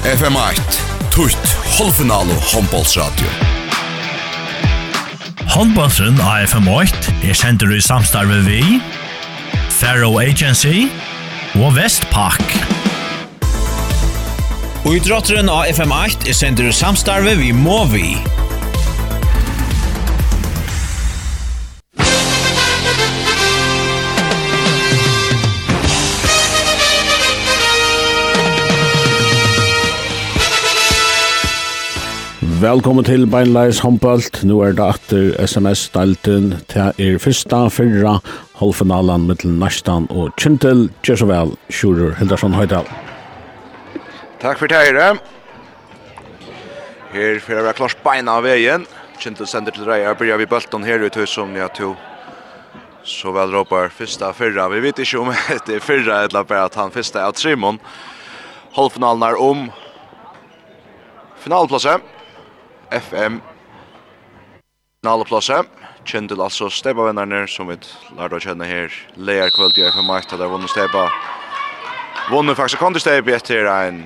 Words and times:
FM8, 0.00 0.80
tutt, 1.12 1.50
halvfinale 1.76 2.32
og 2.32 2.44
håndbollsradio. 2.54 3.28
Håndbollsen 5.52 6.16
av 6.24 6.46
FM8 6.48 7.12
er 7.28 7.36
sender 7.36 7.74
i 7.76 7.82
samstarve 7.84 8.38
vi, 8.46 8.62
Faro 9.76 10.14
Agency 10.22 10.86
og 11.60 11.76
Vestpak. 11.76 12.40
Og 14.86 14.96
idrotteren 14.96 15.52
av 15.52 15.68
FM8 15.68 16.32
er 16.32 16.38
sender 16.38 16.72
i 16.72 16.76
samstarve 16.80 17.36
vi 17.36 17.52
Movi. 17.52 18.39
Velkommen 32.60 33.06
til 33.06 33.22
Beinleis 33.30 33.78
Hombolt. 33.80 34.42
Nå 34.44 34.58
er 34.66 34.74
det 34.76 34.84
etter 34.84 35.28
SMS-stelten 35.48 36.50
til 36.68 36.98
er 37.00 37.14
første 37.22 37.60
fyrra 37.72 38.18
halvfinalen 38.58 39.24
mittel 39.30 39.54
Næstan 39.56 40.04
og 40.12 40.34
Kjentel. 40.36 40.90
Gjør 41.00 41.22
så 41.22 41.28
vel, 41.30 41.54
Sjurur 41.72 42.12
Hildarsson 42.18 42.58
Høydal. 42.58 42.84
Takk 44.42 44.60
for 44.60 44.68
teire. 44.68 45.14
Her 47.14 47.40
får 47.40 47.56
jeg 47.56 47.64
klart 47.64 47.80
klars 47.80 47.96
beina 48.04 48.36
av 48.36 48.44
veien. 48.44 48.84
Kjentel 49.22 49.48
sender 49.48 49.72
til 49.72 49.88
dreier. 49.88 50.10
Jeg 50.10 50.20
begynner 50.20 50.44
vi 50.44 50.50
bølten 50.52 50.84
her 50.84 51.00
ut 51.00 51.16
hos 51.16 51.40
om 51.40 51.56
jeg 51.56 51.72
to. 51.80 51.94
Så 53.08 53.32
vel 53.32 53.56
råper 53.56 53.88
første 53.88 54.34
fyrra. 54.36 54.68
Vi 54.76 54.84
vet 54.84 55.00
ikke 55.00 55.24
om 55.24 55.32
det 55.64 55.80
er 55.80 55.88
fyrra, 55.88 56.26
eller 56.28 56.44
bare 56.44 56.68
at 56.68 56.76
han 56.76 56.92
første 56.92 57.24
er 57.24 57.32
Trimon. 57.32 57.80
Halvfinalen 58.76 59.30
er 59.32 59.44
om 59.48 59.68
finalplasset. 61.40 62.19
FM 62.90 63.40
Nala 65.02 65.24
Plaza. 65.24 65.64
Kjendil 66.04 66.40
altså 66.42 66.70
Steba-vennerne 66.72 67.44
som 67.48 67.68
vi 67.70 67.76
lærte 68.16 68.38
å 68.38 68.42
kjenne 68.42 68.66
her. 68.68 68.94
Leer 69.16 69.52
kvöld 69.54 69.78
i 69.78 69.84
FM1, 69.88 70.32
der 70.36 70.50
vunnet 70.50 70.72
Steba. 70.72 71.06
Vunnet 72.30 72.58
faktisk 72.58 72.82
kontestebe 72.82 73.32
etter 73.36 73.68
en 73.70 74.02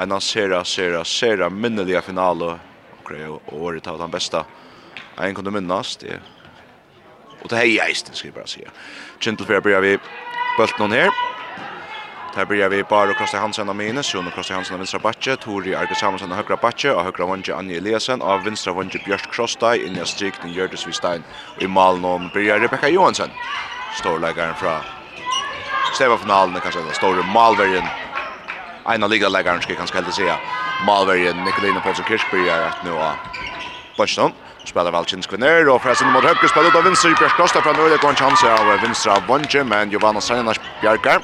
en 0.00 0.20
sera, 0.20 0.64
sera, 0.64 1.04
sera 1.04 1.50
minnelige 1.50 2.02
finale. 2.02 2.58
Og 3.10 3.52
året 3.52 3.86
av 3.90 3.98
den 3.98 4.10
beste. 4.10 4.44
En 5.18 5.34
kunne 5.34 5.50
minnes 5.50 5.96
Det. 5.96 6.20
Og 7.42 7.48
det 7.50 7.58
er 7.58 7.86
heist, 7.86 8.14
skal 8.14 8.28
jeg 8.28 8.34
bare 8.34 8.46
si. 8.46 8.62
Kjendil 9.18 9.46
for 9.46 9.54
jeg 9.54 9.62
blir 9.62 9.80
vi 9.80 9.98
bølt 10.58 10.78
noen 10.78 10.92
her. 10.92 11.10
Där 12.34 12.44
börjar 12.44 12.68
vi 12.68 12.82
bara 12.82 13.14
krossa 13.14 13.38
Hansen 13.38 13.68
och 13.68 13.76
Mine, 13.76 14.02
så 14.02 14.22
nu 14.22 14.30
krossa 14.30 14.54
Hansen 14.54 14.74
av 14.74 14.78
vänstra 14.78 15.00
backe, 15.00 15.36
Tori 15.36 15.74
Arke 15.74 15.94
Samuelsson 15.94 16.30
av 16.30 16.36
högra 16.36 16.56
backe, 16.56 16.92
och 16.92 17.04
högra 17.04 17.26
vange 17.26 17.54
Anja 17.54 17.76
Eliasen, 17.76 18.22
av 18.22 18.44
vänstra 18.44 18.72
vange 18.72 19.02
Björk 19.04 19.32
Krostaj, 19.32 19.86
in 19.86 19.96
i 19.96 20.06
strikning 20.06 20.52
Jördis 20.52 20.86
Vistein, 20.86 21.22
och 21.56 21.62
i 21.62 21.68
Malnån 21.68 22.30
börjar 22.34 22.58
Rebecca 22.58 22.88
Johansson, 22.88 23.28
storläggaren 23.94 24.54
från 24.54 24.80
Stevafinalen, 25.94 26.60
kanske 26.60 26.80
den 26.80 26.94
stora 26.94 27.22
Malvergen, 27.22 27.84
ena 28.94 29.06
ligaläggaren 29.06 29.62
ska 29.62 29.70
jag 29.70 29.78
kanske 29.78 29.96
helt 29.96 30.14
säga, 30.14 30.36
Malvergen, 30.86 31.44
Nikolina 31.44 31.80
Paulsen 31.80 32.04
Poulsen 32.04 32.18
Kirchberg, 32.18 32.50
att 32.50 32.84
nu 32.84 32.90
har 32.90 33.12
Bönstånd, 33.96 34.34
spelar 34.64 34.92
väl 34.92 35.04
Kinskvinner 35.04 35.68
och 35.68 35.82
förresten 35.82 36.12
mot 36.12 36.24
högre 36.24 36.68
ut 36.68 36.74
av 36.74 36.84
vänster 36.84 37.08
Björk 37.18 37.36
Krostaj 37.36 37.62
från 37.62 37.76
Öjde, 37.80 37.96
Gonch 37.96 38.20
Hansen 38.20 38.52
av 38.52 38.80
vänstra 38.82 39.16
vange, 39.28 39.64
men 39.64 39.90
Giovanna 39.90 40.20
Sarnas 40.20 40.60
Björkar, 40.80 41.20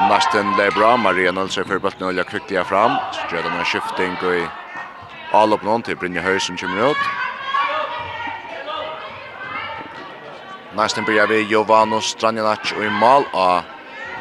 Nasten 0.00 0.54
blev 0.54 0.74
bra, 0.74 0.96
Maria 0.96 1.32
Nilsen 1.32 1.64
för 1.64 1.78
bollen 1.78 2.02
olja 2.02 2.24
jag 2.48 2.66
fram. 2.66 2.92
Så 3.12 3.36
gör 3.36 3.42
de 3.42 3.58
en 3.58 3.64
skifting 3.64 4.16
och 4.28 4.34
i 4.34 4.46
all 5.32 5.52
upp 5.52 5.62
någon 5.62 5.82
till 5.82 5.96
Brynja 5.96 6.40
som 6.40 6.56
kommer 6.56 6.90
ut. 6.90 6.96
Nasten 10.74 11.04
börjar 11.04 11.26
vi 11.26 11.40
Jovano 11.42 12.00
Stranjanac 12.00 12.72
och 12.78 12.84
i 12.84 12.90
mål 12.90 13.22
av 13.32 13.62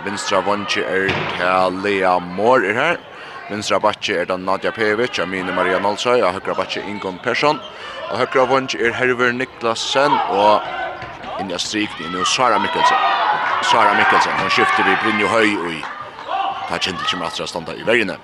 Vinstra 0.05 0.41
Vonci 0.41 0.83
är 0.83 1.07
till 1.07 1.83
Lea 1.83 2.19
Mår 2.19 2.65
är 2.65 2.73
här. 2.73 2.97
Vinstra 3.49 3.79
Batje 3.79 4.21
är 4.21 4.25
den 4.25 4.45
Nadja 4.45 4.71
Pevic, 4.71 5.19
Amine 5.19 5.51
Maria 5.55 5.79
Nolsøy, 5.79 6.21
og 6.21 6.33
høyre 6.33 6.55
Batje 6.55 6.81
Ingon 6.89 7.19
Persson. 7.23 7.59
Og 8.11 8.17
høyre 8.17 8.47
Vonci 8.47 8.77
er 8.81 8.93
Herver 8.93 9.31
Niklasen, 9.31 10.11
og 10.29 10.61
Inja 11.39 11.57
Strikni, 11.57 12.09
nu 12.09 12.25
Sara 12.25 12.59
Mikkelsen. 12.59 13.14
Sara 13.63 13.93
Mikkelsen. 13.93 14.33
Hon 14.39 14.49
skifter 14.49 14.83
vi 14.83 14.95
Brynjo 15.03 15.27
Høy 15.27 15.55
og 15.55 15.71
i 15.73 15.83
tar 16.69 16.81
kjentel 16.81 17.07
som 17.07 17.23
attra 17.25 17.47
standa 17.47 17.75
i 17.77 17.85
vergene. 17.85 18.17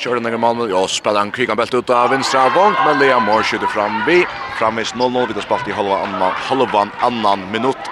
Kjøren 0.00 0.24
enger 0.24 0.40
Malmö, 0.40 0.68
ja, 0.70 0.80
spiller 0.88 1.20
han 1.20 1.32
krigan 1.32 1.58
belt 1.60 1.74
ut 1.74 1.90
av 1.92 2.08
vinstra 2.12 2.46
vong, 2.54 2.76
men 2.86 3.00
Lea 3.00 3.18
Moore 3.20 3.44
skjuter 3.44 3.68
fram 3.68 4.00
vi. 4.06 4.22
Framvis 4.56 4.94
0-0, 4.96 5.26
vi 5.28 5.36
tar 5.36 5.44
spalt 5.44 5.68
i 5.68 5.76
halva 5.76 6.00
annan, 6.06 6.36
halvan 6.48 6.92
annan 7.04 7.44
minutt. 7.52 7.90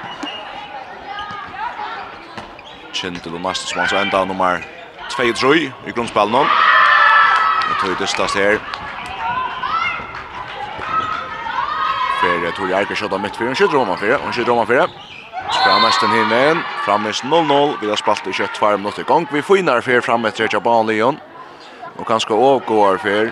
Kjentel 2.97 3.37
og 3.37 3.45
næste 3.45 3.69
som 3.69 3.83
hans 3.83 3.93
enda 3.93 4.25
nummer 4.25 4.65
2-3 5.13 5.53
i 5.61 5.93
grunnspillen 5.93 6.33
nå. 6.33 6.47
Og 7.69 7.77
tøy 7.83 7.93
dystast 8.01 8.41
her. 8.41 8.57
Fyrir 12.23 12.57
Tori 12.57 12.75
Eiker 12.75 12.97
skjøtta 12.99 13.21
midt 13.21 13.37
fyrir, 13.37 13.53
hun 13.53 13.61
skjøtter 13.61 13.79
om 13.79 13.93
han 13.93 14.01
fyrir, 14.01 14.19
hun 14.25 14.33
skjøtter 14.33 14.57
om 14.57 14.65
han 14.65 14.73
fyrir 14.73 15.18
mesten 15.89 16.11
hinne. 16.11 16.63
Frammes 16.85 17.23
0-0. 17.23 17.77
Vi 17.81 17.89
har 17.89 17.97
spalt 17.97 18.27
i 18.27 18.33
22 18.33 18.77
minutter 18.77 19.03
i 19.03 19.05
gang. 19.05 19.27
Vi 19.33 19.43
finner 19.43 19.81
fyr 19.81 20.01
fram 20.01 20.27
etter 20.29 20.49
Tja 20.49 20.61
Banlion. 20.61 21.17
Og 21.97 22.07
kanskje 22.07 22.37
overgår 22.37 22.99
fyr. 23.01 23.31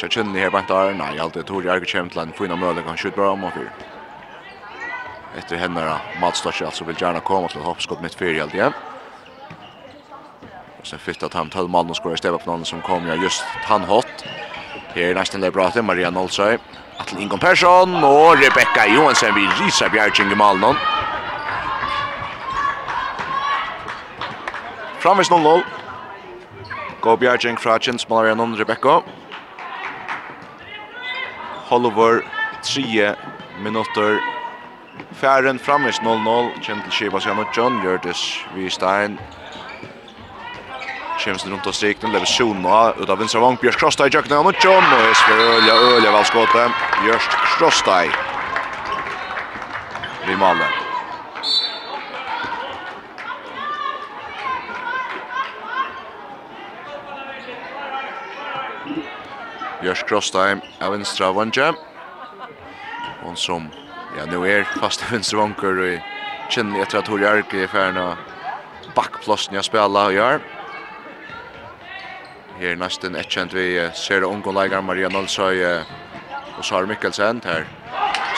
Tja 0.00 0.08
Kjønni 0.08 0.40
her 0.40 0.52
bant 0.54 0.70
der. 0.72 0.94
Nei, 0.96 1.18
alt 1.20 1.36
det 1.36 1.44
Tori 1.50 1.68
Arke 1.68 1.88
kommer 1.90 2.10
til 2.14 2.22
en 2.22 2.32
fina 2.32 2.56
møle. 2.56 2.84
Kan 2.86 2.96
skjøtt 2.96 3.18
bra 3.18 3.34
om 3.34 3.44
og 3.44 3.52
fyr. 3.52 3.68
Etter 5.36 5.60
henne 5.60 5.84
da. 5.84 5.98
Mats 6.22 6.40
Storsi 6.40 6.64
altså 6.64 6.88
vil 6.88 6.96
gjerne 6.96 7.20
komme 7.20 7.52
til 7.52 7.66
hoppskott 7.66 8.00
mitt 8.00 8.16
fyr 8.16 8.32
helt 8.40 8.56
igjen. 8.56 8.76
Og 10.80 10.88
så 10.88 10.96
fyllt 10.96 11.26
at 11.28 11.36
han 11.36 11.52
tøll 11.52 11.68
mannen 11.68 11.94
skår 11.94 12.16
i 12.16 12.22
stedet 12.22 12.40
på 12.40 12.48
noen 12.48 12.64
som 12.64 12.80
kom 12.86 13.04
ja 13.10 13.18
just 13.20 13.44
han 13.68 13.84
hot. 13.84 14.24
Her 14.94 15.10
er 15.10 15.20
nesten 15.20 15.44
det 15.44 15.52
bra 15.52 15.68
til 15.70 15.84
Maria 15.84 16.08
Nolsøy. 16.10 16.56
Atle 17.00 17.20
Ingon 17.20 17.40
Persson 17.40 17.92
og 18.04 18.40
Rebecca 18.40 18.88
Johansen 18.88 19.36
vi 19.36 19.44
riser 19.60 19.92
bjergjeng 19.92 20.32
i 20.32 20.40
malen. 20.40 20.80
Framvis 25.00 25.30
0-0. 25.30 25.62
Gå 27.00 27.16
bjergjeng 27.16 27.56
fra 27.60 27.78
Kjensmalarian 27.80 28.40
og 28.40 28.58
Rebecca. 28.60 28.98
Hollover 31.70 32.20
3 32.62 33.14
minutter. 33.64 34.18
Færen 35.12 35.58
framvis 35.58 36.02
0-0. 36.04 36.50
Kjent 36.60 36.84
til 36.84 36.92
Kiva 36.92 37.20
Sjano 37.20 37.44
John 37.56 37.80
Gjørtis 37.80 38.44
Vistein. 38.54 39.16
Kjemst 41.20 41.48
rundt 41.48 41.66
og 41.66 41.74
strikten. 41.74 42.12
Lever 42.12 42.28
Sjona 42.28 42.92
ut 43.00 43.08
av 43.08 43.20
vinstra 43.20 43.40
vang. 43.40 43.56
Bjørst 43.60 43.80
Krostai 43.80 44.10
i 44.10 44.14
jøkna 44.18 44.42
og 44.44 44.60
John. 44.64 44.84
Og 44.84 45.08
Esfer 45.14 45.42
Ølja 45.46 45.80
Ølja 45.96 46.12
valskåte. 46.12 46.68
Bjørst 47.00 47.40
Krostai. 47.56 48.06
Vi 50.28 50.36
maler. 50.36 50.89
Bjørs 59.80 60.02
Krostheim 60.04 60.60
av 60.84 60.92
vinstra 60.92 61.30
vanje. 61.32 61.70
Hon 63.22 63.36
som, 63.36 63.68
ja, 64.16 64.26
nu 64.28 64.42
er 64.44 64.68
fast 64.76 65.04
vinstra 65.08 65.40
vanker 65.40 65.80
og 65.86 66.52
kjenner 66.52 66.84
etter 66.84 67.00
at 67.00 67.08
Tori 67.08 67.24
Arke 67.28 67.62
er 67.64 67.70
ferdig 67.70 68.02
av 68.02 68.18
backplåsen 68.96 69.56
jeg 69.56 69.68
spiller 69.68 70.10
og 70.10 70.16
gjør. 70.16 70.42
Her 72.60 72.76
nesten 72.76 73.16
etkjent 73.16 73.54
vi 73.56 73.66
ser 73.96 74.26
ungdomleikere 74.28 74.84
Maria 74.84 75.08
Nolsøy 75.08 75.62
og 75.64 76.64
Sara 76.66 76.84
Mikkelsen 76.90 77.40
her. 77.46 77.64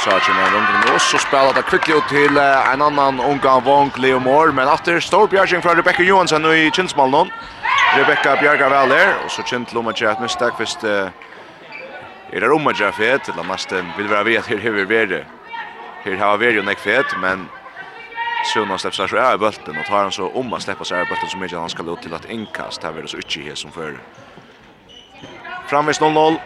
Sara 0.03 0.21
kommer 0.23 0.47
en 0.47 0.55
runden 0.55 0.95
og 0.95 1.03
så 1.03 1.19
spiller 1.25 1.59
det 1.59 1.67
kvicklig 1.67 1.99
ut 1.99 2.07
til 2.11 2.39
en 2.39 2.87
annan 2.87 3.19
ungan 3.19 3.67
vank 3.67 3.99
Leo 3.99 4.23
Moore, 4.23 4.55
men 4.55 4.71
etter 4.71 5.03
stor 5.03 5.27
bjergjeng 5.27 5.65
fra 5.65 5.75
Rebecca 5.75 6.07
Johansen 6.07 6.47
i 6.55 6.71
Kinsmalen. 6.71 7.35
Rebecca 7.97 8.39
bjerger 8.39 8.71
vel 8.71 8.95
der, 8.95 9.13
og 9.25 9.31
så 9.31 9.43
kjent 9.43 9.75
Lomajet 9.75 10.23
mistak 10.23 10.55
hvis 10.61 10.79
det 10.81 10.97
uh, 11.11 11.32
er 12.33 12.41
det 12.41 12.53
om 12.53 12.67
å 12.67 12.73
gjøre 12.73 12.93
fet, 12.97 13.29
eller 13.29 13.45
nesten 13.45 13.93
vil 13.97 14.11
være 14.11 14.25
ved 14.25 14.39
at 14.41 14.47
her 14.47 14.63
har 14.63 14.77
vi 14.77 14.85
vært. 14.89 15.27
Her 16.05 16.17
har 16.17 16.39
vi 16.41 16.55
jo 16.57 16.63
nek 16.63 16.81
fet, 16.81 17.13
men 17.21 17.49
Sjøna 18.53 18.79
släpper 18.79 19.07
sig 19.07 19.19
av 19.21 19.39
bulten 19.39 19.79
och 19.79 19.87
tar 19.87 20.03
han 20.03 20.13
så 20.13 20.29
om 20.29 20.53
att 20.53 20.63
släppa 20.63 20.85
sig 20.85 21.01
av 21.01 21.07
bulten 21.07 21.29
så 21.29 21.39
mycket 21.39 21.59
han 21.59 21.69
ska 21.69 21.83
ut 21.93 22.03
till 22.03 22.15
att 22.15 22.31
inkast 22.31 22.83
här 22.83 22.93
vill 22.93 23.09
så 23.09 23.17
inte 23.17 23.41
här 23.41 23.55
som 23.55 23.71
förr. 23.73 24.01
Framvis 25.69 26.01
0-0. 26.01 26.37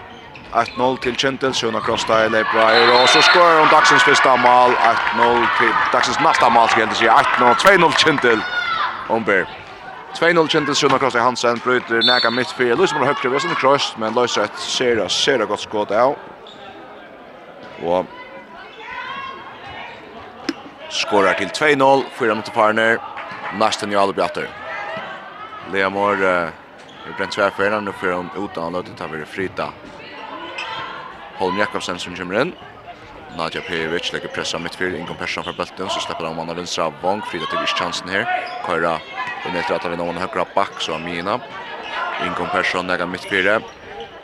1-0 0.52 0.96
till 0.96 1.16
Kentel, 1.16 1.52
Sjona 1.52 1.80
Krosta 1.80 2.26
i 2.26 2.30
Leipra 2.30 3.02
och 3.02 3.08
så 3.08 3.22
skorar 3.22 3.58
hon 3.58 3.68
dagsens 3.68 4.02
första 4.02 4.36
mål, 4.36 4.70
1-0 4.70 5.46
till 5.58 5.72
dagsens 5.92 6.20
nästa 6.20 6.50
mål 6.50 6.68
ska 6.68 6.80
jag 6.80 6.86
inte 6.86 6.98
säga, 6.98 7.12
1-0, 7.12 7.54
2-0 7.54 7.96
Kentel, 7.96 8.40
Omberg. 9.08 9.65
2-0 10.16 10.48
kjentes 10.48 10.78
Sjona 10.80 10.96
Krosta 10.98 11.20
Hansen, 11.20 11.58
bryter 11.60 12.00
nega 12.00 12.30
mitt 12.32 12.52
fyra. 12.56 12.76
Løysman 12.78 13.02
har 13.04 13.12
høyre, 13.12 13.28
vi 13.28 13.36
har 13.36 13.42
sånn 13.44 13.58
krøst, 13.60 13.98
men 14.00 14.14
Løyser 14.16 14.46
et 14.46 14.62
sera, 14.64 15.10
sera 15.12 15.44
godt 15.44 15.66
skåd 15.66 15.92
av. 15.92 16.14
Og 17.84 18.08
skårar 20.96 21.36
til 21.36 21.52
2-0, 21.52 22.06
fyra 22.16 22.36
mot 22.38 22.48
parner, 22.54 22.96
Nasten 23.60 23.92
Jale 23.92 24.16
Bjatter. 24.16 24.48
Lea 25.74 25.90
Mår 25.92 26.24
uh, 26.24 26.48
er 27.04 27.18
brent 27.18 27.36
tværferen, 27.36 27.84
nå 27.84 27.92
fyra 28.00 28.22
om 28.22 28.32
utan, 28.38 28.70
han 28.70 28.78
løter 28.78 28.96
tar 28.96 29.12
vi 29.12 29.20
frita. 29.28 29.68
Holm 31.42 31.60
Jakobsen 31.60 32.00
som 32.00 32.16
kommer 32.16 32.40
inn. 32.40 32.54
Nadja 33.36 33.60
Pejevic 33.68 34.14
legger 34.14 34.32
pressa 34.32 34.56
mitt 34.56 34.80
fyrir, 34.80 34.96
Ingon 34.96 35.20
Persson 35.20 35.44
for 35.44 35.52
Bølten, 35.52 35.92
så 35.92 36.00
slipper 36.00 36.30
han 36.30 36.40
mannen 36.40 36.56
vinstra 36.56 36.88
av 36.88 36.96
Vong, 37.04 37.20
frita 37.28 37.50
til 37.52 37.68
Ischansen 37.68 38.08
her. 38.08 38.24
Køyra 38.64 38.96
Och 39.46 39.52
nu 39.52 39.62
tror 39.62 39.78
jag 39.82 39.86
att 39.86 39.92
vi 39.92 39.96
någon 39.96 40.16
högra 40.16 40.44
back 40.54 40.80
så 40.80 40.94
Amina. 40.94 41.40
Ingon 42.26 42.48
Persson 42.52 42.86
där 42.86 43.06
mitt 43.06 43.24
fyra. 43.24 43.60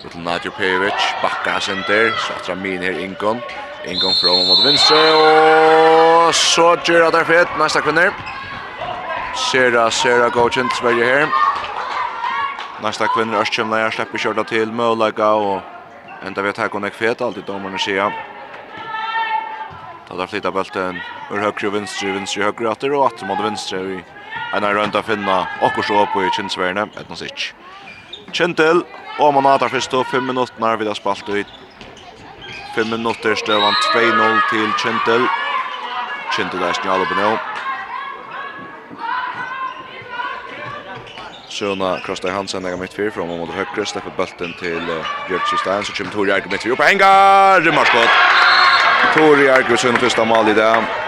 Till 0.01 0.21
Nadjo 0.21 0.51
Pejovic, 0.51 1.15
backa 1.23 1.61
center, 1.61 2.15
så 2.19 2.33
att 2.33 2.49
Ramin 2.49 2.83
här 2.83 2.99
Ingon. 3.05 3.39
Ingon 3.87 4.15
från 4.15 4.47
mot 4.49 4.67
vänster 4.67 5.15
och 6.27 6.35
så 6.35 6.77
gör 6.85 7.13
det 7.13 7.25
fett 7.25 7.49
nästa 7.59 7.81
kvinner. 7.81 8.13
Sera, 9.53 9.91
Sera 9.91 10.29
Gochen 10.29 10.69
Sverige 10.81 11.05
här. 11.05 11.29
Nästa 12.83 13.07
kvinner 13.07 13.39
Örskjum 13.39 13.71
när 13.71 13.81
jag 13.81 13.93
släpper 13.93 14.19
körda 14.19 14.45
till 14.45 14.73
Mölaga 14.73 15.31
och 15.33 15.61
ända 16.27 16.43
vet 16.43 16.59
här 16.59 16.81
nek 16.81 16.95
fet 16.95 17.21
alltid 17.21 17.45
domarna 17.45 17.71
man 17.71 17.79
ser. 17.79 18.13
Ta 20.09 20.17
där 20.17 20.27
flytta 20.27 20.51
bulten 20.51 21.01
ur 21.31 21.39
högre 21.39 21.69
och 21.69 21.75
vänster, 21.75 22.13
vänster 22.13 22.41
och 22.41 22.45
högre 22.45 22.69
åter 22.69 22.93
och 22.93 23.05
åter 23.05 23.27
mot 23.27 23.41
vänster 23.41 23.85
i 23.91 24.05
en 24.53 24.65
er 24.65 24.77
rundt 24.77 24.97
å 24.97 25.05
finne 25.07 25.37
akkurat 25.61 25.89
så 25.89 26.05
på 26.13 26.25
i 26.27 26.33
kinsverne, 26.37 26.89
et 26.99 27.09
noe 27.09 27.19
sitt. 27.19 27.53
Kjentil, 28.33 28.83
og 29.21 29.35
man 29.35 29.45
har 29.45 29.69
først 29.69 29.95
og 29.97 30.07
fem 30.09 30.25
minutter 30.29 30.61
når 30.61 30.81
vi 30.81 30.89
har 30.89 30.99
spalt 30.99 31.29
ut. 31.29 31.59
fem 32.75 32.89
minutter 32.89 33.35
støvann 33.37 33.75
2-0 33.93 34.39
til 34.51 34.69
Kjentil. 34.81 35.27
Kjentil 36.33 36.63
er 36.65 36.73
snjall 36.73 37.05
oppe 37.05 37.17
nå. 37.19 37.33
Sjøna 41.53 41.99
Krosta 42.01 42.33
Hansen 42.33 42.65
er 42.65 42.79
mitt 42.81 42.95
fyr, 42.97 43.11
fra 43.13 43.27
mot 43.29 43.43
måtte 43.43 43.53
høyre, 43.53 43.85
slipper 43.85 44.15
bølten 44.17 44.55
til 44.57 44.81
Bjørk 45.29 45.47
Systein, 45.51 45.85
så 45.85 45.93
kommer 45.93 46.17
Tori 46.17 46.33
Arke 46.33 46.49
mitt 46.49 46.65
fyr 46.65 46.73
opp, 46.73 46.85
hengar, 46.87 47.61
rymmarskott. 47.61 48.19
Tori 49.13 49.51
Arke, 49.53 49.77
sønne 49.77 50.01
første 50.01 50.25
mal 50.25 50.49
i 50.49 50.57
dag. 50.57 51.02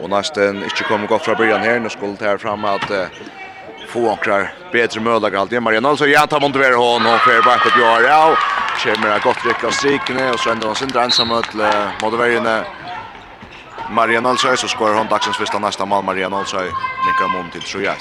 Och 0.00 0.10
nästan 0.10 0.62
inte 0.62 0.84
kommer 0.84 1.06
gott 1.06 1.24
från 1.24 1.36
början 1.36 1.60
här. 1.60 1.80
Nu 1.80 1.88
skulle 1.88 2.16
det 2.18 2.24
här 2.24 2.38
fram 2.38 2.64
att 2.64 2.90
uh, 2.90 3.04
få 3.88 4.10
åkrar 4.10 4.52
bättre 4.72 5.00
möjligheter 5.00 5.38
alltid. 5.38 5.62
Marian 5.62 5.86
alltså 5.86 6.06
ja 6.06 6.26
tar 6.26 6.40
Montevere 6.40 6.74
hon 6.74 7.06
och 7.06 7.20
för 7.20 7.42
bak 7.42 7.66
upp 7.66 7.78
gör. 7.78 8.02
Ja, 8.02 8.36
kommer 8.82 9.14
det 9.14 9.20
gott 9.24 9.44
rycka 9.46 9.70
strikne 9.70 10.30
och 10.32 10.40
så 10.40 10.50
ändrar 10.50 10.66
hon 10.66 10.76
sin 10.76 10.96
ensam 10.96 11.28
mot 11.28 11.54
Montevere. 12.02 12.64
Marian 13.90 14.26
alltså 14.26 14.56
så 14.56 14.68
skorar 14.68 14.94
hon 14.94 15.06
dagsens 15.06 15.36
första 15.36 15.58
nästa 15.58 15.86
mål 15.86 16.04
Marian 16.04 16.34
alltså 16.34 16.56
nickar 17.06 17.28
mom 17.32 17.50
till 17.50 17.60
3-1. 17.60 17.94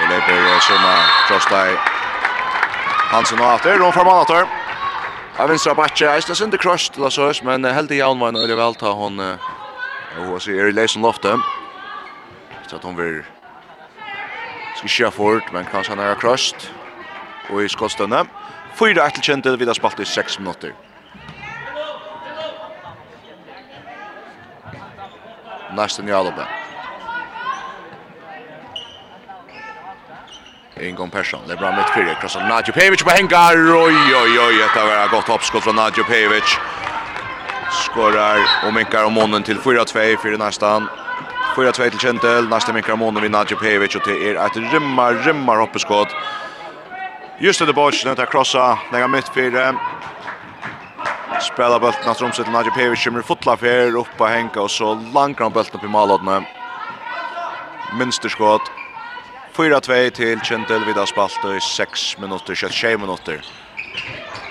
Det 0.00 0.14
löper 0.14 0.60
såna 0.60 0.94
Frostai 1.28 1.76
Hansen 3.10 3.40
och 3.40 3.52
After, 3.52 3.78
Ron 3.78 3.92
Farman 3.92 4.20
After. 4.20 4.59
Ja, 5.40 5.46
vinstra 5.46 5.74
backe. 5.74 6.04
Jag 6.04 6.22
syns 6.22 6.40
inte 6.40 6.58
crushed 6.58 6.96
eller 6.96 7.10
så, 7.10 7.32
men 7.44 7.64
helt 7.64 7.90
i 7.90 8.02
var 8.02 8.28
en 8.28 8.34
det 8.34 8.54
väl 8.54 8.74
ta 8.74 8.92
hon 8.92 9.20
och 10.18 10.42
så 10.42 10.50
är 10.50 10.68
i 10.68 10.72
Leisen 10.72 11.02
Lofte. 11.02 11.38
Så 12.66 12.76
att 12.76 12.82
hon 12.82 12.96
vill 12.96 13.22
ska 14.76 14.88
köra 14.88 15.10
fort, 15.10 15.52
men 15.52 15.64
kanske 15.64 15.92
han 15.92 15.98
är 15.98 16.14
crushed. 16.14 16.60
Och 17.50 17.62
i 17.62 17.68
skottstunden. 17.68 18.26
Fyra 18.74 19.06
ett 19.06 19.24
känt 19.24 19.46
vi 19.46 19.56
vidare 19.56 19.74
spalt 19.74 20.00
i 20.00 20.04
6 20.04 20.38
minuter. 20.38 20.74
Nästan 25.74 26.08
i 26.08 26.10
Jalmar. 26.10 26.59
Ingon 30.82 31.10
Persson. 31.10 31.40
Det 31.46 31.52
är 31.52 31.56
bra 31.56 31.76
mitt 31.76 31.94
fyra. 31.94 32.14
Krossar 32.14 32.48
Nadjo 32.48 32.72
Pevic 32.72 33.02
på 33.02 33.10
hängar. 33.10 33.54
Oj, 33.86 33.94
oj, 34.22 34.40
oj. 34.48 34.62
Ett 34.62 34.82
av 34.82 34.88
era 34.88 35.06
gott 35.06 35.28
hoppskott 35.28 35.62
från 35.62 35.76
Nadjo 35.76 36.04
Pevic. 36.04 36.58
Skorrar 37.70 38.38
och 38.66 38.74
minkar 38.74 39.04
om 39.04 39.12
månen 39.12 39.42
till 39.42 39.58
4-2 39.58 40.16
för 40.16 40.38
nästan. 40.38 40.88
4-2 41.56 41.90
till 41.90 41.98
Kjentel. 41.98 42.48
Nästa 42.48 42.72
minkar 42.72 42.92
om 42.92 42.98
månen 42.98 43.22
vid 43.22 43.30
Nadjo 43.30 43.56
Pevic. 43.56 43.96
Och 43.96 44.02
det 44.06 44.28
är 44.28 44.46
ett 44.46 44.72
rymmar, 44.72 45.14
rymmar 45.14 45.56
hoppskott. 45.56 46.08
Just 47.38 47.66
det 47.66 47.72
bort. 47.72 48.04
Nu 48.04 48.14
tar 48.14 48.26
krossa. 48.26 48.78
Lägga 48.92 49.08
mitt 49.08 49.28
fyra. 49.28 49.74
Spela 51.52 51.78
bulten 51.78 52.10
att 52.10 52.22
rumset 52.22 52.44
till 52.44 52.52
Nadjo 52.52 52.70
Pevic. 52.70 53.04
Kommer 53.04 53.22
fotla 53.22 53.56
för. 53.56 53.96
Uppa 53.96 54.26
hänga 54.26 54.60
och 54.60 54.70
så 54.70 54.94
langar 54.94 55.38
han 55.38 55.52
bulten 55.52 55.80
upp 55.80 55.84
i 55.84 55.88
malådna. 55.88 56.44
Minsterskott. 57.98 58.62
4-2 59.60 60.10
til 60.16 60.40
Kjentel, 60.40 60.84
vi 60.86 60.94
da 60.96 61.02
spalt 61.04 61.42
i 61.44 61.58
6 61.60 62.18
minutter, 62.18 62.54
26 62.56 62.96
minutter. 62.96 63.42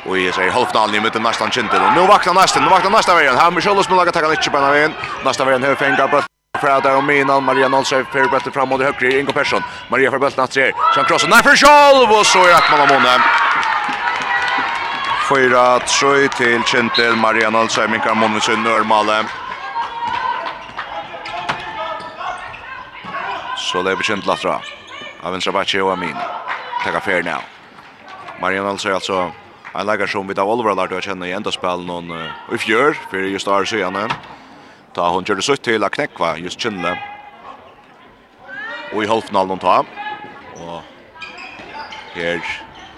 Og 0.06 0.18
jeg 0.20 0.34
sier 0.36 0.52
halvdalen 0.54 1.00
i 1.00 1.02
midten, 1.02 1.24
nesten 1.26 1.50
Kjentel. 1.50 1.82
Og 1.82 1.96
nå 1.98 2.04
vakna 2.06 2.36
nesten, 2.38 2.62
nå 2.62 2.70
vakna 2.70 2.92
nesten 2.94 3.18
veien. 3.18 3.38
Her 3.38 3.50
med 3.50 3.66
Kjøllus, 3.66 3.90
men 3.90 3.98
lager 3.98 4.14
takkan 4.14 4.36
ikke 4.38 4.54
på 4.54 4.62
en 4.62 4.68
av 4.68 4.76
veien. 4.76 4.94
Nesten 5.26 5.50
veien, 5.50 5.66
høy 5.66 5.76
fengar, 5.82 6.12
brøtt. 6.14 6.30
Fra 6.60 6.78
och 6.78 6.86
og 6.98 7.04
minan, 7.04 7.44
Maria 7.44 7.68
Nolsøy, 7.68 8.04
fyrir 8.12 8.30
bøttet 8.30 8.54
fram 8.54 8.70
mot 8.70 8.82
høyre, 8.82 9.20
Ingo 9.20 9.34
Persson. 9.34 9.64
Maria 9.90 10.10
fyrir 10.10 10.20
bøttet 10.20 10.38
natser, 10.38 10.72
så 10.94 11.00
han 11.00 11.06
krosser, 11.06 11.30
nei 11.30 11.42
for 11.42 11.56
Kjolv, 11.56 12.10
og 12.12 12.26
så 12.26 12.42
er 12.46 12.66
man 12.72 12.80
har 12.80 12.90
Måne. 12.94 13.14
4-3 15.30 16.28
til 16.38 16.64
Kjentel, 16.64 17.16
Maria 17.16 17.50
Nolsøy, 17.50 17.88
Minkar 17.88 18.14
Månesund, 18.14 18.62
Nørmale. 18.66 19.24
Så 23.58 23.82
lever 23.82 24.04
Kjentel 24.04 24.38
atra 24.38 24.60
av 25.22 25.36
en 25.36 25.42
Sabache 25.42 25.82
och 25.82 25.92
Amin. 25.92 26.16
Tacka 26.84 27.00
fair 27.00 27.24
now. 27.24 27.42
Marian 28.42 28.68
alltså 28.68 28.94
alltså 28.94 29.32
en 29.74 29.86
lägger 29.86 30.08
som 30.08 30.28
vi 30.28 30.40
av 30.40 30.50
Oliver 30.50 30.76
Lard 30.76 30.92
och 30.92 31.04
känner 31.04 31.28
i 31.28 31.32
ända 31.32 31.52
spel 31.52 31.86
någon 31.86 32.12
i 32.54 32.58
fjör 32.58 32.98
för 33.12 33.18
just 33.18 33.46
där 33.46 33.66
så 33.66 33.76
igen. 33.76 34.10
Ta 34.94 35.10
hon 35.10 35.26
körde 35.26 35.42
så 35.42 35.56
till 35.56 35.84
att 35.84 35.92
knäcka 35.92 36.38
just 36.38 36.62
Chinle. 36.62 37.00
Och 38.94 39.04
i 39.04 39.08
halvfinalen 39.08 39.60
ta. 39.60 39.86
Och 40.54 40.82
här 42.14 42.42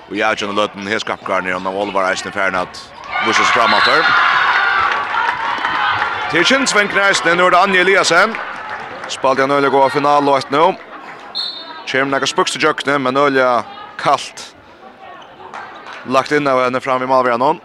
och 0.09 0.15
jag 0.15 0.37
känner 0.37 0.53
löten 0.53 0.87
här 0.87 0.99
skapkar 0.99 1.41
ner 1.41 1.53
av 1.53 1.77
Oliver 1.77 2.09
Eisen 2.09 2.31
Fernat. 2.31 2.93
Vissa 3.27 3.43
framåt 3.43 3.85
där. 3.85 4.05
Till 6.31 6.45
Chinsvenk 6.45 6.95
nästan 6.95 7.37
nu 7.37 7.43
är 7.43 7.51
det 7.51 7.59
Anja 7.59 7.81
Eliasen. 7.81 8.35
Spaljan 9.07 9.51
Ölegård 9.51 9.91
final 9.91 10.29
och 10.29 10.39
1-0. 10.39 10.75
Kjem 11.91 12.07
nekka 12.07 12.27
spukst 12.29 12.55
i 12.55 12.59
jøkne, 12.63 12.93
men 13.03 13.17
olja 13.19 13.65
kallt. 13.99 14.53
Lagt 16.07 16.31
inn 16.31 16.47
av 16.47 16.61
henne 16.63 16.79
fram 16.79 17.03
i 17.03 17.09
Malvian 17.09 17.43
hon. 17.43 17.59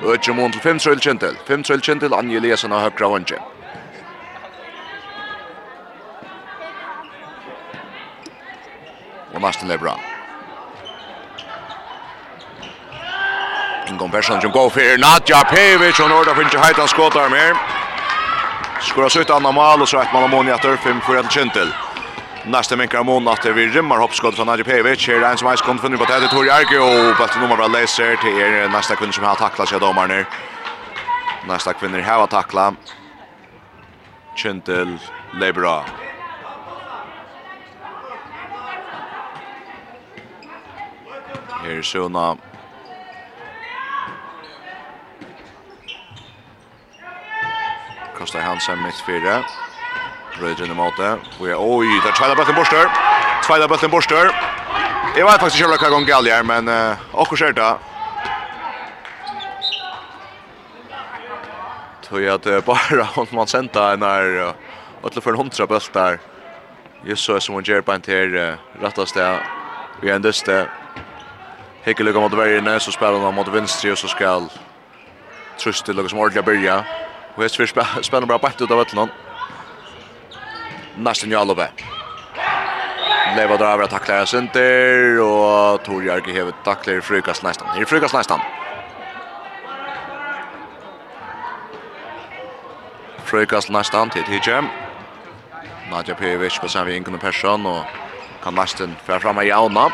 Øtje 0.00 0.32
mån 0.32 0.54
til 0.54 0.62
5 0.64 0.80
trøyl 0.80 1.02
kjentil. 1.04 1.36
5 1.44 1.66
trøyl 1.68 1.84
kjentil, 1.84 2.16
Anje 2.16 2.40
Eliasen 2.40 2.72
av 2.72 2.86
høkra 2.86 3.10
håndje. 3.12 3.42
Og 9.34 9.42
Marsten 9.44 9.70
er 9.70 9.82
bra. 9.82 9.98
Ingon 13.92 14.10
Persson 14.10 14.40
som 14.40 14.56
går 14.56 14.72
for 14.72 15.02
Nadja 15.04 15.42
Pevic, 15.52 16.00
og 16.00 16.08
Norda 16.08 16.32
finner 16.32 16.48
ikke 16.48 16.64
heitan 16.64 16.88
skåtar 16.88 17.28
mer. 17.28 17.60
Skåra 18.80 19.12
sutt 19.12 19.36
anna 19.36 19.52
mal, 19.52 19.84
og 19.84 19.88
så 19.88 20.00
ett 20.00 20.16
man 20.16 20.24
ammonia 20.30 20.56
5-4 20.56 21.04
til 21.04 21.36
kjentil. 21.36 21.76
Nästa 22.48 22.76
minkar 22.76 23.04
mån 23.04 23.28
att 23.28 23.46
vi 23.46 23.68
rymmar 23.68 23.98
hoppskott 23.98 24.34
från 24.34 24.46
Nadja 24.46 24.64
Pevic. 24.64 25.08
Här 25.08 25.14
är 25.14 25.30
en 25.30 25.38
som 25.38 25.48
har 25.48 25.56
skund 25.56 25.80
funnit 25.80 26.00
på 26.00 26.06
Teddy 26.06 26.28
Tori 26.28 26.50
Arke 26.50 26.78
och 26.78 27.16
bättre 27.18 27.40
nummer 27.40 27.56
bra 27.56 27.66
läser 27.66 28.16
till 28.16 28.38
er 28.38 28.68
nästa 28.68 28.96
kvinna 28.96 29.12
som 29.12 29.24
har 29.24 29.34
tacklat 29.34 29.68
sig 29.68 29.80
domar 29.80 30.06
nu. 30.08 30.24
Nästa 31.48 31.72
kvinna 31.72 31.98
här 31.98 32.18
har 32.18 32.26
tacklat. 32.26 32.74
Kintel 34.36 34.98
Lebra. 35.34 35.82
Här 41.50 41.70
är 41.70 41.82
Suna. 41.82 42.36
Kostar 48.18 48.40
Hansen 48.40 48.82
mitt 48.82 49.00
fyra. 49.06 49.44
Brødrene 50.40 50.74
måte. 50.74 51.16
Vi 51.40 51.48
jeg, 51.48 51.56
oi, 51.56 51.86
det 51.86 52.10
er 52.10 52.16
tveida 52.16 52.36
bøtten 52.36 52.56
borster. 52.56 52.90
Tveida 53.46 53.68
bøtten 53.68 53.90
borster. 53.90 54.30
Jeg 55.16 55.24
vet 55.24 55.40
faktisk 55.40 55.62
ikke 55.62 55.76
hva 55.78 55.90
gang 55.94 56.08
galt 56.08 56.28
her, 56.28 56.44
men 56.44 56.68
uh, 56.68 57.04
akkur 57.22 57.40
skjer 57.40 57.54
det. 57.56 57.70
Tøy 62.04 62.28
at 62.34 62.48
uh, 62.52 62.60
bare 62.66 63.08
om 63.22 63.32
man 63.32 63.48
sendte 63.48 63.80
en 63.80 64.04
her, 64.04 64.54
og 65.02 65.12
til 65.12 65.24
for 65.24 65.32
en 65.32 65.40
hundra 65.44 65.66
bøtt 65.66 65.90
der. 65.94 66.18
Just 67.06 67.24
så 67.24 67.40
som 67.40 67.54
hun 67.54 67.64
gjør 67.64 67.80
på 67.86 67.96
en 67.96 68.04
til 68.04 68.36
uh, 68.36 68.60
rettast 68.82 69.16
det. 69.16 69.30
Vi 70.02 70.10
er 70.10 70.20
en 70.20 70.24
dyste. 70.24 70.66
Hekkelugga 71.86 72.20
mot 72.20 72.36
vergerne, 72.36 72.80
så 72.80 72.92
spiller 72.92 73.24
han 73.24 73.34
mot 73.34 73.52
vinstri, 73.52 73.90
og 73.90 73.98
så 73.98 74.08
skal 74.08 74.50
Trustil, 75.58 76.00
og 76.00 76.10
som 76.10 76.18
ordentlig 76.18 76.44
byrja. 76.44 76.82
Og 77.36 77.42
jeg 77.42 77.68
spiller 78.02 78.26
bra 78.26 78.36
bætt 78.36 78.60
ut 78.60 78.70
av 78.70 78.82
vettelen 78.82 79.12
nästan 80.96 81.30
ju. 81.30 81.36
Leva 83.36 83.56
drar 83.56 83.82
att 83.82 83.90
tackla 83.90 84.26
center 84.26 85.20
och 85.20 85.84
Tor 85.84 86.04
Jörgen 86.04 86.36
hever 86.36 86.52
tacklar 86.64 87.00
frukast 87.00 87.42
nästan. 87.42 87.68
Det 87.74 87.80
är 87.80 87.84
frukast 87.84 88.14
nästan. 88.14 88.40
Frukast 93.24 93.70
nästan 93.70 94.10
till 94.10 94.22
Tijem. 94.22 94.66
Nadja 95.90 96.14
Pevic 96.14 96.58
på 96.58 96.68
sen 96.68 96.86
vi 96.86 97.00
person 97.20 97.66
och 97.66 97.84
kan 98.42 98.54
nästan 98.54 98.96
för 99.04 99.18
framma 99.18 99.44
i 99.44 99.52
Auna. 99.52 99.92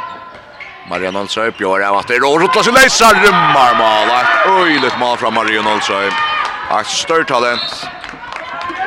Marian 0.90 1.16
Olsøy 1.16 1.52
bjør 1.54 1.84
av 1.86 2.00
at 2.00 2.10
det 2.10 2.18
og 2.26 2.40
rutla 2.42 2.62
seg 2.66 2.74
leisa 2.74 3.12
rymmar 3.14 3.76
mal 3.78 4.10
et 4.16 4.48
øyligt 4.50 4.98
mal 4.98 5.14
fra 5.20 5.30
Marian 5.30 5.66
Olsøy 5.66 6.08
et 6.08 6.90
større 6.90 7.24
talent 7.28 7.84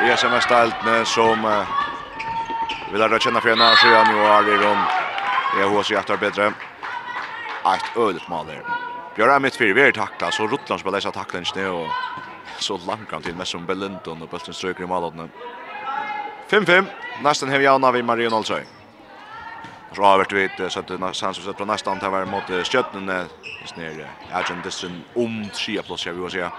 i 0.04 0.12
SMS-deltene 0.12 1.04
som 1.08 1.44
uh, 1.44 1.85
Vi 2.92 2.98
lärde 2.98 3.18
känna 3.18 3.40
för 3.40 3.48
en 3.48 3.60
år 3.60 3.76
sedan 3.76 4.06
nu 4.14 4.20
har 4.20 4.48
i 4.48 4.56
rum. 4.56 4.78
Det 5.56 5.62
är 5.62 5.68
hos 5.68 5.90
jättar 5.90 6.16
bättre. 6.16 6.46
Ett 6.46 7.96
ödet 7.96 8.28
mål 8.28 8.46
där. 8.46 8.62
Björn 9.16 9.30
är 9.30 9.40
mitt 9.40 9.56
fyra, 9.56 9.74
vi 9.74 9.82
är 9.82 9.92
tackla. 9.92 10.30
Så 10.30 10.46
Rotland 10.46 10.80
spelar 10.80 10.98
dessa 10.98 11.10
tackla 11.10 11.38
inte 11.38 11.68
och 11.68 11.88
så 12.58 12.80
långt 12.86 13.24
till 13.24 13.34
mest 13.34 13.50
som 13.50 13.66
Bellinton 13.66 14.22
och 14.22 14.28
Bulten 14.28 14.54
ströker 14.54 14.84
i 14.84 14.86
målet 14.86 15.30
5-5. 16.50 16.84
Nästan 17.22 17.48
har 17.50 17.58
vi 17.58 17.66
Anna 17.66 17.92
vid 17.92 18.04
Marion 18.04 18.32
Olsøy. 18.32 18.64
Så 19.94 20.02
har 20.02 20.26
vi 20.30 20.44
ett 20.44 20.72
så 20.72 20.80
att 20.80 21.16
sen 21.16 21.34
så 21.34 21.42
sett 21.42 21.56
på 21.56 21.64
nästa 21.64 21.90
antal 21.90 22.10
var 22.10 22.24
mot 22.24 22.66
Stjärnen. 22.66 23.06
Det 23.06 23.26
snär. 23.66 24.10
Jag 24.30 24.46
tror 24.46 24.56
det 24.64 24.70
som 24.70 25.02
om 25.14 25.48
3 25.54 25.82
plus 25.82 26.06
jag 26.06 26.12
vill 26.12 26.30
säga. 26.30 26.52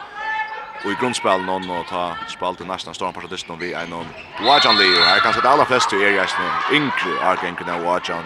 Och 0.86 0.92
i 0.92 0.96
grundspel 1.02 1.42
någon 1.42 1.70
och 1.70 1.88
ta 1.88 2.16
spel 2.28 2.56
till 2.56 2.68
nästan 2.68 2.94
storm 2.94 3.14
på 3.14 3.22
det 3.22 3.56
vi 3.60 3.74
är 3.74 3.88
någon 3.88 4.08
Wajan 4.46 4.78
Lee 4.78 5.00
och 5.00 5.06
här 5.06 5.20
kanske 5.20 5.42
det 5.42 5.50
allra 5.50 5.66
flesta 5.66 5.96
är 5.96 6.12
jag 6.12 6.30
snö. 6.30 6.50
Inklu 6.72 7.18
kan 7.58 7.68
den 7.68 7.84
Wajan. 7.84 8.24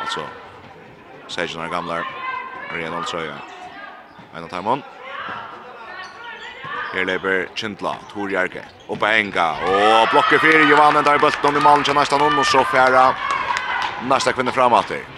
Alltså 0.00 0.20
säger 1.28 1.54
några 1.54 1.68
gamla 1.68 2.04
Real 2.70 3.04
ja 3.12 3.34
En 4.34 4.44
av 4.44 4.48
Timon. 4.48 4.82
Her 6.92 7.04
leber 7.04 7.48
Chintla, 7.54 7.96
Tor 8.12 8.30
Jerke, 8.30 8.62
oppe 8.88 9.06
Enga, 9.06 9.50
og 9.50 10.08
blokker 10.08 10.38
fire, 10.38 10.64
Johan 10.70 11.04
der 11.04 11.14
i 11.14 11.18
bølten 11.18 11.48
om 11.48 11.56
i 11.56 11.60
malen 11.60 11.84
til 11.84 11.94
nesten 11.94 12.22
og 12.22 12.46
så 12.46 12.64
færa 12.64 13.14
nästa 14.08 14.32
kvinna 14.32 14.52
framåt. 14.52 15.17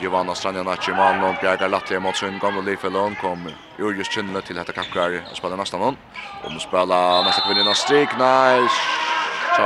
Giovanna 0.00 0.34
Stranja 0.34 0.62
Natchi 0.62 0.92
Mann 0.92 1.24
och 1.24 1.34
Bjarga 1.40 1.68
Latte 1.68 2.00
mot 2.00 2.16
sin 2.16 2.38
gamla 2.38 2.60
Lifelon 2.60 3.14
kom 3.14 3.48
ur 3.78 3.92
just 3.92 4.12
kinnet 4.12 4.44
till 4.44 4.56
detta 4.56 4.72
kackar 4.72 5.22
och 5.30 5.36
spelar 5.36 5.56
nästa 5.56 5.78
någon. 5.78 5.96
Om 6.44 6.60
spela 6.60 7.22
nästa 7.22 7.42
kvinna 7.42 7.74
Strik 7.74 8.08
nice. 8.12 8.74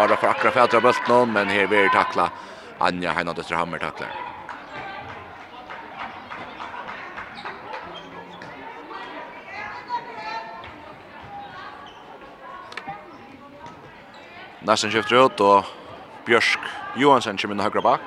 det 0.09 0.17
för 0.17 0.27
akra 0.27 0.51
fätra 0.51 0.81
bulten 0.81 1.03
någon 1.09 1.33
men 1.33 1.49
här 1.49 1.67
blir 1.67 1.89
tackla. 1.89 2.31
Anja 2.79 3.13
Heina 3.13 3.33
Dötter 3.33 3.55
Hammer 3.55 3.79
tacklar. 3.79 4.11
Nästan 14.61 14.91
skifter 14.91 15.27
ut 15.27 15.41
och 15.41 15.65
Björsk 16.27 16.59
Johansen 16.97 17.37
kommer 17.37 17.55
in 17.55 17.61
högra 17.61 17.81
back. 17.81 18.01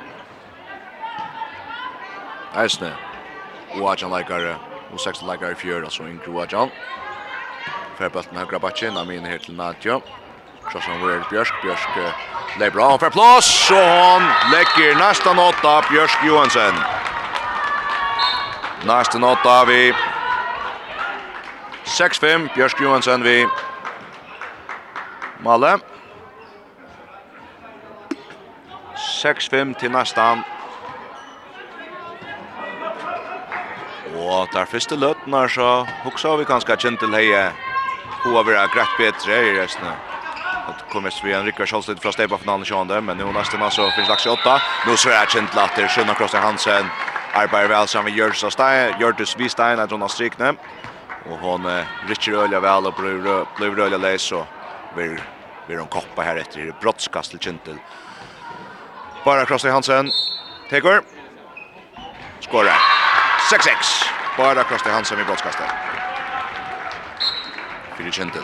Eisne. 2.58 2.94
Og 3.76 3.92
Adjan 3.92 4.12
leikare, 4.12 4.56
og 4.92 5.00
16 5.00 5.28
leikare 5.28 5.52
i 5.52 5.56
fjør, 5.56 5.84
altså 5.84 6.04
Ingro 6.04 6.40
Adjan. 6.42 6.72
Færbølten 7.98 8.38
høyre 8.38 8.60
av 9.00 9.06
min 9.08 9.26
her 9.26 9.38
til 9.38 9.56
Nadja. 9.56 10.00
Krossan 10.68 11.02
over 11.04 11.24
Bjørsk, 11.30 11.54
Bjørsk 11.62 11.90
leier 12.60 12.72
bra, 12.72 12.90
han 12.90 13.00
får 13.00 13.10
plass, 13.10 13.72
og 13.72 13.88
han 13.88 14.26
lägger 14.52 14.98
nesten 15.00 15.40
åtta 15.40 15.82
Bjørsk 15.90 16.26
Johansen. 16.26 16.76
Nesten 18.86 19.24
åtta 19.24 19.64
vi 19.66 19.94
6-5, 21.86 22.50
Bjørsk 22.56 22.82
Johansen 22.82 23.24
vi 23.24 23.46
Malle. 25.40 25.78
6-5 28.96 29.74
til 29.80 29.92
nesten 29.92 30.44
Og 34.38 34.48
der 34.54 34.66
første 34.70 34.96
løtten 34.96 35.34
er 35.34 35.50
så 35.50 35.68
hoksa 36.04 36.36
vi 36.38 36.46
kanskje 36.46 36.76
kjent 36.78 37.00
til 37.02 37.16
heie 37.16 37.48
Hun 38.22 38.36
har 38.36 38.46
vært 38.46 38.74
greit 38.76 38.98
bedre 39.00 39.38
i 39.48 39.54
resten. 39.56 39.88
Det 40.68 40.86
kommer 40.92 41.14
vi 41.24 41.34
en 41.34 41.46
Rikvær 41.48 41.70
Kjallstid 41.70 42.02
fra 42.04 42.12
Steipa-finalen 42.12 42.66
i 42.66 42.68
sjående, 42.68 43.00
men 43.02 43.18
nå 43.18 43.30
nesten 43.32 43.64
altså 43.64 43.88
finnes 43.96 44.10
laks 44.12 44.26
i 44.28 44.32
åtta. 44.34 44.58
Nå 44.86 44.98
så 45.00 45.10
er 45.10 45.22
jeg 45.22 45.32
kjent 45.38 45.54
til 45.54 45.62
at 45.64 45.78
det 45.78 45.86
er 45.86 45.94
Sjønna 45.94 46.16
Krostein 46.18 46.44
Hansen 46.44 46.90
arbeider 47.38 47.72
vel 47.72 47.88
sammen 47.88 48.12
med 48.12 48.18
Gjørdus 48.18 48.44
Stein, 48.54 48.98
Gjørtus 49.00 49.38
Vistein, 49.40 49.80
er 49.80 49.88
Jonas 49.92 50.18
strikne. 50.18 50.54
Og 51.30 51.40
hon 51.44 51.70
rikker 52.10 52.42
øyla 52.44 52.62
vel 52.64 52.90
og 52.90 53.00
blir 53.00 53.86
øyla 53.86 54.02
leis 54.02 54.28
og 54.36 54.46
vil 54.98 55.18
vi 55.68 55.80
hon 55.80 55.90
koppa 55.94 56.26
her 56.28 56.42
etter 56.44 56.74
brottskast 56.82 57.34
til 57.36 57.44
kjent 57.48 57.64
til. 57.66 57.80
Bara 59.26 59.46
Krostein 59.46 59.74
Hansen, 59.74 60.12
Tegur. 60.70 61.02
skorer. 62.42 62.76
6-6. 63.50 64.17
Bara 64.38 64.64
Kosti 64.64 64.90
Hansen 64.90 65.20
i 65.20 65.24
brottskastet. 65.24 65.70
Fyrir 67.98 68.12
Kjentil. 68.12 68.42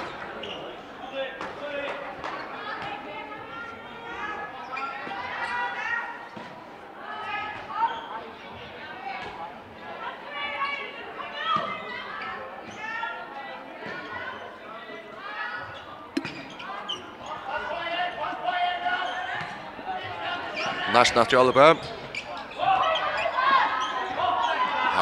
Nästan 20.93 21.21
att 21.21 21.31
jag 21.31 21.39
håller 21.39 21.73
på. 21.73 22.02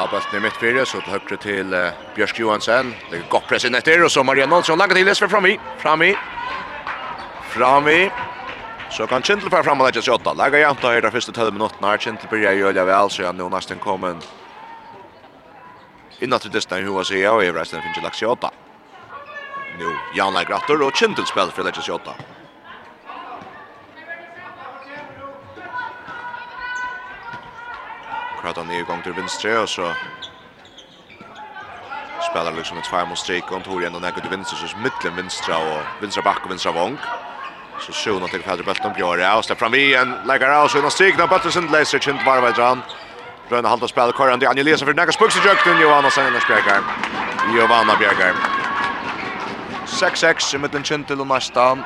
Ja, 0.02 0.08
bulten 0.10 0.40
i 0.40 0.42
mitt 0.42 0.56
fyrre, 0.58 0.82
så 0.90 0.98
til 1.06 1.14
høyre 1.14 1.36
til 1.38 1.74
uh, 1.78 1.98
Bjørsk 2.16 2.40
Johansen. 2.42 2.88
Det 3.12 3.20
er 3.20 3.28
godt 3.30 3.46
press 3.46 3.68
inn 3.68 3.78
etter, 3.78 4.02
og 4.02 4.10
så 4.10 4.24
Maria 4.26 4.48
Nålsson 4.50 4.82
lager 4.82 4.98
til 4.98 5.06
Lesfer 5.06 5.30
fram 5.30 5.46
i. 5.46 5.52
Fram 5.78 6.02
i. 6.02 6.08
Fram 7.52 7.90
i. 7.92 8.00
Så 8.90 9.06
kan 9.06 9.22
Kintel 9.22 9.54
fara 9.54 9.62
fram 9.68 9.78
og 9.78 9.92
legge 9.92 10.02
seg 10.02 10.16
åtta. 10.16 10.34
Lager 10.34 10.64
jævnt 10.64 10.90
her 10.90 11.06
de 11.06 11.14
første 11.14 11.36
12 11.38 11.54
minuttene 11.54 11.94
her. 11.94 12.02
Kintel 12.02 12.34
blir 12.34 12.48
jeg 12.48 12.64
gjølja 12.64 12.88
vel, 12.90 13.14
så 13.14 13.28
jeg 13.28 13.38
nå 13.38 13.52
nesten 13.54 13.84
kommet 13.86 14.26
innan 16.18 16.42
til 16.42 16.58
distan 16.58 16.82
i 16.82 16.90
hova 16.90 17.06
sida, 17.06 17.38
og 17.38 17.46
i 17.46 17.54
resten 17.54 17.86
finnes 17.86 18.02
jeg 18.02 18.10
lagt 18.10 18.18
seg 18.18 18.34
åtta. 18.34 18.50
Nå, 19.78 19.94
Jan 20.18 20.34
Legrator 20.34 20.82
og 20.82 20.98
Kintel 20.98 21.30
spiller 21.30 21.54
for 21.54 21.70
legge 21.70 21.86
seg 21.86 22.02
åtta. 22.02 22.18
akkurat 28.42 28.58
han 28.58 28.72
är 28.72 28.80
igång 28.80 29.02
till 29.02 29.14
vänster 29.14 29.62
och 29.64 29.70
så 29.70 29.94
spelar 32.32 32.52
liksom 32.52 32.78
ett 32.78 32.88
fem 32.88 33.12
och 33.12 33.18
streak 33.18 33.52
och 33.52 33.64
Tor 33.64 33.82
igen 33.82 33.96
och 33.96 34.02
näkut 34.02 34.24
till 34.24 34.32
vänster 34.32 34.56
så 34.56 34.78
mitten 34.78 35.16
vänstra 35.16 35.58
och 35.58 35.82
vänstra 36.02 36.24
back 36.24 36.46
och 36.46 36.52
vänstra 36.52 36.72
vång. 36.72 36.98
Så 37.80 37.92
sjona 37.94 38.28
till 38.28 38.42
Fäder 38.42 38.64
Bölton 38.64 38.94
gör 38.98 39.18
det 39.18 39.34
och 39.34 39.58
fram 39.58 39.74
igen, 39.74 40.14
lägger 40.26 40.50
av 40.50 40.68
sjona 40.68 40.90
stigna 40.90 41.28
Bölton 41.28 41.68
läser 41.72 42.00
chint 42.00 42.18
kint 42.18 42.26
varva 42.26 42.52
dran. 42.52 42.82
Rönne 43.50 43.68
halta 43.68 43.88
spel 43.88 44.12
kvar 44.12 44.28
ändå 44.28 44.48
Anja 44.50 44.64
Lesa 44.64 44.86
för 44.86 44.94
nästa 44.94 45.12
spuxi 45.12 45.40
jökten 45.46 45.82
Johanna 45.82 46.10
sen 46.10 46.36
och 46.36 46.42
Bjergar. 46.48 46.82
Johanna 47.58 47.96
Bjergar. 48.00 48.34
6-6 49.86 50.56
i 50.56 50.58
mitten 50.58 50.84
chint 50.84 51.08
till 51.08 51.18
nästa 51.18 51.78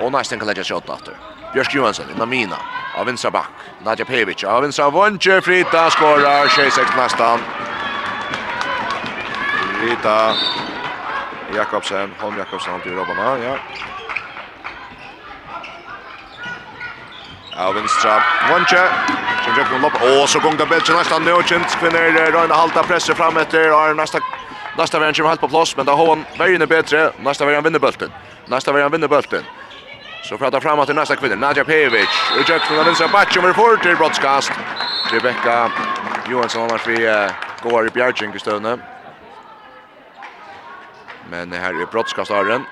och 0.00 0.12
nästa 0.12 0.36
kan 0.36 0.46
lägga 0.46 0.64
sig 0.64 0.76
åt 0.76 0.90
efter. 0.90 1.14
Björk 1.52 1.74
Johansson, 1.74 2.06
Namina 2.18 2.56
av 2.94 3.06
vinstra 3.06 3.30
back. 3.30 3.48
Nadja 3.84 4.04
Pevic 4.04 4.44
av 4.44 4.62
vinstra 4.62 4.90
vonche 4.90 5.40
Frita 5.40 5.90
skorar 5.90 6.46
6-6 6.46 6.96
nästan. 6.96 7.40
Frita 9.80 10.34
Jakobsen, 11.56 12.14
Holm 12.20 12.38
Jakobsen 12.38 12.80
till 12.80 12.92
Robbarna, 12.92 13.38
ja. 13.44 13.56
Av 17.56 17.74
vinstra 17.74 18.22
vonche 18.50 18.88
Som 19.44 19.58
Jakob 19.58 19.82
lopp 19.82 19.94
och 20.02 20.28
så 20.28 20.38
gånga 20.40 20.66
bältet 20.66 20.96
nästan 20.96 21.24
nu 21.24 21.32
och 21.32 21.44
Kent 21.44 21.76
kvinner 21.80 22.32
Röna 22.32 22.54
halta 22.54 22.82
pressa 22.82 23.14
fram 23.14 23.36
efter 23.36 23.68
har 23.68 23.94
nästa 23.94 24.18
nästa 24.78 24.98
vän 24.98 25.14
kommer 25.14 25.28
helt 25.28 25.40
på 25.40 25.48
plats 25.48 25.76
men 25.76 25.86
då 25.86 25.92
har 25.92 26.06
han 26.06 26.24
vägen 26.38 26.68
bättre. 26.68 27.12
Nästa 27.20 27.44
vän 27.44 27.64
vinner 27.64 27.78
bulten. 27.78 28.10
Nästa 28.46 28.72
vän 28.72 28.90
vinner 28.90 29.08
bulten. 29.08 29.42
Så 30.22 30.38
pratar 30.38 30.60
framåt 30.60 30.86
till 30.86 30.94
nästa 30.94 31.16
kvinna, 31.16 31.36
Nadja 31.36 31.64
Pevic. 31.64 32.08
Och 32.38 32.50
Jöksen 32.50 32.76
har 32.76 32.84
vinsat 32.84 33.12
batchen 33.12 33.42
med 33.42 33.54
för 33.54 33.76
till 33.76 33.96
broadcast. 33.96 34.52
Rebecca 35.12 35.72
Johansson 36.30 36.62
annars 36.62 36.86
vi 36.86 37.28
går 37.62 37.86
i 37.86 37.90
bjärtsink 37.90 38.36
i 38.36 38.38
stövne. 38.38 38.78
Men 41.30 41.52
här 41.52 41.82
är 41.82 41.86
brottskastaren. 41.86 42.64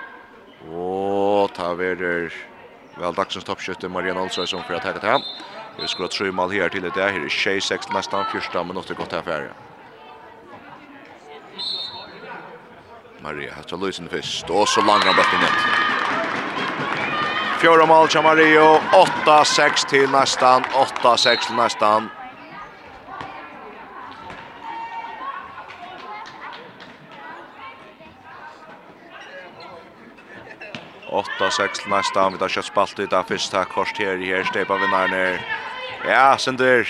Och 0.60 1.52
tar 1.54 1.74
vi 1.74 1.94
det 1.94 2.30
väl 3.00 3.14
dagsens 3.14 3.44
toppskytte 3.44 3.88
Marian 3.88 4.18
Olsson 4.18 4.46
som 4.46 4.62
för 4.62 4.74
att 4.74 4.84
häcka 4.84 4.98
till. 4.98 5.24
Vi 5.80 5.88
skulle 5.88 6.04
ha 6.04 6.10
tre 6.10 6.32
mål 6.32 6.50
här 6.50 6.68
till 6.68 6.82
det 6.82 6.94
där. 6.94 7.08
Här 7.12 7.24
är 7.24 7.28
Shea 7.28 7.60
6 7.60 7.88
nästan 7.88 8.24
första 8.32 8.64
minuter 8.64 8.94
gott 8.94 9.12
här 9.12 9.22
färre. 9.22 9.50
Maria 13.22 13.54
har 13.54 13.62
tagit 13.62 13.84
lösen 13.84 14.08
först. 14.08 14.50
Och 14.50 14.68
så 14.68 14.80
långt 14.80 15.04
han 15.04 15.16
bort 15.16 15.32
i. 15.34 15.89
Fjorda 17.60 17.86
mål 17.86 18.08
till 18.08 18.22
Mario. 18.22 18.78
8-6 19.24 19.88
till 19.88 20.10
nästan. 20.10 20.62
8-6 21.02 21.46
till 21.46 21.56
nästan. 21.56 22.08
Åtta, 31.10 31.50
sex 31.50 31.78
till 31.78 31.90
nästa. 31.90 32.30
Vi 32.30 32.38
tar 32.38 32.48
köttspalt 32.48 32.98
i 32.98 33.06
det 33.06 33.24
första 33.28 33.64
korset 33.64 33.98
här. 33.98 34.16
Här 34.16 34.44
Stepa 34.44 34.76
vi 34.76 34.88
när 34.88 35.08
ner. 35.08 35.46
Ja, 36.08 36.38
Sender. 36.38 36.88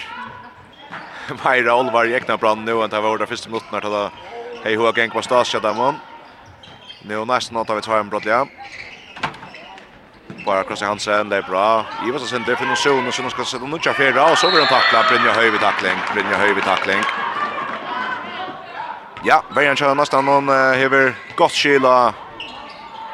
Meira 1.44 1.74
Olvar 1.74 2.04
i 2.04 2.14
egna 2.14 2.36
brand 2.36 2.64
nu. 2.64 2.88
Det 2.88 3.00
var 3.00 3.10
ordet 3.10 3.28
första 3.28 3.50
minuten 3.50 3.68
här. 3.72 4.10
Hej, 4.64 4.76
hur 4.76 4.84
har 4.84 4.98
gäng 4.98 5.10
på 5.10 5.22
stasjadamon. 5.22 5.94
Nu 7.02 7.24
nästan 7.24 7.56
har 7.56 7.74
vi 7.74 7.82
tar 7.82 8.00
en 8.00 8.08
brott. 8.08 8.24
Ja 8.24 8.46
bara 10.44 10.64
Krossi 10.64 10.84
Hansen, 10.84 11.28
det 11.28 11.36
är 11.36 11.42
bra. 11.42 11.86
Ivas 12.08 12.20
har 12.22 12.28
sen 12.28 12.44
det 12.46 12.56
finns 12.56 12.82
zon 12.82 13.08
och 13.08 13.14
så 13.14 13.30
ska 13.30 13.44
sätta 13.44 13.64
nu 13.64 13.78
tja 13.78 13.92
fyra 13.94 14.32
och 14.32 14.38
så 14.38 14.50
vill 14.50 14.58
han 14.58 14.68
tackla 14.68 15.04
Brynja 15.08 15.32
Höjvi 15.32 15.58
tackling, 15.58 15.98
Brynja 16.14 16.36
Höjvi 16.36 16.60
tackling. 16.60 17.02
Ja, 19.24 19.42
Brian 19.54 19.76
kör 19.76 19.94
nästan 19.94 20.24
någon 20.24 20.48
hever 20.48 21.14
gott 21.36 21.52
skila. 21.52 22.14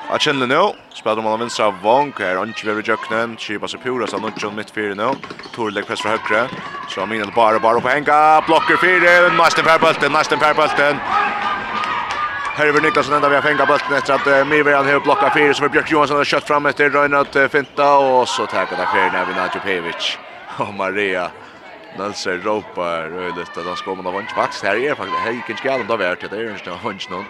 Att 0.08 0.20
känna 0.20 0.46
nu. 0.46 0.72
Spelar 0.94 1.22
man 1.22 1.32
av 1.32 1.38
vänstra 1.38 1.70
vank 1.70 2.20
här. 2.20 2.36
Anki 2.36 2.72
vid 2.72 2.88
Jöknen. 2.88 3.36
Kipa 3.36 3.68
sig 3.68 3.80
pura. 3.80 4.06
Så 4.06 4.18
Nutsson 4.18 4.54
mitt 4.54 4.70
fyra 4.70 4.94
nu. 4.94 5.10
Torlek 5.54 5.86
press 5.86 6.00
för 6.02 6.08
högre. 6.08 6.48
Så 6.88 7.02
Aminel 7.02 7.32
bara 7.34 7.58
bara 7.58 7.80
på 7.80 7.88
Henka. 7.88 8.44
Blocker 8.46 8.76
fyra. 8.76 9.44
Nästan 9.44 9.64
färbulten. 9.64 10.12
Nästan 10.12 10.38
färbulten. 10.38 10.76
bulten. 10.76 10.96
Herver 12.56 12.80
Niklasson 12.80 13.14
ända 13.14 13.28
vi 13.28 13.34
har 13.34 13.42
fänga 13.42 13.66
bulten 13.66 13.92
efter 13.92 14.14
att 14.14 14.26
uh, 14.26 14.44
Mirvejan 14.44 14.86
har 14.86 15.00
blockat 15.00 15.34
fyra 15.34 15.54
så 15.54 15.64
är 15.64 15.68
Björk 15.68 15.90
Johansson 15.90 16.16
har 16.16 16.24
kött 16.24 16.44
fram 16.44 16.66
efter 16.66 16.90
Röjnat 16.90 17.36
uh, 17.36 17.48
finta 17.48 17.98
och 17.98 18.28
så 18.28 18.46
tackar 18.46 18.76
det 18.76 18.88
fyra 18.94 19.12
när 19.12 19.26
vi 19.26 19.34
Nadjo 19.34 19.60
Pevic 19.60 20.18
och 20.58 20.74
Maria 20.74 21.30
Nelser 21.98 22.38
ropar 22.38 23.08
röjligt 23.08 23.58
att 23.58 23.66
han 23.66 23.76
ska 23.76 23.94
man 23.94 24.06
av 24.06 24.12
hunch 24.12 24.34
faktiskt 24.34 24.64
här 24.64 24.76
är 24.76 24.94
faktiskt 24.94 25.18
här 25.18 25.30
gick 25.30 25.50
inte 25.50 25.62
galen 25.62 25.86
då 25.86 25.96
vart 25.96 26.20
det 26.20 26.36
är 26.36 26.50
inte 26.50 26.70
vunch 26.84 27.10
någon 27.10 27.24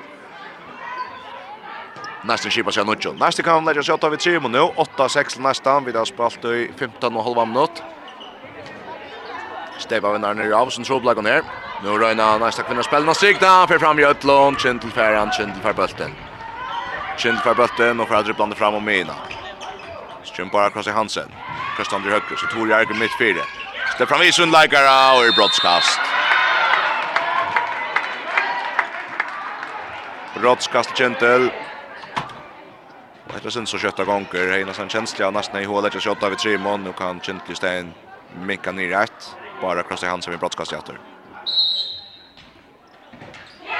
Nästan 2.25 2.51
kipa 2.51 2.73
sig 2.73 2.85
Nudjo. 2.85 3.13
Nästa 3.13 3.43
kan 3.43 3.65
lägga 3.65 3.83
sig 3.83 3.95
åtta 3.95 4.09
vid 4.09 4.21
Simon 4.21 4.53
nu. 4.53 4.59
8-6 4.59 5.41
nästan. 5.41 5.85
Vi 5.85 5.93
har 5.93 6.05
spalt 6.05 6.45
i 6.45 6.71
15 6.77 7.17
och 7.17 7.25
halva 7.25 7.45
minut. 7.45 7.83
Steva 9.79 10.13
vinner 10.13 10.35
nere 10.35 10.57
av, 10.57 10.71
som 10.71 10.85
troblag 10.85 11.17
blaggen 11.17 11.27
her. 11.31 11.43
Nå 11.85 11.99
røyna 12.01 12.39
næsta 12.41 12.65
kvinna 12.65 12.83
spelna 12.83 13.13
og 13.13 13.17
strikna, 13.17 13.67
fer 13.69 13.79
fram 13.79 13.99
i 13.99 14.03
Kintel 14.03 14.57
Kjentl 14.59 14.89
Kintel 15.37 15.63
för 15.63 15.73
bulten. 15.73 16.15
Kintel 17.19 17.43
för 17.43 17.55
bulten. 17.55 18.01
Och 18.01 18.09
för 18.09 18.15
att 18.15 18.25
dribblande 18.25 18.57
fram 18.57 18.75
och 18.75 18.83
Mina. 18.83 19.15
Kjentl 20.25 20.53
bara 20.53 20.71
kross 20.71 20.87
i 20.87 20.91
Hansen, 20.91 21.33
Krøstan 21.77 22.03
blir 22.03 22.13
högre. 22.13 22.37
så 22.37 22.47
Tor 22.47 22.69
Järgen 22.69 22.99
mitt 22.99 23.19
fyra. 23.19 23.45
Stepp 23.95 24.09
fram 24.09 24.23
i 24.23 24.33
Sundleikara, 24.33 25.19
og 25.19 25.27
i 25.27 25.33
brottskast. 25.37 26.01
Brottskast 30.41 30.97
Kintel. 30.97 31.51
Og 33.29 33.37
etter 33.37 33.51
sin 33.51 33.67
så 33.67 33.79
kötta 33.79 34.05
gånger. 34.05 34.53
heina 34.53 34.73
sin 34.73 34.89
känsliga. 34.89 35.31
Nästan 35.31 35.61
i 35.61 35.65
hålet, 35.65 35.95
Jag 35.95 36.03
kötta 36.03 36.29
vid 36.29 36.39
tre 36.39 36.59
mån. 36.59 36.85
Nu 36.85 36.93
kan 36.93 37.21
Kjentl 37.21 37.53
i 37.53 37.55
stein 37.55 37.95
minka 38.35 38.73
nir 38.73 38.89
rett. 38.89 39.37
Bara 39.61 39.83
krossar 39.83 40.09
han 40.09 40.23
som 40.23 40.33
är 40.33 40.37
brottskast 40.37 40.73
i 40.73 40.77
åter. 40.77 40.99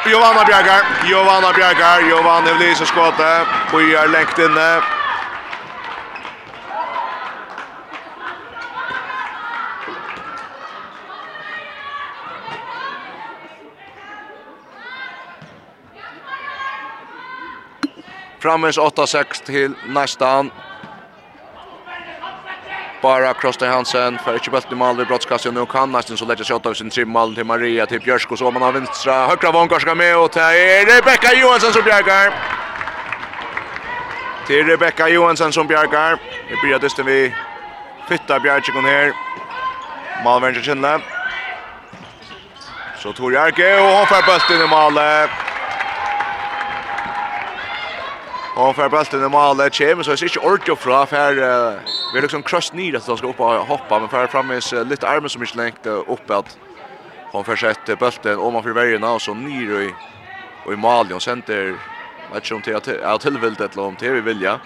Giovanna 0.07 0.45
Bjergar, 0.45 0.83
Giovanna 1.09 1.53
Bjergar, 1.53 2.01
Giovanna 2.09 2.51
Evlise 2.51 2.87
skåte, 2.87 3.47
Bojar 3.73 4.09
lengt 4.09 4.39
inne. 4.39 4.83
Frammes 18.39 18.79
8-6 18.79 19.45
till 19.47 19.75
nästan 19.87 20.51
bara 23.07 23.35
Krosten 23.35 23.69
Hansen 23.71 24.19
för 24.25 24.35
inte 24.35 24.51
bult 24.51 24.73
i 24.73 24.75
mål 24.75 24.97
vid 24.97 25.07
brottskastet 25.07 25.55
nu 25.55 25.67
kan 25.67 25.93
nästan 25.93 26.17
så 26.17 26.25
lägga 26.25 26.45
skott 26.45 26.67
av 26.67 26.75
sin 26.75 26.91
trim 26.91 27.09
mål 27.09 27.35
till 27.35 27.45
Maria 27.45 27.87
till 27.87 28.01
Björsk 28.01 28.33
och 28.33 28.39
så 28.39 28.51
man 28.51 28.63
har 28.63 28.73
vänstra 28.73 29.27
högra 29.27 29.51
vångar 29.53 29.79
ska 29.79 29.95
med 29.95 30.17
och 30.19 30.33
till 30.33 30.43
Rebecca 30.93 31.31
Johansson 31.41 31.73
som 31.73 31.83
bjärgar. 31.85 32.27
Till 34.47 34.67
Rebecca 34.67 35.09
Johansson 35.09 35.53
som 35.53 35.67
bjärgar. 35.67 36.19
Det 36.49 36.57
blir 36.63 36.79
dysten 36.79 37.07
vi 37.07 37.35
fitta 38.09 38.41
bjärgen 38.41 38.85
här. 38.85 39.13
Malvern 40.25 40.63
Kinle. 40.63 41.01
Så 43.03 43.13
Tor 43.13 43.33
Jarke 43.33 43.81
och 43.81 43.89
hon 43.97 44.07
får 44.07 44.23
bulten 44.27 44.67
i 44.67 44.69
målet. 44.69 45.31
Och 48.57 48.77
får 48.77 48.89
bulten 48.89 49.25
i 49.25 49.29
målet 49.29 49.75
kjem, 49.75 50.05
så 50.05 50.11
är 50.11 50.17
det 50.17 50.23
inte 50.23 50.41
ordet 50.41 50.79
fra, 50.79 51.07
för 51.07 51.35
vi 52.13 52.19
är 52.19 52.23
liksom 52.23 52.43
crushed 52.43 52.75
ner 52.75 52.97
att 52.97 53.07
de 53.07 53.17
ska 53.17 53.27
upp 53.27 53.41
och 53.41 53.67
hoppa 53.67 53.99
men 53.99 54.09
för 54.09 54.27
framme 54.27 54.55
är 54.55 54.85
lite 54.85 55.09
armen 55.09 55.31
som 55.31 55.43
inte 55.43 55.57
längt 55.57 55.87
upp 55.87 56.31
att 56.31 56.59
hon 57.33 57.45
försett 57.45 57.99
bulten 57.99 58.39
om 58.39 58.53
man 58.53 58.63
för 58.63 58.71
vägen 58.71 59.05
och 59.05 59.23
så 59.23 59.35
ner 59.35 59.81
i 59.81 59.95
och 60.65 60.73
i 60.73 60.77
mål 60.77 61.13
och 61.13 61.23
center 61.23 61.77
match 62.33 62.53
om 62.53 62.63
till 62.63 62.77
att 62.77 63.21
tillvilt 63.21 63.61
eller 63.61 63.83
om 63.83 63.97
till 63.97 64.13
vi 64.13 64.21
vilja. 64.21 64.61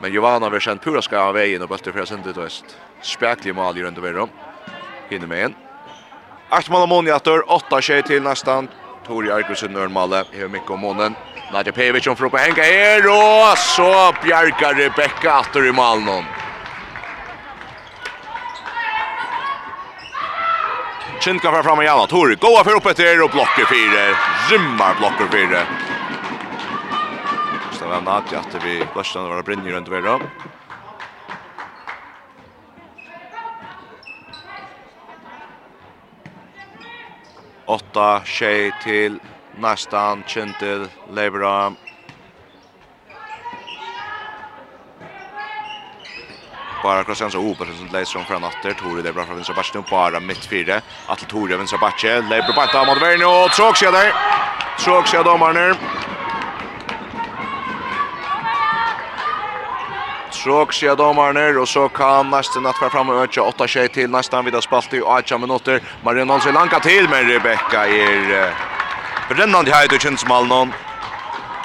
Men 0.00 0.12
Giovanna 0.12 0.48
har 0.48 0.60
känt 0.60 0.82
pura 0.82 1.02
ska 1.02 1.18
av 1.18 1.34
vägen 1.34 1.62
och 1.62 1.68
bulten 1.68 1.92
för 1.92 2.04
center 2.04 2.32
väst. 2.32 2.64
Spärklig 3.02 3.54
mål 3.54 3.76
ju 3.76 3.82
runt 3.82 3.98
över 3.98 4.12
dem. 4.12 4.28
Hinner 5.08 5.26
med 5.26 5.44
en. 5.44 5.54
Acht 6.48 6.70
mål 6.70 6.88
Moniator, 6.88 7.52
8 7.52 7.80
tjej 7.80 8.02
till 8.02 8.22
nästan. 8.22 8.68
Tori 9.06 9.30
Arkusen 9.30 9.72
Nörnmalle, 9.72 10.24
Hevmikko 10.32 10.76
Monen. 10.76 11.14
Nadja 11.52 11.72
Pevic 11.72 12.04
som 12.04 12.16
får 12.16 12.38
henga 12.38 12.64
her, 12.64 13.06
og 13.12 13.58
så 13.58 13.90
bjergar 14.22 14.74
Rebecca 14.74 15.34
atter 15.42 15.66
i 15.68 15.72
malen. 15.72 16.24
Kinka 21.20 21.50
fra 21.52 21.62
framme 21.62 21.84
Janna 21.84 22.06
Tor. 22.06 22.34
goa 22.34 22.64
för 22.64 22.76
uppe 22.76 22.94
till 22.94 23.22
och 23.22 23.30
blocker 23.30 23.64
fyra. 23.64 24.16
Rymmar 24.50 24.94
blocker 24.98 25.28
fyra. 25.30 25.66
Så 27.72 27.88
var 27.88 28.00
Nadja 28.00 28.38
att 28.38 28.64
vi 28.64 28.84
blastan 28.94 29.28
var 29.28 29.42
brinner 29.42 29.70
runt 29.70 29.88
vidare. 29.88 30.20
Åtta 37.66 38.22
tjej 38.24 38.72
till 38.82 39.20
Nästan, 39.58 40.22
Kintil, 40.26 40.88
Leibra. 41.10 41.72
Bara 46.82 47.04
Krasiansa 47.04 47.38
Obersen 47.38 47.76
som 47.76 47.88
läser 47.92 48.18
om 48.18 48.24
fra 48.24 48.38
natter. 48.38 48.72
Tore 48.72 49.02
Leibra 49.02 49.24
från 49.24 49.36
vinstra 49.36 49.54
batsen, 49.54 49.84
bara 49.90 50.20
mitt 50.20 50.44
fyra. 50.44 50.80
Atle 51.06 51.28
Tore 51.28 51.56
vinstra 51.56 51.78
batsen, 51.78 52.28
Leibra 52.28 52.52
banta 52.56 52.84
mot 52.84 53.02
Verno, 53.02 53.44
och 53.44 53.50
tråk 53.50 53.76
sier 53.76 53.92
der. 53.92 54.12
Tråk 54.78 55.06
sier 55.06 55.24
dommerne. 55.24 55.74
Tråk 60.32 60.72
sier 60.72 60.96
dommerne, 60.96 61.66
så 61.66 61.88
kan 61.88 62.30
nästan 62.30 62.62
natt 62.62 62.92
fram 62.92 63.08
och 63.08 63.22
öka 63.22 63.42
8 63.42 63.66
tjej 63.66 63.88
till 63.88 64.10
nästan 64.10 64.44
vid 64.44 64.54
att 64.54 64.64
spalt 64.64 64.94
i 64.94 65.00
8 65.00 65.38
minuter. 65.38 65.80
Marion 66.04 66.30
Olsson 66.30 66.54
lanka 66.54 66.80
till 66.80 67.08
men 67.08 67.28
Rebecca 67.28 67.86
er... 67.88 68.46
Uh, 68.46 68.71
Brennande 69.28 69.70
heit 69.74 69.92
og 69.92 70.00
kjensmalen. 70.02 70.72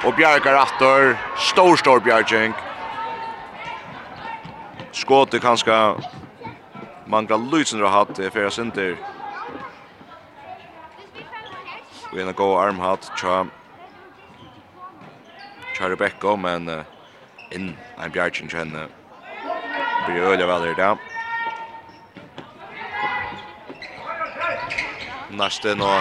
Og 0.06 0.14
Bjarkar 0.14 0.54
Attor, 0.60 1.16
stor, 1.36 1.76
stor 1.76 1.98
Bjarking. 1.98 2.54
Skåte 4.92 5.40
kanskje 5.42 5.74
mangla 7.06 7.36
lysen 7.36 7.82
har 7.82 7.90
hatt 7.90 8.18
i 8.18 8.30
fjerde 8.30 8.50
sinter. 8.54 8.94
Og 12.12 12.20
en 12.20 12.34
god 12.34 12.54
armhatt, 12.62 13.10
tja. 13.18 13.42
Tja 15.74 15.90
Rebecca, 15.90 16.36
men 16.36 16.70
uh, 16.70 16.84
inn 17.50 17.74
en 17.98 18.14
Bjarking 18.14 18.50
kjenne. 18.50 18.86
Blir 20.06 20.30
øyla 20.30 20.46
vel 20.46 20.70
her 20.70 20.74
da 20.78 20.94
Næsten 25.30 25.78
nå 25.78 25.92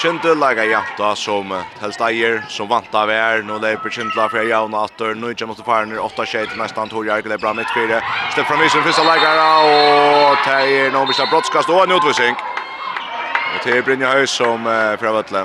Kjente 0.00 0.34
laga 0.34 0.64
janta 0.64 1.10
som 1.16 1.50
helst 1.76 2.00
eier, 2.00 2.38
som 2.48 2.68
vant 2.68 2.94
av 2.96 3.10
er. 3.12 3.42
Nå 3.44 3.58
leiper 3.60 3.92
Kjentla 3.92 4.30
fra 4.32 4.40
jauna 4.48 4.86
atter. 4.86 5.12
Nå 5.12 5.34
ikke 5.34 5.44
måtte 5.50 5.66
faren 5.66 5.92
er 5.92 6.00
8 6.00 6.24
tjej 6.24 6.46
til 6.48 6.56
nesten 6.56 6.88
Tor 6.88 7.04
Jark. 7.04 7.28
er 7.28 7.42
bra 7.42 7.52
midt 7.52 7.68
fire. 7.74 7.98
Stepp 8.32 8.48
fra 8.48 8.56
mysen, 8.56 8.80
første 8.80 9.04
lagare. 9.04 9.44
Og 9.68 10.40
teier 10.46 10.88
nå 10.94 11.04
blir 11.04 11.28
brottskast 11.28 11.68
og 11.68 11.82
en 11.84 11.92
utvisning. 11.98 12.32
Og 12.32 13.60
til 13.60 13.82
Brynja 13.84 14.14
Høy 14.16 14.24
som 14.24 14.64
uh, 14.64 14.96
fra 14.96 15.12
Vøtle. 15.12 15.44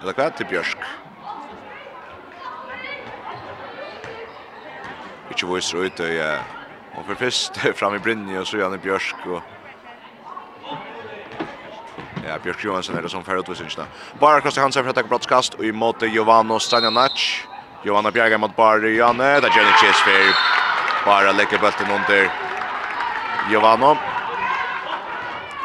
Eller 0.00 0.14
hva? 0.14 0.30
Til 0.30 0.46
Bjørsk. 0.46 0.78
Ikke 5.34 5.50
viser 5.56 5.90
ut. 5.90 6.06
Og 6.94 7.02
for 7.02 7.18
først 7.18 7.58
fram 7.80 7.98
i 7.98 8.04
Brynja 8.06 8.44
og 8.44 8.46
så 8.46 8.62
gjerne 8.62 8.78
Bjørsk. 8.78 9.26
Og 9.26 9.57
Ja, 12.28 12.38
Björk 12.42 12.64
Johansson 12.64 12.96
är 12.96 13.02
det 13.02 13.08
som 13.08 13.24
färre 13.24 13.40
utvisningarna. 13.40 13.86
Bara 14.20 14.40
Kosta 14.40 14.60
Hansen 14.60 14.82
för 14.82 14.90
att 14.90 14.96
ta 14.96 15.02
brottskast 15.02 15.54
och 15.54 15.64
i 15.64 15.72
mot 15.72 16.02
Jovano 16.02 16.58
Stanjanac. 16.58 17.46
Jovano 17.84 18.10
Bjerga 18.10 18.38
mot 18.38 18.56
Barry 18.56 18.96
Janne. 18.96 19.40
Där 19.40 19.52
Jenny 19.56 19.72
Chess 19.72 19.96
för 19.96 20.34
bara 21.06 21.32
lägger 21.32 21.58
bulten 21.58 21.90
under 21.90 22.30
Jovano. 23.50 23.96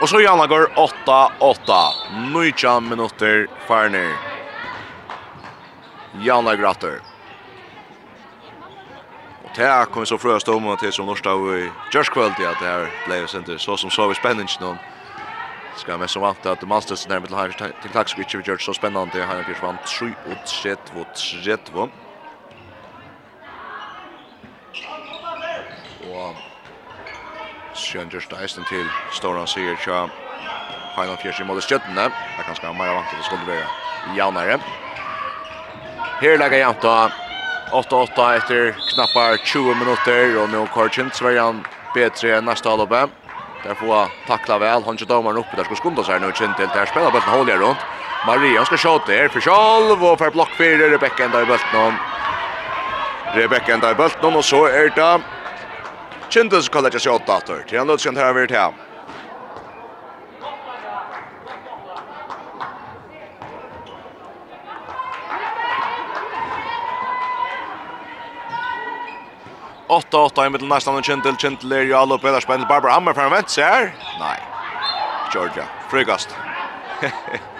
Och 0.02 0.10
så 0.10 0.21
Janna 0.21 0.47
går 0.47 0.71
8-8. 1.06 2.34
Nöjtja 2.34 2.80
minuter 2.80 3.47
Farner. 3.67 4.15
Janna 6.21 6.56
Gratter. 6.56 6.99
Och 9.43 9.52
det 9.56 9.86
kommer 9.91 10.06
så 10.06 10.17
frösta 10.17 10.52
om 10.52 10.78
till 10.78 10.91
som 10.91 11.06
norsta 11.06 11.30
i 11.30 11.69
Jörskvöld 11.93 12.34
i 12.39 12.43
det 12.43 12.65
här 12.65 12.91
blev 13.08 13.28
sent 13.28 13.62
så 13.62 13.78
som 13.78 13.89
så 13.89 14.08
vi 14.08 14.15
spännande 14.15 14.52
någon. 14.60 14.78
Ska 15.75 15.97
med 15.97 16.09
som 16.09 16.21
vant 16.21 16.45
att 16.45 16.67
Masters 16.67 17.07
närmare 17.07 17.27
till 17.27 17.36
här 17.36 17.71
till 17.81 17.91
Klaxvich 17.91 18.36
vi 18.36 18.41
gör 18.41 18.57
så 18.57 18.73
spännande. 18.73 19.23
Han 19.23 19.38
har 19.38 19.43
försvann 19.43 19.77
7 19.86 20.13
och 20.25 20.47
3 20.47 20.73
och 20.73 21.07
3 21.15 21.57
och 21.73 21.89
just 28.13 28.33
eisen 28.33 28.65
til 28.69 28.86
Storan 29.12 29.47
sier 29.47 29.75
tja 29.81 30.05
Heiland 30.95 31.19
Fjers 31.21 31.39
i 31.41 31.45
målet 31.47 31.65
skjøttene. 31.65 32.05
Det 32.09 32.41
er 32.41 32.47
ganske 32.47 32.73
mer 32.77 32.93
vant 32.93 33.09
til 33.09 33.17
det 33.17 33.25
skulle 33.25 33.47
være 33.47 34.17
jaunere. 34.17 34.59
Her 36.21 36.38
legger 36.38 36.62
janta 36.62 36.93
8-8 37.73 38.27
etter 38.38 38.71
knappar 38.93 39.39
20 39.41 39.75
minutter 39.81 40.38
og 40.43 40.49
nå 40.53 40.65
Korkjent 40.75 41.17
Sverjan 41.17 41.63
bedre 41.95 42.38
enn 42.38 42.49
neste 42.49 42.69
halvåpet. 42.69 43.22
Där 43.63 43.76
får 43.76 44.08
tackla 44.28 44.60
väl. 44.60 44.84
Han 44.86 44.97
kör 44.97 45.06
domaren 45.06 45.38
uppe 45.38 45.56
där 45.58 45.63
ska 45.63 45.76
skunda 45.76 46.04
sig 46.04 46.19
nu 46.19 46.32
känner 46.36 46.54
till 46.54 46.67
där 46.73 46.86
spelar 46.86 47.12
bollen 47.12 47.30
håller 47.30 47.58
runt. 47.58 47.78
Maria 48.28 48.65
ska 48.65 48.78
skjuta 48.78 49.12
där 49.12 49.28
för 49.28 49.41
själv 49.41 50.06
och 50.06 50.17
för 50.19 50.32
block 50.32 50.49
för 50.58 50.89
Rebecca 50.93 51.28
där 51.28 51.45
bollen 51.45 51.88
om. 51.88 51.93
Rebecca 53.36 53.78
där 53.78 53.95
bollen 53.95 54.36
och 54.36 54.45
så 54.45 54.65
är 54.65 54.89
det 54.95 55.21
Kjentus 56.30 56.69
kallar 56.69 56.89
jag 56.93 57.02
sig 57.02 57.12
åtta 57.12 57.38
åter. 57.38 57.63
Till 57.67 57.78
han 57.78 57.88
lötskan 57.88 58.17
här 58.17 58.26
över 58.26 58.47
8-8 69.93 70.45
i 70.45 70.49
middel 70.49 70.67
nästan 70.67 70.95
och 70.95 71.03
Kintel. 71.03 71.38
Kintel 71.38 71.71
är 71.71 71.82
ju 71.82 71.93
alla 71.93 72.15
uppe. 72.15 72.32
Där 72.32 72.39
spänner 72.39 72.65
Barbara 72.65 72.91
Hammer 72.91 73.13
fram 73.13 73.32
vänster. 73.32 73.63
här. 73.63 73.93
Nej. 74.19 74.39
Georgia. 75.34 75.65
Frugast. 75.89 76.36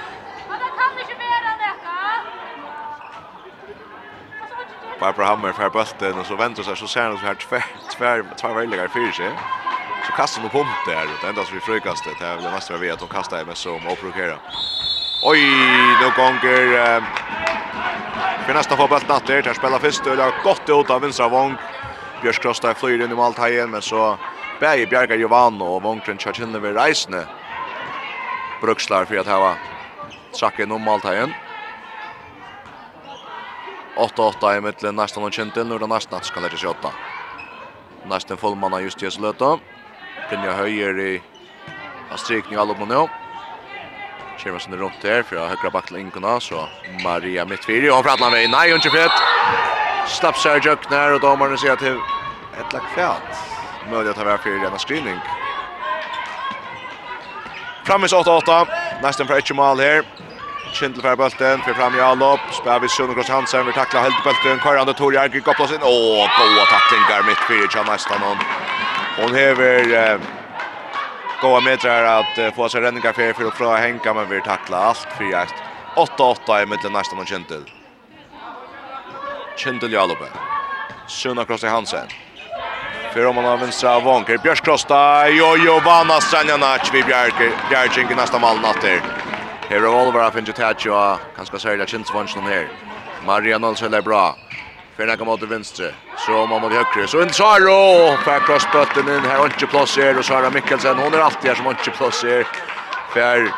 Barbara 5.00 5.26
Hammer 5.26 5.52
för 5.52 5.70
bulten 5.70 6.20
och 6.20 6.26
så 6.26 6.36
vänder 6.36 6.64
sig 6.64 6.78
så 6.78 6.88
ser 6.88 7.08
hon 7.08 7.18
så 7.18 7.26
här 7.26 7.36
tvär 7.36 7.66
tvär 7.98 8.26
tvär 8.40 8.54
väligar 8.54 8.88
för 8.88 9.12
sig. 9.12 9.32
Så 10.06 10.12
kastar 10.12 10.42
hon 10.42 10.50
pump 10.50 10.68
där 10.88 11.08
och 11.22 11.30
ända 11.30 11.46
så 11.46 11.54
vi 11.54 11.60
frukast 11.60 12.04
det 12.20 12.26
här 12.26 12.36
vill 12.36 12.46
nästan 12.46 12.80
vi 12.80 12.92
att 12.92 13.00
hon 13.00 13.10
kastar 13.10 13.46
med 13.46 13.58
som 13.58 13.88
och 13.88 14.00
provokera. 14.00 14.38
Oj, 15.24 15.40
nu 16.02 16.12
gånger 16.18 16.96
eh, 16.96 17.04
För 18.46 18.54
nästa 18.54 18.78
får 18.78 18.88
bulten 18.88 19.12
att 19.16 19.28
det 19.28 19.46
här 19.46 19.54
spelar 19.54 19.80
först 19.80 20.08
och 20.08 20.18
det 20.18 20.24
har 20.24 20.44
gått 20.44 20.70
ut 20.70 20.90
av 20.90 21.02
vänstra 21.02 21.28
vång. 21.28 21.58
Björk 22.24 22.40
Krosta 22.42 22.74
flyr 22.74 23.02
in 23.04 23.12
i 23.12 23.16
mål 23.16 23.34
men 23.68 23.82
så 23.82 24.18
bæger 24.60 24.88
Bjerga 24.88 25.16
Jovano 25.16 25.76
og 25.76 25.84
Vongren 25.84 26.18
Kjartinne 26.18 26.62
ved 26.62 26.78
reisende. 26.78 27.28
Brukslar 28.62 29.06
for 29.06 29.20
at 29.20 29.28
hava 29.28 29.58
trakken 30.34 30.72
om 30.72 30.82
mål 30.82 31.02
8-8 33.98 34.58
i 34.58 34.62
mittlen 34.62 34.96
nästan 34.96 35.24
och 35.24 35.34
kjentil, 35.34 35.68
nu 35.68 35.76
er 35.76 35.80
det 35.80 35.88
nästan 35.88 36.18
att 36.18 36.26
skal 36.26 36.44
det 36.44 36.58
sig 36.58 36.70
8. 36.70 36.92
Nästan 38.06 38.38
fullmanna 38.38 38.82
just 38.82 39.04
i 39.04 39.06
Eslöta. 39.06 39.60
Brynja 40.30 40.54
Høyer 40.54 41.00
i 41.00 41.22
strykning 42.16 42.60
all 42.60 42.72
opp 42.72 42.82
og 42.82 42.88
nå. 42.88 43.10
Kjemmer 44.40 44.60
sin 44.60 44.80
rundt 44.80 45.04
her 45.04 45.24
fra 45.24 45.48
høyre 45.52 45.72
baklen 45.72 46.00
Inkona, 46.00 46.40
så 46.40 46.68
Maria 47.04 47.46
Mittfiri, 47.46 47.90
og 47.90 48.04
pratar 48.04 48.30
med 48.30 48.40
vei, 48.40 48.48
nei, 48.48 48.72
hun 48.72 48.82
ikke 48.82 49.83
Slapp 50.08 50.38
sig 50.38 50.62
jöknar 50.64 51.12
och 51.12 51.20
domaren 51.20 51.58
säger 51.58 51.76
till 51.76 51.98
ett 52.60 52.74
lack 52.74 52.94
fjärt. 52.96 53.22
Möjligt 53.92 54.12
att 54.12 54.18
ha 54.18 54.24
varit 54.24 54.42
för 54.42 54.50
denna 54.50 54.78
screening. 54.78 55.20
Framis 57.86 58.14
8-8. 58.14 58.68
Nästan 59.02 59.28
för 59.28 59.38
ett 59.38 59.56
mål 59.56 59.80
här. 59.80 60.04
Kindle 60.74 61.02
för 61.02 61.16
bulten, 61.16 61.62
för 61.62 61.74
fram 61.74 61.98
Jalop, 61.98 62.40
spär 62.52 62.80
vid 62.80 62.90
Sundgren 62.90 63.26
Hansen, 63.30 63.66
vi 63.66 63.74
tacklar 63.74 64.02
helt 64.02 64.24
bulten, 64.24 64.60
Karande 64.60 64.94
Tor 64.94 65.14
Järgi 65.14 65.42
kopplas 65.42 65.72
in, 65.72 65.80
åh, 65.82 66.30
goda 66.40 66.66
tacklingar 66.66 67.24
mitt 67.28 67.38
för 67.38 67.78
Jan 67.78 67.86
nästan 67.86 68.22
hon. 68.22 68.38
Hon 69.20 69.36
hever 69.36 69.94
eh, 69.94 70.20
goda 71.42 71.62
metrar 71.62 72.20
att 72.20 72.38
eh, 72.38 72.54
få 72.54 72.70
sig 72.70 72.82
räddningar 72.82 73.14
för, 73.14 73.34
för 73.34 73.46
att 73.46 73.58
få 73.58 73.76
Henka, 73.76 74.14
men 74.14 74.30
vi 74.30 74.42
tacklar 74.42 74.78
allt 74.78 75.08
fyra 75.20 75.46
8-8 75.96 76.64
i 76.64 76.66
mitten 76.66 76.94
nästan 76.94 77.18
hon 77.18 77.26
Kindle. 77.26 77.83
Kjendel 79.58 79.92
Jalope. 79.92 80.28
Sunna 81.08 81.46
Krosta 81.46 81.70
Hansen. 81.70 82.08
Fyrir 83.14 83.26
om 83.26 83.36
han 83.36 83.46
har 83.46 83.58
vinstra 83.58 83.96
av 83.96 84.04
Vanker. 84.04 84.38
Björs 84.38 84.62
Krosta. 84.62 85.30
Jojo 85.30 85.80
Vanna 85.80 86.22
Stranjanac. 86.22 86.90
Vi 86.94 87.04
bjergjeng 87.04 88.12
i 88.12 88.16
nästa 88.16 88.40
mål 88.40 88.62
natter. 88.62 89.02
Her 89.70 89.78
er 89.78 89.88
Oliver 89.88 90.24
av 90.24 90.32
Finge 90.32 90.54
Tatjo. 90.54 90.96
Kanskje 91.36 91.60
særlig 91.60 91.88
Kjendsvansjen 91.90 92.44
her. 92.44 92.68
Maria 93.26 93.58
Nolsel 93.58 93.94
är 93.94 94.02
bra. 94.02 94.36
Fyrir 94.98 95.08
nekka 95.08 95.26
mot 95.26 95.44
vinstre. 95.44 95.92
Så 96.26 96.46
man 96.46 96.62
mot 96.62 96.74
høyre. 96.74 97.08
Så 97.08 97.22
inn 97.22 97.34
Saro. 97.34 98.18
Fyrir 98.26 98.48
krossbøtten 98.48 99.08
in 99.08 99.30
här. 99.30 99.46
er 99.46 99.54
ikke 99.54 99.68
plass 99.68 99.96
her. 99.96 100.18
Og 100.18 100.26
Sara 100.26 100.50
Mikkelsen. 100.50 100.98
Hon 100.98 101.14
er 101.14 101.22
alltid 101.22 101.50
her 101.50 101.56
som 101.56 101.68
inte 101.68 101.92
plass 101.92 102.24
her. 102.24 102.44
Fyrir 103.14 103.54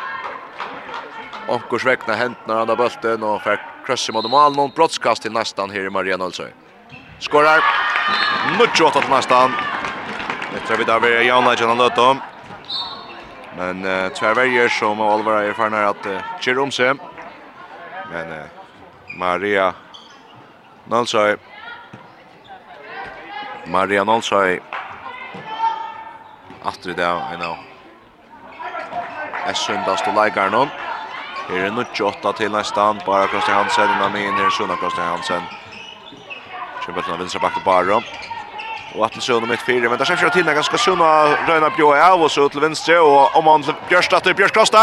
Onkors 1.48 1.84
hänt 1.84 2.46
när 2.46 2.54
han 2.54 2.68
har 2.68 2.76
bulten 2.76 3.22
og 3.22 3.42
fikk 3.42 3.75
Krössi 3.86 4.12
mot 4.12 4.30
Malnon. 4.30 4.70
Brottskast 4.74 5.22
till 5.22 5.32
nästan 5.32 5.70
här 5.70 5.80
i 5.80 5.90
Maria 5.90 6.16
Nölsö. 6.16 6.48
Skorar. 7.18 7.64
Nuccio 8.58 8.84
åtta 8.84 9.00
till 9.00 9.10
nästan. 9.10 9.52
Det 10.54 10.60
tror 10.60 10.76
vi 10.76 10.84
där 10.84 11.00
vi 11.00 11.16
är 11.16 11.22
jauna 11.22 11.54
i 11.54 11.56
Jannan 11.60 11.78
Lötom. 11.78 12.20
Men 13.56 13.84
eh, 13.84 14.08
tvärvärjer 14.08 14.68
som 14.68 15.00
Oliver 15.00 15.42
är 15.42 15.52
förnär 15.52 15.82
att 15.82 16.06
eh, 16.46 16.58
om 16.58 16.70
sig. 16.70 16.94
Men 18.12 18.32
eh, 18.32 18.46
Maria 19.18 19.74
Nolsøy. 20.84 21.36
Maria 23.66 24.04
Nolsøy. 24.04 24.60
Atri 26.62 26.92
där, 26.92 27.34
I 27.34 27.36
know. 27.36 27.56
Essundast 29.46 30.08
och 30.08 30.14
lägger 30.14 30.50
någon. 30.50 30.68
Her 31.48 31.66
er 31.66 31.70
nog 31.70 31.86
28 31.94 32.32
til 32.32 32.50
nästan. 32.50 33.00
Bara 33.06 33.26
Kosti 33.26 33.52
Hansen 33.52 33.84
innan 33.84 34.12
min, 34.12 34.34
her 34.34 34.46
er 34.46 34.50
Sunna 34.50 34.76
Kosti 34.76 35.00
Hansen. 35.00 35.42
Kjempe 36.82 37.00
vinstra 37.00 37.16
vänstra 37.16 37.40
backen 37.40 37.62
bara. 37.64 38.02
Och 38.94 39.06
att 39.06 39.22
Sunna 39.22 39.46
mitt 39.46 39.60
fire, 39.60 39.88
Men 39.88 39.98
där 39.98 40.04
ser 40.04 40.18
jag 40.22 40.32
till 40.32 40.44
ganske 40.44 40.54
ganska 40.54 40.78
Sunna 40.78 41.36
röna 41.48 41.70
bjå 41.70 41.94
av 41.94 42.22
og 42.22 42.30
så 42.30 42.48
til 42.48 42.60
vänster. 42.60 43.00
og 43.00 43.36
om 43.36 43.46
han 43.46 43.64
bjørstatter, 43.88 44.30
att 44.30 44.36
Björst 44.36 44.54
Kosti. 44.54 44.76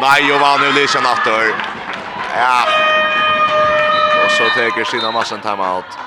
Nej, 0.00 0.32
och 0.32 0.40
vann 0.40 0.60
nu 0.60 0.72
Lisa 0.72 1.00
Nattor. 1.00 1.44
Ja. 2.36 2.62
Og 4.24 4.30
så 4.30 4.44
teker 4.54 4.84
Sina 4.84 5.10
Massen 5.10 5.40
timeout. 5.40 5.98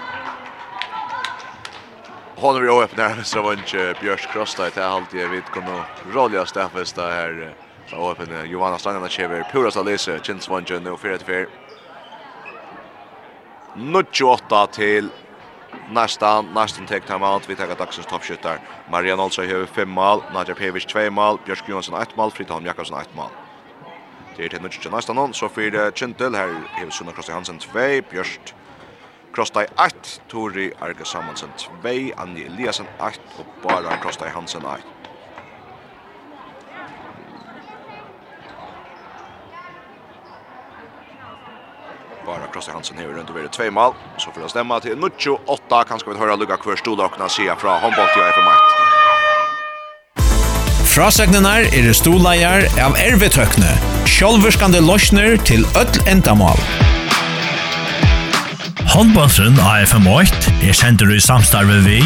Håller 2.35 2.61
vi 2.61 2.69
öppnar 2.69 3.23
så 3.23 3.41
var 3.41 3.53
inte 3.53 3.95
Björst 4.01 4.31
Krosta 4.31 4.67
i 4.67 4.69
det 4.75 4.81
här 4.81 4.89
halvtid. 4.89 5.29
Vi 5.29 5.41
kommer 5.41 5.79
att 5.79 6.15
rolja 6.15 6.45
Staffesta 6.45 7.01
här. 7.01 7.62
Så 7.95 8.11
öppen 8.11 8.49
Johanna 8.49 8.77
Stangarna 8.77 9.09
Chever 9.09 9.43
pura 9.51 9.71
salise 9.71 10.19
Jens 10.23 10.49
van 10.49 10.63
Jen 10.67 10.87
och 10.87 10.99
för 10.99 11.17
för. 11.17 11.47
Nutjotta 13.75 14.67
till 14.67 15.09
nästa 15.91 16.41
nästan 16.41 16.85
take 16.85 17.07
time 17.07 17.25
out 17.25 17.49
vi 17.49 17.55
tar 17.55 17.67
dagsens 17.67 18.07
toppskyttar. 18.07 18.59
Marian 18.91 19.19
alltså 19.19 19.41
har 19.41 19.65
5 19.65 19.89
mål, 19.89 20.23
Nadja 20.33 20.55
Pevic 20.55 20.85
2 20.85 21.09
mål, 21.09 21.37
Björk 21.45 21.69
Johansson 21.69 22.01
1 22.01 22.15
mål, 22.15 22.31
Fridholm 22.31 22.65
Jakobsen 22.65 22.97
1 22.97 23.15
mål. 23.15 23.29
Det 24.37 24.45
är 24.45 24.49
till 24.49 24.61
nutjotta 24.61 24.95
nästa 24.95 25.13
någon 25.13 25.33
så 25.33 25.49
för 25.49 25.71
det 25.71 25.97
Kintel 25.97 26.35
här 26.35 26.47
har 26.71 26.89
Sunna 26.89 27.11
Kross 27.11 27.29
Hansen 27.29 27.59
2, 27.59 27.71
Björk 28.09 28.53
Krostai 29.33 29.65
1, 29.85 30.21
Tori 30.27 30.73
Arga 30.79 31.05
Samansen 31.05 31.49
2, 31.57 31.89
Annie 32.17 32.45
Eliasen 32.45 32.85
8 32.99 33.11
och 33.37 33.45
bara 33.61 33.97
Krostai 33.97 34.29
Hansen 34.29 34.65
8. 34.65 34.92
Bara 42.25 42.47
Krossa 42.53 42.71
Hansen 42.71 42.97
hever 42.97 43.13
runt 43.13 43.29
över 43.29 43.47
två 43.47 43.71
mål. 43.71 43.93
Så 44.17 44.31
får 44.31 44.41
det 44.41 44.49
stämma 44.49 44.79
till 44.79 44.97
Nuccio 44.97 45.39
8. 45.45 45.83
Kanske 45.87 46.09
vi 46.09 46.17
höra 46.17 46.35
Luka 46.35 46.57
kvar 46.57 46.75
stolakna 46.75 47.29
sia 47.29 47.55
från 47.55 47.81
Hombolt 47.81 48.17
i 48.17 48.19
FM1. 48.19 48.93
Frasegnenar 50.95 51.59
er 51.59 51.87
det 51.87 51.95
storleier 51.97 52.67
av 52.85 52.93
ervetøkne, 53.01 53.71
sjolverskande 54.05 54.77
løsner 54.77 55.39
til 55.41 55.65
ødel 55.73 56.07
endamal. 56.07 56.59
av 58.93 59.81
FM8 59.89 60.53
er 60.69 60.73
sender 60.77 61.15
i 61.15 61.19
samstarve 61.19 61.79
vi, 61.87 61.97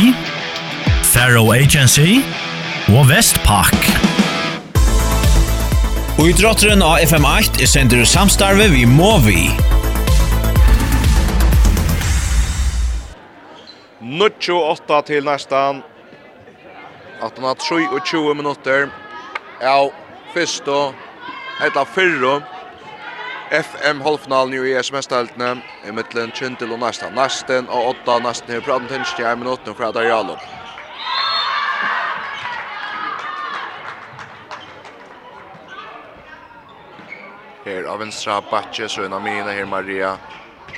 Faro 1.03 1.51
Agency 1.51 2.21
og 2.95 3.09
Vestpak. 3.11 3.75
Og 6.17 6.29
idrotteren 6.31 6.81
av 6.81 7.03
FM8 7.03 7.59
er 7.61 7.67
sender 7.69 8.01
i 8.01 8.07
samstarve 8.07 8.71
vi 8.71 8.85
Movi. 8.87 9.76
28 14.39 15.01
til 15.01 15.25
nästan. 15.25 15.83
Att 17.21 17.37
han 17.37 17.43
har 17.43 18.05
20 18.05 18.33
minuter. 18.33 18.89
Ja, 19.61 19.91
först 20.33 20.65
då. 20.65 20.93
Ett 21.61 21.77
av. 21.77 21.87
FM 23.51 24.01
halvfinalen 24.01 24.53
i 24.53 24.71
ES 24.71 24.91
mestaltene 24.91 25.61
i 25.87 25.91
mittlen 25.91 26.31
Kjentil 26.35 26.73
og 26.75 26.79
Næsten. 26.79 27.13
Næsten 27.15 27.69
og 27.69 27.93
Otta 27.93 28.19
Næsten 28.19 28.53
her 28.53 28.61
praten 28.61 28.87
tinsk 28.87 29.19
i 29.19 29.23
en 29.23 29.39
minutt 29.39 29.69
fra 29.77 29.91
Darialo. 29.91 30.35
Her 37.65 37.87
av 37.87 37.99
venstra 37.99 38.41
Batje, 38.51 38.89
Søna 38.89 39.19
Mina, 39.19 39.51
her 39.51 39.65
Maria 39.65 40.17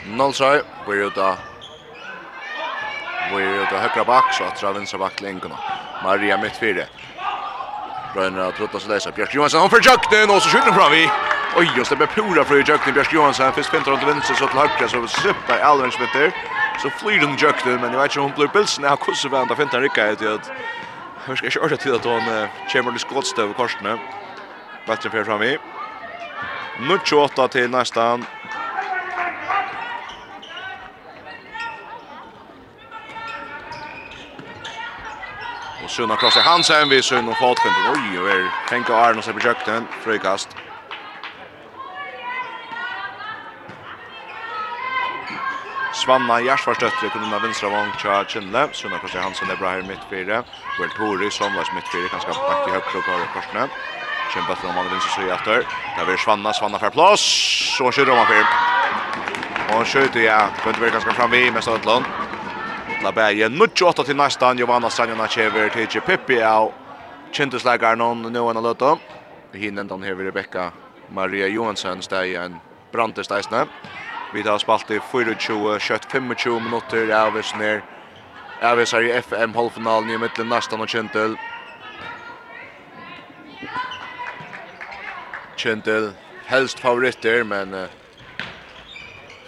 Nolsøy, 0.05 0.61
går 0.85 0.93
er 0.93 1.05
ute 1.07 1.48
Moir 3.31 3.61
ut 3.61 3.71
av 3.71 3.79
högra 3.79 4.03
back 4.03 4.33
så 4.33 4.43
att 4.43 4.61
dra 4.61 4.71
vänstra 4.71 4.99
back 4.99 5.15
till 5.15 5.39
Maria 6.03 6.37
mitt 6.37 6.55
fyra. 6.55 6.83
Rönner 8.15 8.43
har 8.43 8.51
trott 8.51 8.75
oss 8.75 8.87
läsa. 8.87 9.11
Björk 9.11 9.35
Johansson 9.35 9.61
han 9.61 9.69
för 9.69 9.81
jøkken, 9.89 10.29
och 10.29 10.41
så 10.41 10.49
skjuter 10.49 10.71
fram 10.71 10.91
vi. 10.91 11.09
Oj, 11.55 11.71
just 11.77 11.89
det 11.89 11.95
blir 11.95 12.07
pura 12.07 12.43
för 12.43 12.55
jøkken, 12.69 12.93
Bjørk 12.93 13.13
Johansson 13.13 13.53
Først 13.53 13.69
finner 13.69 13.89
han 13.89 13.99
til 13.99 14.07
vänster 14.07 14.35
så 14.35 14.47
til 14.47 14.59
høyre, 14.59 14.89
så 14.89 15.07
sippar 15.07 15.57
Alvin 15.69 15.91
Smitter. 15.91 16.31
Så 16.81 16.89
flyr 16.89 17.19
den 17.19 17.35
jøkken, 17.37 17.81
men 17.81 17.91
jeg 17.91 17.99
vet 17.99 18.11
ikke 18.11 18.19
om 18.19 18.29
hon 18.29 18.35
blir 18.37 18.47
pilsen. 18.47 18.83
Jag 18.83 18.99
kussar 18.99 19.29
vänta 19.29 19.55
fintar 19.55 19.81
rycka 19.81 20.07
ut. 20.11 20.21
Jag 21.27 21.37
ska 21.37 21.45
inte 21.45 21.59
orda 21.59 21.77
till 21.77 21.95
att 21.95 22.03
hon 22.03 22.21
kommer 22.71 22.91
til 22.91 22.99
skålstøv 22.99 23.51
i 23.51 23.53
korsene. 23.53 23.97
Bättre 24.87 25.09
för 25.09 25.23
fram 25.23 25.39
vi. 25.39 25.57
28 27.05 27.47
till 27.47 27.69
nästan 27.69 28.25
Och 35.89 35.93
Sunna 35.93 36.15
krossar 36.15 36.41
Hansen 36.41 36.75
hem 36.75 36.89
vid 36.89 37.03
Sunna 37.03 37.35
fotfält. 37.35 37.75
Oj, 37.95 38.19
och 38.19 38.29
är 38.29 38.51
tänka 38.69 38.95
Arnold 38.95 39.27
är 39.27 39.33
på 39.33 39.39
kökten. 39.39 39.87
Fröjkast. 40.03 40.49
Svanna 45.93 46.41
Jarsvarsdøttre 46.41 47.09
kunne 47.09 47.29
med 47.29 47.41
vinstra 47.41 47.69
vang 47.69 47.91
tja 48.01 48.23
Kjindle. 48.23 48.69
Sunna 48.73 48.99
Kosti 48.99 49.17
Hansen 49.17 49.49
er 49.49 49.55
bra 49.55 49.69
her 49.69 49.81
midt 49.81 50.05
fire. 50.09 50.43
Vel 50.79 50.89
Tori, 50.97 51.31
som 51.31 51.55
var 51.55 51.65
midt 51.75 51.87
fire, 51.87 52.07
kanskje 52.13 52.37
bak 52.37 52.67
i 52.67 52.71
høyklokk 52.75 53.07
av 53.09 53.25
korsene. 53.33 53.67
Kjempe 54.33 54.53
etter 54.53 54.69
om 54.69 54.77
han 54.77 54.93
vinstra 54.93 55.11
søy 55.15 55.33
etter. 55.33 55.65
Det 55.97 56.05
blir 56.05 56.17
Svanna, 56.17 56.53
Svanna 56.53 56.77
fer 56.77 56.93
plass. 56.93 57.25
Så 57.77 57.89
kjører 57.89 58.15
man 58.15 58.29
fyr. 58.29 58.45
Og 59.69 59.77
han 59.79 59.85
skjøter, 59.85 60.21
ja, 60.29 60.41
kunde 60.63 60.81
være 60.81 60.99
ganske 60.99 61.17
fram 61.17 61.33
i 61.33 61.49
mest 61.49 61.67
av 61.67 61.81
Øtland 61.81 62.05
alla 62.99 63.11
bäge. 63.11 63.49
Nutch 63.49 63.81
åtta 63.81 64.03
till 64.03 64.15
nästa 64.15 64.53
Giovanna 64.53 64.89
kjever 65.27 65.69
til 65.69 65.87
till 65.87 66.01
Pippi 66.01 66.41
av 66.41 66.71
Chintuslägar 67.31 67.95
nå 67.95 68.13
nu 68.13 68.49
en 68.49 68.63
løte. 68.63 68.97
Hinnen 69.53 69.87
den 69.87 70.03
här 70.03 70.15
Rebecca 70.15 70.71
Maria 71.09 71.47
Johansson 71.47 72.01
steg 72.01 72.35
en 72.35 72.59
brantestesne. 72.91 73.67
Vi 74.33 74.43
tar 74.43 74.57
spalt 74.57 74.91
i 74.91 74.99
24, 75.39 75.79
25 75.79 76.27
minutter 76.63 77.09
av 77.11 77.33
ner. 77.57 77.81
Av 78.61 78.79
oss 78.79 78.93
i 78.93 79.11
FM 79.11 79.53
halvfinalen 79.53 80.09
i 80.09 80.17
mittlen 80.17 80.49
nästan 80.49 80.81
och 80.81 80.89
kjentel. 80.89 81.37
Kjentel 85.55 86.11
helst 86.45 86.79
favoritter 86.79 87.43
men 87.43 87.73
uh, 87.73 87.87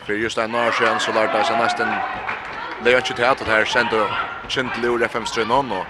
för 0.05 0.13
just 0.13 0.35
den 0.35 0.51
här 0.51 0.99
så 0.99 1.11
lärde 1.11 1.43
sig 1.43 1.57
nästan 1.57 1.87
det 2.83 2.93
är 2.93 2.97
inte 2.97 3.13
det 3.13 3.29
att 3.29 3.37
det 3.37 3.45
här 3.45 3.65
sända 3.65 4.17
Kjentle 4.47 4.87
ur 4.87 5.03
FM 5.03 5.25
Strønån 5.25 5.71
og 5.71 5.85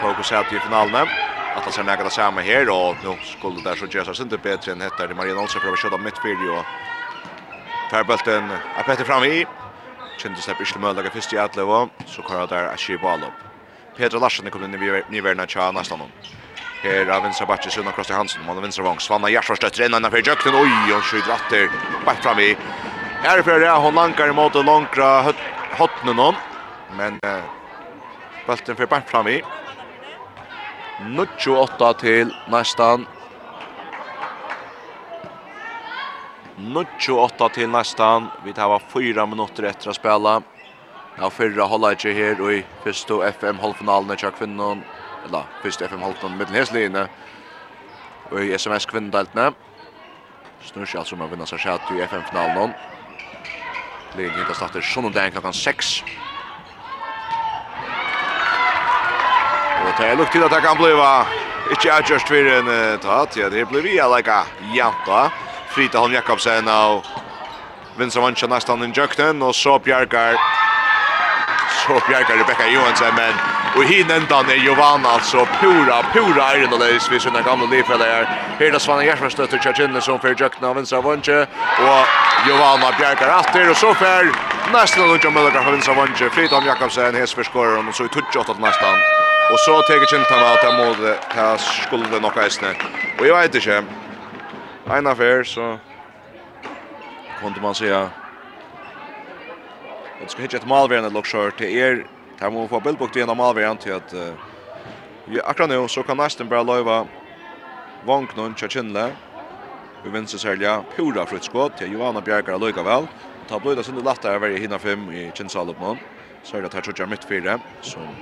tog 0.00 0.20
oss 0.20 0.32
ut 0.32 0.52
i 0.52 0.60
finalen. 0.60 1.08
At 1.56 1.64
han 1.64 1.72
ser 1.72 1.82
näga 1.82 2.04
det 2.04 2.12
samme 2.12 2.42
her, 2.42 2.68
og 2.70 2.96
nå 3.04 3.16
skulle 3.24 3.56
det 3.56 3.64
der 3.64 3.76
så 3.76 3.86
gjøre 3.86 4.14
seg 4.14 4.26
ikke 4.28 4.42
bedre 4.44 4.72
enn 4.72 4.82
etter. 4.84 5.14
Maria 5.16 5.34
Nolsen 5.34 5.60
prøver 5.60 5.78
å 5.78 5.80
kjøte 5.80 5.98
mitt 5.98 6.20
fyrt 6.20 6.44
og 6.52 6.64
Færbølten 7.90 8.50
er 8.52 8.84
Petter 8.84 9.08
fram 9.08 9.24
i. 9.24 9.46
Kjentle 10.20 10.42
slipper 10.42 10.68
ikke 10.68 10.82
møllaget 10.82 11.16
først 11.16 11.32
i 11.32 11.40
Atle, 11.40 11.64
og 11.64 11.90
så 12.06 12.22
kører 12.22 12.46
der 12.52 12.70
er 12.70 12.76
skiv 12.76 13.00
ballopp. 13.00 13.40
Petra 13.96 14.20
Larsen 14.20 14.50
kommer 14.50 14.68
inn 14.68 14.76
i 14.76 15.02
nivåerna 15.16 15.46
tja 15.46 15.70
nästan 15.72 16.04
hon. 16.04 16.12
Her 16.82 17.08
av 17.10 17.24
Vinstra 17.24 17.46
Batje, 17.46 17.70
Sunna 17.72 17.92
Krosti 17.96 18.12
Hansen, 18.12 18.44
Måne 18.44 18.60
Vinstra 18.60 18.84
Vang, 18.84 19.00
Svanna 19.00 19.32
Gjersvarstøtter, 19.32 19.86
innan 19.86 20.04
innanfor 20.04 20.20
Jøkken, 20.20 20.54
oi, 20.54 20.92
og 20.92 21.02
skjøyder 21.02 21.32
atter, 21.32 21.72
bakt 22.04 22.22
fram 22.22 22.38
i. 22.38 22.52
Her 23.24 23.40
er 23.40 23.42
fyrir, 23.42 23.64
ja, 23.64 23.78
hon 23.80 23.96
lankar 23.96 24.28
imot 24.30 24.54
og 24.60 24.68
lankra 24.68 25.22
høtt 25.30 25.55
hotnen 25.78 26.18
hon, 26.18 26.38
men 26.96 27.18
eh, 27.26 27.44
bulten 28.46 28.76
fyrir 28.76 28.90
bant 28.90 29.08
fram 29.10 29.28
i. 29.28 29.40
28 31.18 31.92
til 32.00 32.32
næstan. 32.48 33.06
28 36.58 37.48
til 37.54 37.68
næstan. 37.68 38.30
Vi 38.44 38.52
tar 38.52 38.78
4 38.92 39.26
minutter 39.26 39.68
etter 39.68 39.92
å 39.92 39.96
spela. 39.96 40.40
Ja, 41.16 41.28
fyrra 41.32 41.64
hålla 41.64 41.94
ikke 41.96 42.12
her 42.12 42.40
og 42.44 42.52
i 42.52 42.64
første 42.84 43.20
FM 43.38 43.60
halvfinalen 43.62 44.16
til 44.20 44.32
kvinnen, 44.36 44.82
eller 45.24 45.46
første 45.62 45.88
FM-halvfinalene 45.88 46.40
mittlen 46.40 46.58
hesliene, 46.60 47.06
og 48.30 48.42
i 48.44 48.52
SMS-kvinnendeltene. 48.52 49.54
Snur 50.66 50.84
seg 50.84 51.00
altså 51.00 51.16
om 51.16 51.24
å 51.24 51.30
vinne 51.30 51.48
seg 51.48 51.62
skjæt 51.62 51.94
i 51.96 52.02
FM-finalen 52.04 52.74
blir 54.16 54.38
inte 54.38 54.54
startar 54.54 54.80
sån 54.80 55.12
där 55.12 55.30
klockan 55.30 55.52
6. 55.52 56.04
Og 59.86 59.92
det 59.98 60.06
er 60.06 60.16
nok 60.16 60.30
til 60.32 60.44
at 60.44 60.50
det 60.50 60.62
kan 60.62 60.76
bli 60.76 60.92
va. 60.92 61.26
Inte 61.70 61.88
jag 61.88 62.10
just 62.10 62.28
för 62.28 62.46
en 62.46 62.98
tat. 62.98 63.36
Ja, 63.36 63.48
det 63.48 63.64
blir 63.64 63.82
vi 63.82 64.00
lika 64.16 64.46
janta. 64.74 65.30
Frita 65.68 65.98
Holm 65.98 66.12
Jakobsen 66.12 66.68
og 66.68 67.04
Vincent 67.96 68.24
Vansja 68.24 68.46
nästan 68.46 68.82
i 68.82 68.92
jökten 68.94 69.42
och 69.42 69.54
så 69.54 69.78
Bjarkar. 69.78 70.34
Så 71.86 72.00
Bjarkar 72.08 72.36
Rebecca 72.36 72.66
Johansson 72.66 73.14
men 73.16 73.32
Och 73.76 73.84
hin 73.84 74.10
ändan 74.10 74.50
är 74.50 74.54
Jovan 74.54 75.06
alltså 75.06 75.48
pura 75.60 76.02
pura 76.12 76.44
är 76.52 76.66
det 76.66 76.78
läs 76.78 77.12
vi 77.12 77.20
såna 77.20 77.42
gamla 77.42 77.66
lefäller 77.66 78.06
här. 78.06 78.24
Här 78.58 78.70
där 78.70 78.78
Svanne 78.78 79.04
Jersman 79.04 79.30
stöter 79.30 79.58
Chachinle 79.58 80.00
som 80.00 80.18
för 80.18 80.34
Jökna 80.40 80.68
av 80.68 80.76
vänstra 80.76 81.00
vänche 81.00 81.46
och 81.86 82.04
Giovanna 82.46 82.88
bjärkar 82.98 83.40
efter 83.40 83.70
och 83.70 83.76
så 83.76 83.94
för 83.94 84.22
nästan 84.72 85.12
Luca 85.12 85.28
Müller 85.30 85.58
av 85.58 85.72
vänstra 85.72 85.94
vänche 85.94 86.30
Fridom 86.30 86.66
Jakobsen 86.66 87.14
hes 87.14 87.34
för 87.34 87.42
skorar 87.42 87.88
och 87.88 87.94
så 87.94 88.04
i 88.04 88.08
touch 88.08 88.36
åt 88.36 88.60
nästan. 88.60 88.94
Och 89.52 89.60
så 89.60 89.82
tar 89.82 90.06
Chintan 90.10 90.44
att 90.44 90.62
ta 90.62 90.72
mot 90.72 90.98
ta 91.34 91.58
skulle 91.58 92.20
nog 92.20 92.36
äsna. 92.36 92.68
Och 93.18 93.26
jag 93.26 93.40
vet 93.40 93.54
inte. 93.54 93.84
En 94.90 95.06
affär 95.06 95.44
så 95.44 95.78
kunde 97.40 97.60
man 97.60 97.74
säga 97.74 98.10
Det 100.20 100.30
ska 100.30 100.42
hitta 100.42 100.56
ett 100.56 100.66
mål 100.66 100.88
vid 100.88 100.98
en 100.98 101.12
lockshort 101.12 101.58
till 101.58 101.78
er 101.78 102.06
Där 102.38 102.50
må 102.50 102.68
få 102.68 102.80
Billbook 102.80 103.16
igen 103.16 103.30
av 103.30 103.36
Malvern 103.36 103.78
till 103.78 103.92
att 103.92 104.14
vi 105.24 105.40
akkurat 105.40 105.68
nu 105.68 105.88
så 105.88 106.02
kan 106.02 106.16
nästan 106.16 106.48
bara 106.48 106.62
löva 106.62 107.06
Vanknon 108.00 108.54
Chachinle. 108.54 109.16
Vi 110.02 110.10
vinner 110.10 110.26
sälja 110.26 110.84
pura 110.96 111.26
frutskott 111.26 111.76
till 111.76 111.92
Johanna 111.92 112.20
Bjergar 112.20 112.58
Lojka 112.58 112.82
väl. 112.82 113.06
Ta 113.48 113.60
blöda 113.60 113.82
sin 113.82 113.94
latta 113.94 114.30
över 114.30 114.50
i 114.50 114.60
hinna 114.60 114.78
fem 114.78 115.10
i 115.10 115.32
Chinsalopman. 115.32 115.98
Så 116.42 116.60
det 116.60 116.74
här 116.74 116.80
tror 116.80 116.94
jag 116.98 117.08
mitt 117.08 117.24
fyra 117.24 117.60
som 117.80 118.16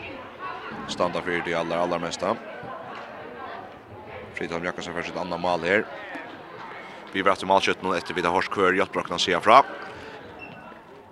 standa 0.88 1.22
för 1.22 1.42
det 1.42 1.54
allra 1.54 1.80
allra 1.80 1.98
mesta. 1.98 2.36
Fridholm 4.34 4.64
Jakobsen 4.64 4.94
för 4.94 5.02
sitt 5.02 5.16
andra 5.16 5.38
mål 5.38 5.62
här. 5.64 5.84
Vi 7.12 7.22
vart 7.22 7.42
i 7.42 7.46
målskytten 7.46 7.92
efter 7.92 8.14
Vida 8.14 8.28
Horskör, 8.28 8.72
Jottbrockna 8.72 9.18
ser 9.18 9.40
fram. 9.40 9.64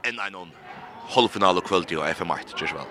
En 0.03 0.21
1-0 0.21 0.62
halvfinale 1.15 1.63
kvöld 1.65 1.93
i 1.93 2.01
FM8, 2.17 2.57
kjørs 2.59 2.75
vel. 2.79 2.91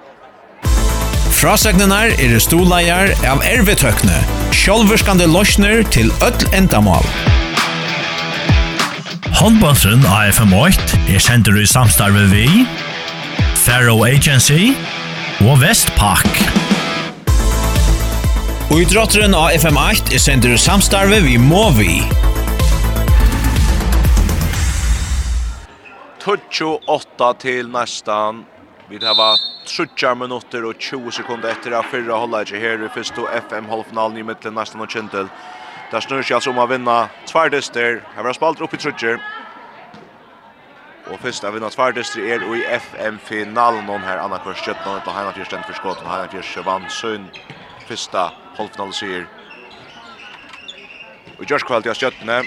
Frasagnenar 1.42 2.12
er 2.22 2.36
stoleier 2.44 3.16
av 3.26 3.42
ervetøkne, 3.48 4.20
sjolverskande 4.54 5.26
losjner 5.26 5.82
til 5.90 6.12
ødel 6.22 6.52
endamål. 6.60 7.08
Håndbåndsen 9.42 10.04
av 10.06 10.30
FM8 10.36 11.00
er 11.10 11.24
sender 11.24 11.58
i 11.58 11.66
samstarve 11.66 12.28
vi, 12.30 12.46
Faro 13.58 14.04
Agency 14.06 14.76
og 15.42 15.56
Vestpak. 15.64 16.30
Og 18.72 18.84
idrotteren 18.84 19.34
av 19.34 19.56
FM8 19.58 20.14
er 20.14 20.22
sender 20.22 20.54
i 20.54 20.62
samstarve 20.62 21.24
vi 21.26 21.40
Movi. 21.42 21.98
28 26.26 27.34
till 27.34 27.70
nästan. 27.70 28.46
Vi 28.90 29.06
har 29.06 29.16
var 29.16 29.38
30 29.66 30.16
minutter 30.16 30.66
og 30.66 30.76
20 30.78 31.12
sekunder 31.12 31.50
etter 31.50 31.74
av 31.74 31.88
fyrre 31.90 32.44
ikke 32.44 32.60
her 32.62 32.84
i 32.86 32.90
første 32.94 33.26
FM 33.50 33.66
halvfinalen 33.66 34.18
i 34.18 34.24
midtelen 34.24 34.56
nesten 34.56 34.82
og 34.82 34.90
kjentel. 34.90 35.30
Der 35.92 36.00
snur 36.00 36.22
seg 36.22 36.36
altså 36.38 36.54
om 36.54 36.62
å 36.62 36.68
vinne 36.70 37.10
tverdister. 37.26 38.04
Her 38.16 38.24
var 38.24 38.38
spalt 38.38 38.62
opp 38.62 38.74
i 38.74 38.78
trutjer. 38.78 39.18
Og 41.10 41.18
først 41.20 41.44
av 41.44 41.56
vinne 41.58 41.70
tverdister 41.74 42.22
er 42.22 42.46
i 42.46 42.64
FM-finalen. 42.78 43.86
Noen 43.90 44.06
her 44.06 44.22
Anna 44.22 44.38
Kors 44.46 44.62
Kjøtten 44.62 45.02
og 45.02 45.14
Heina 45.16 45.34
Fyrs 45.34 45.50
Stendt 45.50 45.66
for 45.66 45.74
Skåten. 45.74 46.06
Heina 46.06 46.30
Fyrs 46.30 46.58
vann 46.66 46.90
Sønn. 46.90 47.30
Første 47.90 48.30
halvfinalen 48.60 48.94
sier. 48.94 49.26
Og 51.40 51.48
Gjørskvalt 51.50 51.90
i 51.90 51.98
Kjøttene. 51.98 52.44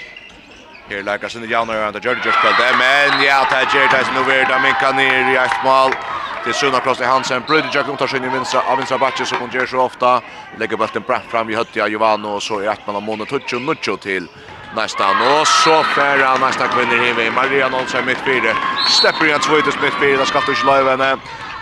Her 0.89 1.01
leikar 1.01 1.31
sinne 1.33 1.47
Janar 1.49 1.87
og 1.87 1.95
Gjørg 1.97 2.25
just 2.25 2.37
på 2.37 2.49
men 2.77 3.23
ja, 3.25 3.39
det 3.49 3.57
er 3.57 3.71
Gjørg 3.73 4.05
som 4.05 4.15
nå 4.15 4.23
vil 4.27 4.45
da 4.45 4.59
minka 4.61 4.91
ned 4.93 5.31
i 5.33 5.37
ett 5.41 5.63
mål. 5.63 5.95
Det 6.43 6.51
er 6.53 6.59
Sunna 6.59 6.79
Kloster 6.79 7.09
Hansen, 7.09 7.41
Brødre 7.47 7.71
Gjørg 7.73 7.89
omtar 7.89 8.07
sin 8.07 8.23
i 8.23 8.29
vinstra, 8.29 8.61
av 8.69 8.77
vinstra 8.77 8.99
bakke 9.01 9.25
som 9.25 9.41
hun 9.41 9.49
gjør 9.49 9.65
så 9.65 9.79
ofta. 9.81 10.21
lägger 10.59 10.77
bølten 10.77 11.03
bratt 11.03 11.25
fram 11.31 11.49
i 11.49 11.55
høtti 11.55 11.81
av 11.81 11.89
Jovano, 11.89 12.35
och 12.35 12.43
så 12.43 12.61
er 12.61 12.71
ett 12.71 12.87
mål 12.87 12.93
månat 12.93 13.03
Måne 13.03 13.25
Tuccio 13.25 13.59
Nuccio 13.59 13.97
till 13.97 14.27
nästa 14.75 15.09
och 15.09 15.47
så 15.47 15.83
färra 15.83 16.37
nästa 16.37 16.67
kvinner 16.67 16.97
hiver 17.05 17.31
Maria 17.31 17.69
Nolsen 17.69 18.05
mitt 18.05 18.17
fyra 18.17 18.55
släpper 19.01 19.25
igen 19.25 19.39
ut 19.57 19.81
mitt 19.81 19.93
fyra 19.93 20.17
där 20.17 20.25
ska 20.25 20.41
du 20.47 20.55
slöva 20.55 20.91
henne 20.91 21.17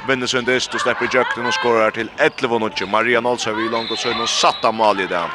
vinner 0.08 0.28
sundest 0.28 0.74
och 0.74 0.82
släpper 0.82 1.06
Jack 1.06 1.14
jökten 1.16 1.46
och 1.46 1.54
skorar 1.54 1.92
till 1.92 2.10
11-0 2.18 2.92
Maria 2.92 3.22
Nolsen 3.22 3.58
vi 3.58 3.70
långt 3.70 3.92
och 3.92 3.98
så 3.98 4.22
och 4.22 4.30
satta 4.30 4.72
mål 4.72 5.00
i 5.00 5.08
den 5.08 5.30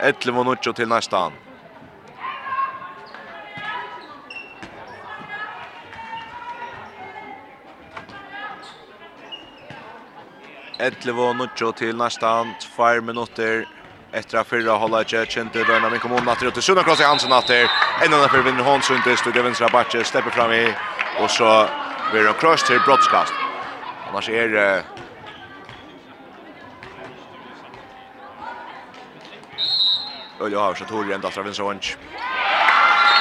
11 0.00 0.32
minutter 0.32 0.72
til 0.72 0.88
nästan. 0.88 1.32
Etlevo 10.80 11.32
Nuccio 11.32 11.72
til 11.72 11.96
nästan 11.96 12.54
2 12.76 13.00
minutter 13.00 13.64
etter 14.14 14.38
at 14.40 14.46
fyrra 14.46 14.76
holda 14.78 15.00
ikke 15.02 15.24
kjent 15.26 15.32
kjente 15.52 15.64
døgnet 15.66 15.92
min 15.92 16.00
kommunen 16.00 16.24
natter 16.24 16.50
til 16.50 16.62
Sunna 16.62 16.82
Kross 16.82 17.00
i 17.00 17.04
Hansen 17.04 17.30
natter 17.34 17.66
enn 18.04 18.14
denne 18.14 18.28
for 18.30 18.46
vinner 18.46 18.64
Hånd 18.64 18.86
Sundtis 18.86 19.20
til 19.20 19.34
Gevins 19.36 19.60
Rabatje 19.60 20.04
stepper 20.04 20.30
fram 20.30 20.54
i 20.54 20.62
og 21.18 21.28
så 21.30 21.66
blir 22.12 22.30
han 22.30 22.38
kross 22.40 22.62
til 22.62 22.80
brottskast 22.86 23.34
annars 24.08 24.28
er 24.28 24.48
det 24.54 24.70
Ölje 30.40 30.58
har 30.58 30.74
sig 30.74 30.86
Tori 30.86 31.12
ända 31.12 31.30
från 31.30 31.44
vänster. 31.44 31.96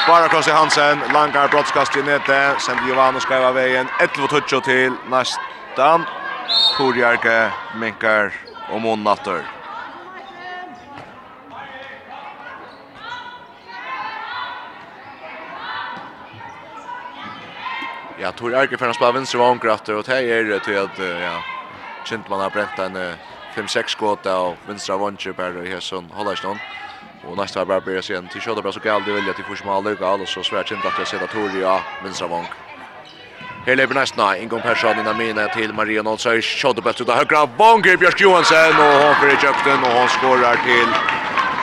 Bara 0.08 0.28
cross 0.28 0.48
i 0.48 0.52
Hansen, 0.52 1.00
langar 1.14 1.48
brottskast 1.48 1.98
i 1.98 2.04
nete, 2.04 2.56
sen 2.60 2.88
Giovanni 2.88 3.20
skriver 3.20 3.52
vägen 3.52 3.88
11 4.00 4.28
touch 4.28 4.64
till 4.64 4.94
nästan. 5.10 6.06
Tori 6.78 7.04
Arke 7.04 7.52
minkar 7.76 8.34
om 8.72 8.82
Monnatter. 8.82 9.42
Ja, 18.22 18.32
Tori 18.32 18.56
Arke 18.56 18.78
för 18.78 18.90
att 18.90 18.96
spela 18.96 19.12
vänster 19.12 19.38
vankrafter 19.38 19.96
och 19.96 20.04
det 20.04 20.18
är 20.18 20.44
det 20.44 20.60
till 20.60 20.78
att 20.78 21.00
ja, 21.00 21.44
Kintman 22.06 22.40
har 22.40 22.50
bränt 22.50 22.80
en 22.80 23.16
5-6 23.56 23.88
skott 23.88 24.26
av 24.26 24.56
vänstra 24.68 24.98
vankrafter 24.98 25.52
på 25.54 25.70
Hesson 25.70 26.12
Hollarstone. 26.14 26.60
Och 27.30 27.38
nästa 27.38 27.66
bara 27.66 27.82
börjar 27.82 28.02
se 28.02 28.22
till 28.22 28.42
skott 28.42 28.64
bara 28.64 28.74
så 28.74 28.80
galt 28.80 29.06
det 29.06 29.14
välja 29.14 29.34
till 29.34 29.44
försmål 29.44 29.84
lucka 29.84 30.06
alltså 30.08 30.26
så 30.26 30.50
svärt 30.50 30.72
inte 30.72 30.88
att 30.88 30.98
jag 30.98 31.08
ser 31.08 31.18
Tori 31.18 31.28
Toria 31.28 31.80
vänstra 32.04 32.28
vång. 32.28 32.48
Här 33.66 33.76
lever 33.76 33.96
nästa 33.96 34.36
Persson 34.64 35.00
innan 35.00 35.18
mina 35.18 35.48
till 35.48 35.74
Maria 35.74 36.04
Nolsöj 36.04 36.42
skott 36.42 36.84
på 36.84 36.94
slutet 36.94 37.16
högra 37.16 37.46
vång 37.46 37.82
Björk 37.82 38.22
Johansson 38.22 38.74
och 38.86 38.98
hon 39.04 39.16
för 39.16 39.30
köpten 39.44 39.80
och 39.84 39.94
hon 40.00 40.10
skorar 40.10 40.56
till 40.68 40.90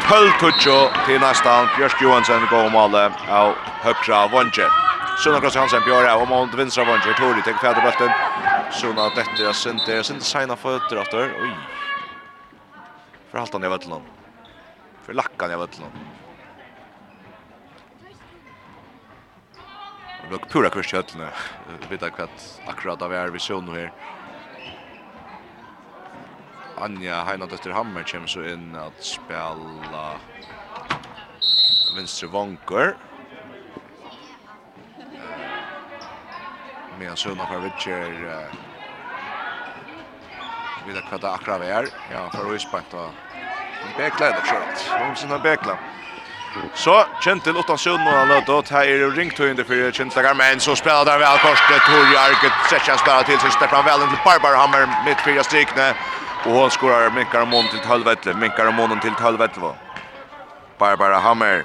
Pöltucho 0.09 0.79
till 1.07 1.21
nästa 1.21 1.69
Björk 1.77 2.03
Johansson 2.03 2.47
går 2.51 2.71
mål 2.71 2.95
av 2.95 3.55
högra 3.87 4.29
vången. 4.29 4.71
Sunna 5.19 5.41
Kross 5.41 5.57
Hansen 5.57 5.83
Björk 5.87 6.23
och 6.23 6.29
mot 6.29 6.55
vänstra 6.55 6.85
vången 6.85 7.15
Tori 7.19 7.43
tar 7.43 7.59
fjärde 7.61 7.81
bollen. 7.81 8.13
Sunna 8.73 9.05
detta 9.09 9.49
är 9.49 9.53
sent 9.53 9.83
det 9.87 9.93
är 9.93 10.03
sent 10.03 10.23
sena 10.23 10.57
fötter 10.57 10.97
efter. 10.97 11.23
Oj. 11.43 11.51
För 13.31 13.39
haltan 13.39 13.65
i 13.65 13.69
völlan 13.69 14.14
för 15.05 15.13
lackan 15.13 15.51
jag 15.51 15.59
vet 15.59 15.79
inte. 15.79 15.91
Det 20.23 20.29
blev 20.29 20.39
pura 20.39 20.71
kurs 20.71 20.95
i 20.95 20.97
höllene. 20.97 21.33
Vi 21.81 21.87
vet 21.97 22.03
akkurat 22.03 22.63
akkurat 22.67 23.03
av 23.03 23.13
er 23.13 23.29
vision 23.29 23.69
här. 23.69 23.93
Anja 26.77 27.25
Heinadötter 27.25 27.71
Hammer 27.71 28.03
kommer 28.03 28.27
så 28.27 28.45
in 28.45 28.77
att 28.77 29.05
spela 29.05 30.21
venstre 31.97 32.27
vanker. 32.27 32.97
Med 36.99 37.19
Sunna 37.19 37.47
Farvitcher. 37.47 38.41
Vi 40.87 40.93
vet 40.93 41.05
akkurat 41.05 41.25
akkurat 41.25 41.57
av 41.57 41.65
er. 41.65 41.89
Ja, 42.13 42.31
för 42.31 42.47
att 42.47 42.55
vi 42.55 42.59
Bekla 43.97 44.31
det 44.35 44.47
skjønt. 44.49 44.87
Noen 45.01 45.17
sin 45.17 45.37
Bekla. 45.43 45.77
Så 46.75 47.05
Kjentil 47.21 47.57
utan 47.57 47.79
Sund 47.79 48.07
og 48.07 48.15
han 48.15 48.29
lød 48.29 48.49
åt. 48.49 48.71
Her 48.71 48.91
er 48.91 49.17
ringtøyende 49.17 49.65
for 49.65 49.91
Kjentlager, 49.97 50.35
men 50.35 50.61
så 50.61 50.75
spiller 50.79 51.05
der 51.05 51.19
vel 51.19 51.41
korset. 51.43 51.81
Torje 51.87 52.19
Arket, 52.19 52.53
Setsjan 52.71 52.99
spiller 52.99 53.23
til, 53.23 53.41
så 53.41 53.51
spiller 53.51 53.75
han 53.75 53.89
vel 53.89 54.05
inn 54.07 54.13
til 54.15 54.23
Barbarhammer, 54.27 54.87
midt 55.07 55.25
fyra 55.27 55.43
strikene. 55.43 55.89
Og 56.45 56.61
han 56.61 56.71
skorar 56.71 57.11
minkar 57.15 57.47
og 57.47 57.49
månen 57.49 57.71
til 57.73 57.81
halvvettle, 57.89 58.35
minkar 58.39 58.71
og 58.71 58.75
månen 58.75 59.01
til 59.01 59.17
halvvettle. 59.19 59.73
Barbara 60.79 61.19
Hammer. 61.19 61.65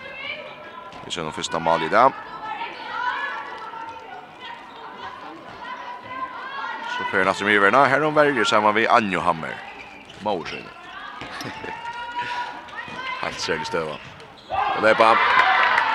Vi 1.06 1.12
ser 1.12 1.26
noen 1.26 1.36
første 1.36 1.60
mal 1.60 1.84
i 1.84 1.90
dag. 1.92 2.14
Så 6.96 7.10
fyrir 7.12 7.26
Nassim 7.26 7.50
Iverna, 7.50 7.86
her 7.90 8.06
hun 8.06 8.16
verger 8.16 8.46
sammen 8.46 8.76
vi 8.76 8.88
Anjo 8.90 9.20
Hammer. 9.20 9.58
Maursøyne. 10.24 10.72
Hehehe. 11.44 11.79
Helt 13.22 13.42
særlig 13.42 13.66
støva. 13.66 13.96
Og 14.76 14.82
det 14.84 14.90
er 14.90 14.94
bare 14.94 15.18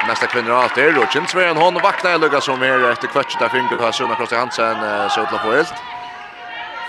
nästa 0.09 0.27
kvinner 0.27 0.53
av 0.53 0.71
det. 0.77 0.91
Rutschen 0.97 1.27
Sveen 1.29 1.57
hon 1.57 1.83
vaknar 1.83 2.19
lugga 2.19 2.41
som 2.41 2.63
är 2.63 2.93
efter 2.93 3.09
kvartset 3.09 3.41
där 3.41 3.49
finger 3.49 3.77
på 3.77 3.93
Sunna 3.93 4.15
Krosse 4.15 4.37
Hansen 4.37 4.77
så 5.11 5.23
utla 5.23 5.39
på 5.39 5.53
helt. 5.53 5.75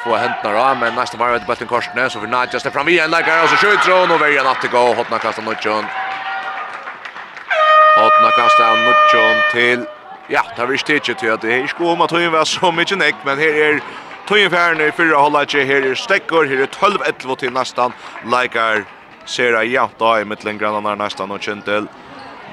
Få 0.03 0.15
häntna 0.15 0.49
av 0.59 0.77
men 0.77 0.95
nästa 0.95 1.17
var 1.17 1.31
det 1.31 1.47
bulten 1.47 1.67
korsne 1.67 2.09
så 2.09 2.19
för 2.19 2.27
Nadja 2.27 2.53
just 2.53 2.73
fram 2.73 2.87
igen 2.87 3.11
lägger 3.11 3.43
och 3.43 3.49
så 3.49 3.55
skjuter 3.55 3.99
hon 3.99 4.11
och 4.11 4.21
väljer 4.21 4.45
att 4.51 4.71
gå 4.71 4.79
och 4.79 4.95
hotna 4.95 5.19
kasta 5.19 5.41
Nutjon. 5.41 5.85
Hotna 7.97 8.29
kasta 8.37 8.75
Nutjon 8.75 9.37
till 9.51 9.85
Ja, 10.27 10.41
det 10.55 10.65
visst 10.65 10.89
inte 10.89 11.13
till 11.13 11.31
att 11.31 11.41
det 11.41 11.51
här 11.51 11.67
skulle 11.67 11.89
om 11.89 12.01
att 12.01 12.11
hon 12.11 12.31
var 12.31 12.45
så 12.45 12.71
mycket 12.71 12.97
näck, 12.97 13.15
men 13.23 13.37
här 13.37 13.47
är 13.47 13.81
Tøyen 14.27 14.49
færne 14.51 14.87
i 14.87 14.91
fyrra 14.91 15.41
ikke, 15.43 15.65
her 15.65 15.85
er 15.85 15.95
stekkor, 15.95 16.45
her 16.49 16.63
er 16.63 16.65
12-11 16.65 17.35
til 17.35 17.51
nästan, 17.53 17.93
leikar 18.25 18.85
ser 19.25 19.57
jeg 19.57 19.73
jævnt 19.73 19.99
da 19.99 20.11
i 20.21 20.25
mittlen 20.27 20.59
grannarna 20.61 20.95
nesten 20.99 21.31
og 21.31 21.41
Kjentil. 21.41 21.87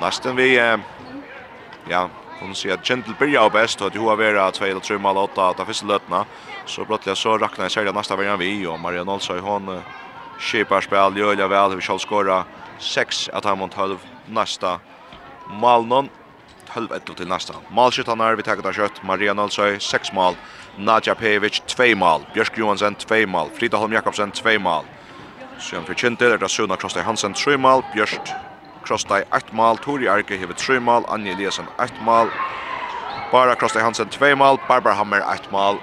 Nästan 0.00 0.36
vi, 0.36 0.54
ja, 0.56 2.06
hon 2.40 2.54
sier 2.56 2.78
at 2.78 2.86
Kjentil 2.86 3.16
blir 3.18 3.34
jo 3.34 3.48
best, 3.52 3.82
og 3.82 3.92
at 3.92 3.98
hun 3.98 4.08
har 4.08 4.20
vært 4.20 4.58
2 4.58 4.64
eller 4.70 4.84
3 4.84 4.98
mål 4.98 5.20
8 5.26 5.50
av 5.52 5.66
første 5.68 5.86
løtene. 5.88 6.24
Så 6.66 6.86
blåttelig 6.88 7.18
så 7.20 7.36
rakna 7.38 7.68
jeg 7.68 7.76
serien 7.76 7.94
nesten 7.94 8.18
verden 8.18 8.40
vi, 8.40 8.54
og 8.66 8.80
Marianne 8.80 9.12
Olsøy, 9.12 9.40
hun 9.44 9.68
skipar 10.40 10.82
spel, 10.82 11.18
gjør 11.18 11.38
jeg 11.38 11.50
vel, 11.52 11.76
vi 11.76 11.86
skal 11.86 12.00
skåre 12.02 12.42
6 12.82 13.28
av 13.36 13.46
han 13.46 13.60
mot 13.60 13.70
12 13.70 13.98
neste 14.32 14.78
malen. 15.60 16.10
12 16.72 16.94
etter 16.96 17.18
til 17.18 17.28
neste. 17.28 17.54
Malskyttene 17.76 18.24
er 18.24 18.38
vi 18.38 18.46
taget 18.46 18.66
av 18.66 18.72
kjøtt. 18.72 19.02
Maria 19.04 19.34
Nalsøy, 19.36 19.76
6 19.76 20.14
mål. 20.16 20.38
Nadja 20.80 21.12
Pejevic, 21.14 21.60
2 21.68 21.92
mål. 22.00 22.24
Bjørsk 22.32 22.56
Johansen, 22.56 22.96
2 22.96 23.26
mål. 23.28 23.52
Frida 23.58 23.76
Holm 23.76 23.92
Jakobsen, 23.92 24.32
2 24.32 24.56
mal. 24.62 24.88
Sjøen 25.62 25.84
for 25.86 25.94
Kjente, 25.94 26.26
det 26.26 26.42
er 26.42 26.50
Suna 26.50 26.74
Krostai 26.76 27.04
Hansen 27.06 27.36
3 27.38 27.54
mal, 27.60 27.84
Bjørst 27.92 28.32
Krostai 28.82 29.20
1 29.36 29.52
mal, 29.54 29.78
Tori 29.78 30.08
Arke 30.10 30.34
hever 30.34 30.56
3 30.58 30.80
mal, 30.82 31.06
Anje 31.08 31.36
Eliasen 31.36 31.68
1 31.78 32.00
mal, 32.02 32.32
Bara 33.30 33.54
Krostai 33.54 33.84
Hansen 33.84 34.10
2 34.10 34.34
mal, 34.36 34.58
Barbara 34.66 34.96
Hammer 34.98 35.22
1 35.22 35.46
mal. 35.54 35.78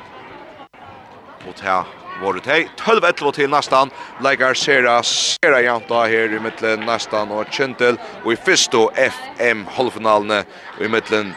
Og 1.47 1.55
til 1.55 1.87
våre 2.19 2.43
teg, 2.43 2.67
12-11 2.81 3.31
til 3.31 3.49
nästan. 3.49 3.91
leikar 4.21 4.53
sera, 4.53 4.99
sera 5.03 5.61
janta 5.61 6.03
her 6.11 6.35
i 6.35 6.39
mittlen 6.39 6.83
nästan 6.83 7.31
og 7.31 7.45
Kintel. 7.51 7.97
og 8.25 8.33
i 8.33 8.35
fyrsto 8.35 8.89
FM 8.95 9.65
halvfinalene, 9.65 10.43
og 10.77 10.85
i 10.85 10.87
mittlen 10.87 11.35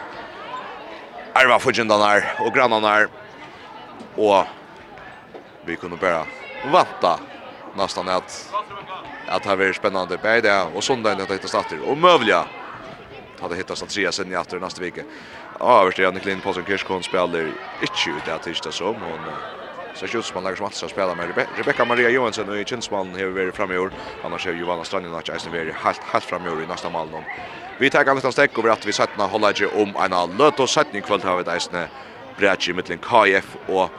Arva 1.35 1.59
Fudgendanar 1.59 2.23
og 2.41 2.53
Grannanar, 2.55 3.07
og 4.17 4.47
vi 5.65 5.77
kunne 5.77 5.97
vänta. 5.97 6.27
vanta 6.71 7.32
nästan 7.77 8.09
att 8.09 8.53
att 9.27 9.43
det 9.43 9.57
blir 9.57 9.73
spännande 9.73 10.19
på 10.19 10.27
det 10.27 10.63
och 10.75 10.85
söndagen 10.85 11.21
att 11.21 11.31
hitta 11.31 11.49
starter 11.49 11.81
och 11.89 11.99
mövliga 11.99 12.45
hade 13.41 13.57
hittat 13.57 13.83
Andreas 13.83 14.15
sen 14.15 14.33
i 14.33 14.35
efter 14.35 14.61
nästa 14.61 14.83
vecka. 14.83 15.03
Överste 15.61 16.03
Janne 16.03 16.21
Lind 16.25 16.43
på 16.43 16.53
sin 16.53 16.65
kirskon 16.65 17.03
spelar 17.03 17.41
inte 17.81 18.11
ut 18.11 18.25
där 18.27 18.39
tisdag 18.39 18.73
som 18.73 18.95
hon 18.95 19.21
så 19.95 20.07
skjuts 20.07 20.29
som 20.29 20.45
lägger 20.45 20.57
som 20.57 20.67
att 20.67 20.75
spela 20.75 21.15
med 21.15 21.47
Rebecca 21.57 21.85
Maria 21.85 22.11
Johansson 22.11 22.49
och 22.49 22.69
Kinsman 22.69 23.15
har 23.15 23.27
varit 23.27 23.55
framme 23.55 23.75
i 23.75 23.79
år. 23.79 23.91
Annars 24.25 24.47
är 24.47 24.53
Johanna 24.53 24.85
Stranden 24.85 25.15
och 25.15 25.31
Eisen 25.31 25.53
varit 25.53 25.75
helt 25.75 25.99
helt 25.99 26.25
framme 26.25 26.49
i 26.49 26.53
år 26.53 26.63
i 26.63 26.67
nästa 26.67 26.91
mål. 26.91 27.09
Vi 27.79 27.91
tar 27.91 28.05
en 28.05 28.17
liten 28.17 28.33
steg 28.33 28.59
över 28.59 28.71
att 28.71 28.87
vi 28.87 28.93
sätter 28.93 29.29
hålla 29.29 29.53
ju 29.53 29.67
om 29.67 29.97
en 29.97 30.37
löt 30.39 30.61
och 30.61 30.71
sättning 30.71 31.03
kväll 31.03 31.23
har 31.23 31.37
vi 31.37 31.45
Jason 31.51 32.69
i 32.69 32.73
mellan 32.73 32.99
KF 32.99 33.57
och 33.67 33.91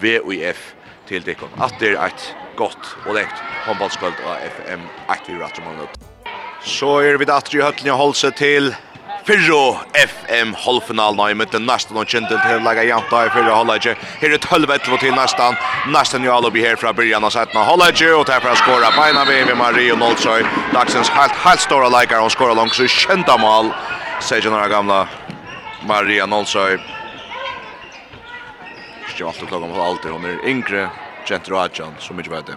VUF 0.00 0.74
till 1.06 1.22
det 1.22 1.34
kom. 1.34 1.48
Att 1.58 1.78
det 1.80 1.88
är 1.88 2.06
ett 2.06 2.34
gott 2.56 2.96
och 3.06 3.14
lekt 3.14 3.34
handbollskvöld 3.66 4.14
av 4.26 4.36
FM 4.36 4.80
84 5.08 5.36
minuter. 5.36 5.96
Så 6.62 6.98
är 6.98 7.14
vi 7.14 7.24
där 7.24 7.56
i 7.56 7.62
höllen 7.62 7.92
och 7.92 7.98
håller 7.98 8.30
till 8.30 8.74
Fyrro 9.26 9.76
FM 9.92 10.54
halvfinalen 10.54 11.30
i 11.30 11.34
mitten 11.34 11.66
nästan 11.66 11.96
och 11.96 12.08
kände 12.08 12.28
till 12.28 12.64
lägga 12.64 12.84
janta 12.84 13.26
i 13.26 13.30
fyrro 13.30 13.54
halvlege. 13.54 13.96
Här 14.20 14.30
är 14.30 14.38
tölvet 14.38 14.88
och 14.88 15.00
till 15.00 15.14
nästan. 15.14 15.54
Nästan 15.88 16.24
jag 16.24 16.34
alla 16.34 16.50
blir 16.50 16.66
här 16.68 16.76
från 16.76 16.94
början 16.94 17.24
och 17.24 17.32
sätta 17.32 17.58
halvlege 17.58 18.12
och 18.12 18.24
därför 18.24 18.54
skåra 18.54 18.90
beina 19.02 19.24
vid 19.24 19.46
med 19.46 19.56
Marie 19.56 19.92
och 19.92 19.98
Nolsoy. 19.98 20.42
Dagsens 20.74 21.10
helt, 21.10 21.32
helt 21.32 21.60
stora 21.60 21.88
läggare 21.88 22.20
och 22.20 22.38
skåra 22.38 22.54
långt 22.54 22.74
så 22.74 22.86
kända 22.86 23.38
mål. 23.38 23.70
Säger 24.20 24.50
några 24.50 24.68
gamla 24.68 25.08
Maria 25.86 26.26
Nolsøy. 26.26 26.78
Ikke 29.08 29.26
alltid 29.26 29.48
klokka 29.48 29.66
på 29.74 29.82
allt. 29.82 30.04
Hon 30.04 30.24
är 30.24 30.48
yngre 30.48 30.90
Gentur 31.26 31.52
Rajan 31.52 31.94
så 31.98 32.14
mycket 32.14 32.32
vet 32.32 32.46
det. 32.46 32.56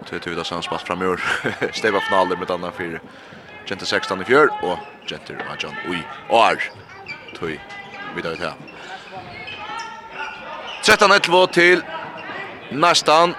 Och 0.00 0.06
till 0.06 0.20
Tuda 0.20 0.44
som 0.44 0.62
spalt 0.62 0.82
fram 0.82 1.16
Steva 1.72 2.00
finaler 2.00 2.36
med 2.36 2.50
annan 2.50 2.72
fyra. 2.72 2.98
Gentur 3.66 3.86
16 3.86 4.22
i 4.22 4.24
fjör 4.24 4.48
och 4.62 4.78
Gentur 5.06 5.36
Rajan 5.48 5.74
i 5.94 6.32
år. 6.32 6.62
Tui 7.38 7.60
vidare 8.16 8.36
till. 8.36 8.52
13-11 10.96 11.46
till 11.46 11.82
nästan. 12.70 13.34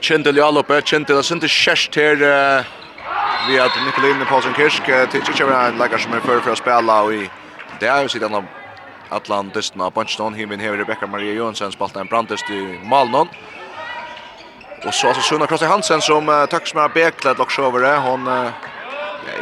Kjente 0.00 0.30
Ljaloppe, 0.30 0.82
kjente 0.84 1.14
det 1.14 1.24
synte 1.26 1.48
kjærst 1.50 1.96
her 1.98 2.20
vi 3.48 3.58
at 3.58 3.74
Nikoline 3.84 4.24
Paulsen 4.28 4.54
Kirsk 4.54 4.84
til 4.84 5.20
ikke 5.20 5.34
kjører 5.40 5.72
en 5.72 5.78
legger 5.80 5.98
som 5.98 6.12
er 6.14 6.22
før 6.22 6.42
for 6.44 6.54
å 6.54 6.58
spille 6.58 6.98
og 7.02 7.14
i 7.16 7.24
det 7.80 7.88
er 7.88 8.02
jo 8.04 8.10
siden 8.12 8.34
av 8.34 8.46
Atlan 9.10 9.50
dysten 9.54 9.80
av 9.80 9.92
Bunchton, 9.92 10.34
himin 10.34 10.60
hever 10.60 10.78
Rebecca 10.78 11.06
Maria 11.06 11.32
Johansson, 11.32 11.72
spalta 11.72 12.00
en 12.00 12.06
brandest 12.06 12.50
i 12.50 12.78
Malnon. 12.84 13.28
Og 14.84 14.94
så 14.94 15.08
altså 15.08 15.22
Sunna 15.22 15.46
Krosse 15.46 15.66
Hansen 15.66 16.00
som 16.00 16.28
uh, 16.28 16.46
tack 16.46 16.66
som 16.66 16.80
har 16.80 16.88
beklätt 16.88 17.38
och 17.38 17.58
över 17.58 17.80
det. 17.80 17.96
Hon 17.96 18.28
uh, 18.28 18.50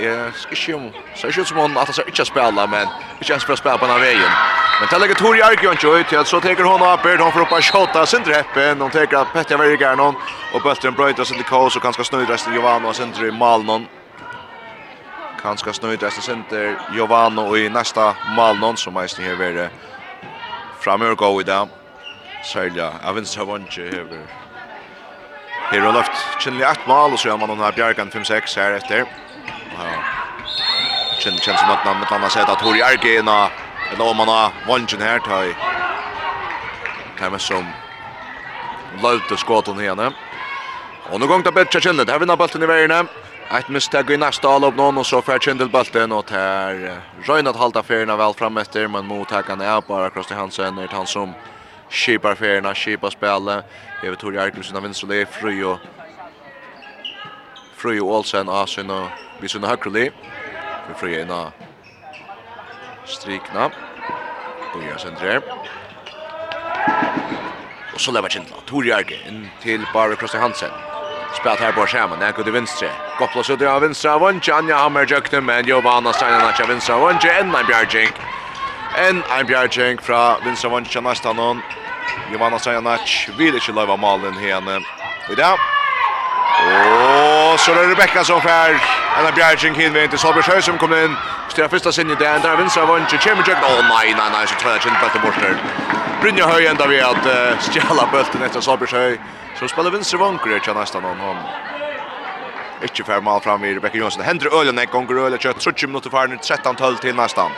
jag 0.03 0.35
ska 0.35 0.73
inte 0.73 0.75
om 0.75 0.93
så 1.15 1.27
är 1.27 1.45
som 1.45 1.57
hon 1.57 1.77
at 1.77 1.89
alltså 1.89 2.03
ikke 2.03 2.25
spela 2.25 2.67
men 2.67 2.89
ikke 3.21 3.33
ens 3.33 3.45
for 3.45 3.53
å 3.53 3.57
spela 3.57 3.79
på 3.79 3.87
denne 3.87 4.01
veien. 4.01 4.33
Men 4.81 4.89
til 4.89 4.99
å 4.99 5.01
legge 5.01 5.15
Tori 5.15 5.43
Arkion 5.43 5.77
ju 5.83 5.99
ut 5.99 6.13
att 6.13 6.29
så 6.29 6.41
teker 6.41 6.65
hon 6.65 6.83
opp, 6.83 7.03
Bird 7.03 7.21
hon 7.21 7.33
får 7.33 7.41
opp 7.41 7.53
en 7.53 7.63
shot 7.63 7.97
av 7.97 8.07
sin 8.07 8.23
dreppen. 8.23 8.81
Hon 8.81 8.91
teker 8.91 9.17
at 9.19 9.33
Petja 9.33 9.57
Vergärnon 9.57 10.15
och 10.53 10.63
bulten 10.63 10.95
brötas 10.95 11.19
in 11.19 11.25
Sindre 11.25 11.49
Kås, 11.49 11.77
og 11.77 11.83
ganska 11.83 12.05
snøydresten 12.05 12.53
resten 12.53 12.85
og 12.87 12.95
Sindre 12.95 13.31
sen 13.31 13.39
Malnon. 13.39 13.89
Han 15.47 15.59
ska 15.59 15.73
snöjda 15.73 16.11
sig 16.11 16.23
center 16.23 16.79
Giovano 16.95 17.57
i 17.57 17.69
nästa 17.69 18.15
mål 18.37 18.59
någon 18.59 18.77
som 18.77 18.97
är 18.97 19.07
snö 19.07 19.31
över 19.31 19.71
framöver 20.81 21.15
gå 21.15 21.41
i 21.41 21.45
där. 21.45 21.69
Sälja 22.53 22.85
jag 22.85 22.91
vet 22.91 23.09
Evans 23.09 23.37
har 23.37 23.47
vunnit 23.47 23.79
över. 23.79 24.19
Här 25.71 25.81
har 25.81 25.93
lagt 25.93 26.43
Chinley 26.43 26.63
ett 26.63 26.87
mål 26.87 27.13
och 27.13 27.19
så 27.19 27.29
gör 27.29 27.37
man 27.37 27.49
den 27.49 27.59
här 27.59 27.73
Bjarkan 27.73 28.11
5-6 28.11 28.57
här 28.57 28.73
efter. 28.73 28.99
Ja. 28.99 29.07
Chin 31.19 31.39
känns 31.39 31.61
som 31.61 31.71
att 31.71 31.85
man 31.85 31.99
med 31.99 32.09
annars 32.11 32.33
sätt 32.33 32.49
att 32.49 32.59
Tori 32.59 32.83
Argena 32.83 33.49
eller 33.93 34.11
om 34.11 34.17
man 34.17 34.29
har 34.29 34.51
vunnit 34.69 35.01
här 35.01 35.19
tar 35.19 35.45
Kan 37.19 37.31
man 37.31 37.41
som 37.41 37.67
Lauter 39.03 39.37
skott 39.37 39.67
hon. 39.67 40.13
Och 41.11 41.21
nu 41.21 41.27
gång 41.27 41.43
ta 41.43 41.53
bättre 41.53 41.81
Chinley. 41.81 42.05
Det 42.05 42.13
här 42.13 42.19
vinner 42.19 42.37
bollen 42.37 42.63
i 42.63 42.67
vägen. 42.67 43.09
Ett 43.51 43.69
misstag 43.69 44.11
i 44.11 44.17
nästa 44.17 44.49
all 44.49 44.65
upp 44.65 44.77
någon 44.77 44.99
och 44.99 45.07
så 45.07 45.23
för 45.23 45.39
Kindelbulten 45.39 46.13
och 46.13 46.31
här 46.31 47.01
Röjn 47.23 47.47
att 47.47 47.57
halta 47.57 47.83
färgerna 47.83 48.17
väl 48.17 48.35
fram 48.35 48.57
efter 48.57 48.89
men 48.89 49.07
mottagarna 49.07 49.65
är 49.65 49.81
bara 49.89 50.11
Krosti 50.11 50.35
Hansen 50.35 50.79
är 50.79 50.89
han 50.89 51.07
som 51.07 51.33
skipar 51.91 52.35
färgerna, 52.35 52.75
skipar 52.75 53.11
spelet. 53.11 53.65
Jag 54.03 54.11
vet 54.11 54.25
hur 54.25 54.33
jag 54.33 54.59
är 54.59 54.63
sina 54.63 54.81
vinstra 54.81 55.09
det 55.09 55.17
är 55.17 55.25
fri 55.25 55.63
och 55.63 55.79
fri 57.77 58.01
och 58.01 58.17
Olsen 58.17 58.49
av 58.49 58.67
sina 58.67 59.09
vid 59.41 59.51
sina 59.51 59.69
högre 59.69 60.11
För 60.87 60.95
fri 60.95 61.21
ena 61.21 61.53
strikna. 63.05 63.65
Och 64.75 64.83
jag 64.91 65.01
centrerar. 65.01 65.43
Och 67.95 68.01
så 68.01 68.13
lever 68.13 68.29
Kindla. 68.29 68.57
Tor 68.67 68.93
Arge 68.93 69.29
in 69.29 69.49
till 69.63 69.87
bara 69.93 70.17
Krosti 70.17 70.39
Hansen. 70.39 70.71
Spelat 71.41 71.61
här 71.61 71.73
på 71.73 71.87
skärmen. 71.87 72.19
Där 72.19 72.33
går 72.33 72.45
det 72.45 72.51
vänstra. 72.51 72.89
Kopplas 73.19 73.51
ut 73.51 73.63
av 73.63 73.81
vänstra. 73.81 74.19
Vanche 74.19 74.53
Anja 74.53 74.77
Hammer 74.77 75.07
jökte 75.07 75.41
men 75.41 75.67
Giovanna 75.67 76.13
Steiner 76.13 76.39
natcha 76.39 76.67
vänstra. 76.67 76.99
Vanche 76.99 77.31
en 77.41 77.55
en 77.55 77.67
Bjarjink. 77.67 78.15
En 78.95 79.23
en 79.39 79.47
Bjarjink 79.47 80.03
från 80.03 80.45
vänstra 80.45 80.71
Vanche 80.71 81.01
nästa 81.01 81.33
någon. 81.33 81.63
Giovanna 82.31 82.59
Steiner 82.59 82.81
natch 82.81 83.29
vill 83.39 83.55
inte 83.55 83.73
löva 83.73 83.97
malen 83.97 84.35
henne. 84.35 84.81
I 85.33 85.35
dag. 85.35 85.59
Och 87.53 87.61
så 87.61 87.73
är 87.73 87.77
det 87.77 87.91
Rebecka 87.91 88.25
som 88.25 88.41
fär. 88.41 88.71
En 89.19 89.35
Bjarjink 89.35 89.77
hinner 89.79 90.05
inte 90.05 90.19
Solberg 90.19 90.63
som 90.63 90.79
kommer 90.79 91.05
in. 91.05 91.17
Styrar 91.49 91.69
första 91.69 91.93
sinne 91.93 92.15
där. 92.15 92.39
Där 92.39 92.81
av 92.81 92.89
Vanche 92.89 93.19
kommer 93.19 93.49
jökte. 93.49 93.67
Åh 93.67 93.85
nej 93.89 94.15
nej 94.19 94.31
nej 94.33 94.47
så 94.47 94.55
tror 94.55 94.73
jag 94.73 94.83
inte 94.87 95.01
bättre 95.05 95.21
bort 95.21 95.35
borster. 95.35 95.57
Brynja 96.21 96.47
Höj 96.47 96.67
ända 96.67 96.87
vid 96.87 97.03
att 97.03 97.27
uh, 97.27 97.59
stjala 97.59 98.09
bulten 98.13 98.43
etter 98.43 98.61
Höj. 98.93 99.19
Så 99.59 99.69
spelar 99.69 99.91
vinstre 99.91 100.19
vanker 100.19 100.61
jag 100.67 100.77
nästan 100.77 101.03
någon 101.03 101.21
han. 101.21 101.37
Ikke 102.83 103.05
fem 103.05 103.25
mål 103.25 103.41
fram 103.41 103.65
i 103.65 103.75
Rebecca 103.75 103.99
Jonsson. 103.99 104.23
Händer 104.23 104.61
ölen 104.61 104.79
en 104.79 104.87
gång 104.87 105.19
ölen 105.19 105.39
kött 105.39 105.61
30 105.61 105.87
minuter 105.87 106.11
för 106.11 106.29
nu 106.29 106.37
13-12 106.37 106.97
till 107.01 107.15
nästan. 107.15 107.51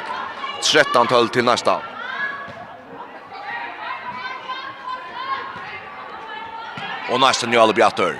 13-12 0.62 1.28
till 1.28 1.44
nästan. 1.44 1.80
Och 7.10 7.20
nästan 7.20 7.52
ju 7.52 7.58
alla 7.58 7.72
bjatter. 7.72 8.16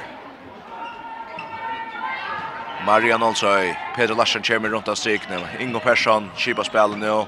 Marian 2.87 3.23
Olsøy, 3.23 3.77
Peter 3.97 4.15
Larsen 4.15 4.43
kommer 4.43 4.69
runt 4.69 4.89
av 4.89 4.95
striknen. 4.95 5.41
Ingo 5.61 5.81
Persson, 5.81 6.31
Kiba 6.37 6.65
spelar 6.65 6.97
nu. 6.97 7.25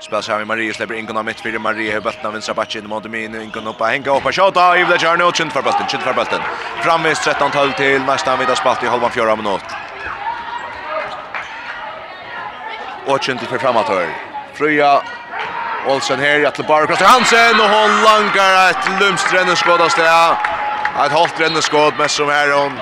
Spel 0.00 0.22
sig 0.22 0.38
med 0.38 0.46
Marie 0.46 0.74
släpper 0.74 0.94
in 0.94 1.06
Gunnar 1.06 1.22
mitt 1.22 1.40
för 1.40 1.58
Marie 1.58 1.92
har 1.94 2.00
bulten 2.00 2.26
av 2.26 2.32
vänstra 2.32 2.54
backen 2.54 2.88
mot 2.88 3.04
min 3.10 3.34
in 3.34 3.50
Gunnar 3.50 3.72
på 3.72 3.84
hänga 3.84 4.16
upp 4.16 4.26
och 4.26 4.34
skjuta 4.34 4.78
i 4.78 4.84
det 4.84 4.98
kör 4.98 5.16
nu 5.16 5.30
chint 5.34 5.52
för 5.52 5.62
bulten 5.62 5.88
chint 5.88 6.02
för 6.02 6.14
bulten. 6.14 6.40
Framvis 6.82 7.20
13 7.24 7.50
12 7.50 7.72
till 7.72 8.02
nästan 8.02 8.38
vid 8.38 8.56
spalt 8.56 8.82
i 8.82 8.86
halvan 8.86 9.10
fjärde 9.10 9.36
minut. 9.36 9.68
Och 13.06 13.22
chint 13.22 13.40
för 13.40 13.58
framåt 13.58 13.90
Fruja, 14.54 15.02
Olsen 15.86 16.20
här 16.20 16.46
att 16.46 16.66
bara 16.66 16.94
Hansen 17.06 17.60
och 17.60 17.70
hon 17.76 18.02
langar 18.08 18.70
ett 18.70 19.00
lumstränne 19.00 19.56
skott 19.56 19.80
av 19.80 19.88
stä. 19.88 20.36
Ett 21.04 21.12
hårt 21.12 21.40
ränne 21.40 21.62
skott 21.62 21.98
med 21.98 22.10
som 22.10 22.28
här 22.28 22.50
hon 22.58 22.72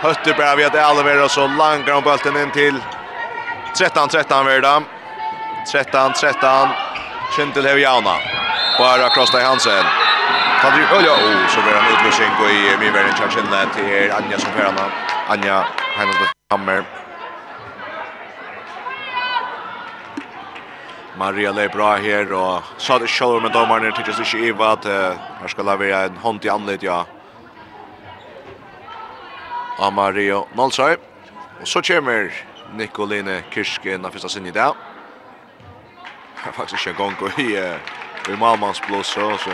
hötter 0.00 0.34
bara 0.38 0.56
vid 0.56 0.66
att 0.66 0.74
Alvera 0.74 1.28
så 1.28 1.46
langar 1.46 1.92
hon 1.92 2.02
bulten 2.02 2.36
in 2.36 2.50
till 2.50 2.76
13 3.78 4.08
13 4.08 4.46
Verdam. 4.46 4.84
13, 5.66 6.12
13. 6.12 6.68
Kindel 7.36 7.66
har 7.66 7.76
jauna. 7.76 8.16
Bara 8.78 9.08
Krostaj 9.08 9.44
Hansen. 9.44 9.84
Kan 10.60 10.72
du 10.78 10.82
oh 10.84 11.48
så 11.48 11.60
blir 11.62 11.74
han 11.74 11.92
utlösning 11.92 12.28
och 12.40 12.50
i 12.50 12.76
Mivern 12.80 13.12
Chachilla 13.14 13.66
till 13.74 14.12
Anja 14.12 14.38
som 14.38 14.50
förarna. 14.52 14.92
Anja 15.28 15.66
Heinrich 15.96 16.32
Hammer. 16.50 16.84
Maria 21.18 21.52
Leif 21.52 21.72
bra 21.72 21.96
här 21.96 22.32
och 22.32 22.62
så 22.76 22.98
det 22.98 23.06
shower 23.06 23.40
med 23.40 23.52
domaren 23.52 23.92
till 23.92 24.04
just 24.06 24.34
i 24.34 24.46
Eva 24.46 24.72
att 24.72 24.84
här 24.84 25.48
ska 25.48 25.62
leverera 25.62 26.00
en 26.00 26.16
hand 26.16 26.44
i 26.44 26.48
anled 26.48 26.82
ja. 26.82 27.06
Amario 29.78 30.46
Nolsøy. 30.54 30.96
Og 31.60 31.68
så 31.68 31.82
kommer 31.82 32.30
Nikoline 32.76 33.42
Kirske 33.50 33.94
inn 33.94 34.04
av 34.04 34.10
fyrsta 34.10 34.28
sinne 34.28 34.48
i 34.48 34.52
dag 34.52 34.85
faktisk 36.52 36.86
ikke 36.86 37.02
en 37.02 37.16
gang 37.18 37.38
i 37.38 37.56
uh, 37.58 37.76
i 38.28 38.36
Malmans 38.36 38.80
blås 38.86 39.06
så 39.06 39.38
så 39.38 39.50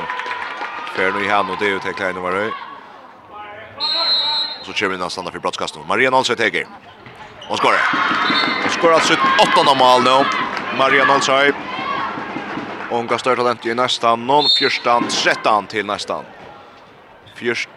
Fer 0.97 1.13
nu 1.13 1.25
i 1.25 1.29
hand 1.29 1.51
og 1.51 1.59
det 1.59 1.69
er 1.69 1.73
jo 1.73 1.79
til 1.81 1.95
Kleine 1.95 2.21
var 2.21 2.35
det. 2.37 2.53
Och 4.61 4.67
så 4.67 4.73
kommer 4.73 4.89
vi 4.89 4.95
inn 4.95 5.01
där 5.01 5.09
för 5.09 5.31
for 5.31 5.39
brottskasten. 5.39 5.83
Maria 5.89 6.11
Nolsøy 6.11 6.37
teker. 6.37 6.67
Och 7.49 7.59
skorar. 7.59 7.81
Och 8.65 8.71
skorar 8.71 9.01
sitt 9.01 9.19
åttonde 9.43 9.75
mål 9.75 10.03
nu. 10.03 10.25
Maria 10.79 11.05
Nolsøy. 11.05 11.53
Och 12.91 12.99
kan 12.99 13.09
kastar 13.09 13.37
talent 13.37 13.67
i 13.67 13.75
nästan 13.75 14.27
någon 14.27 14.49
förstan 14.59 15.09
13 15.09 15.67
till 15.67 15.87
nästan. 15.87 16.25
Fyrst 17.35 17.69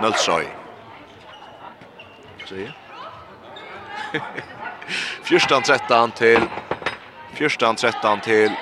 Nolsøy. 0.00 0.46
Se. 2.48 2.72
Förstan 5.22 5.62
13 5.62 6.10
till 6.10 6.48
Fjørstan 7.34 7.76
13 7.76 8.20
til 8.20 8.56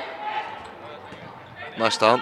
nästan. 1.78 2.20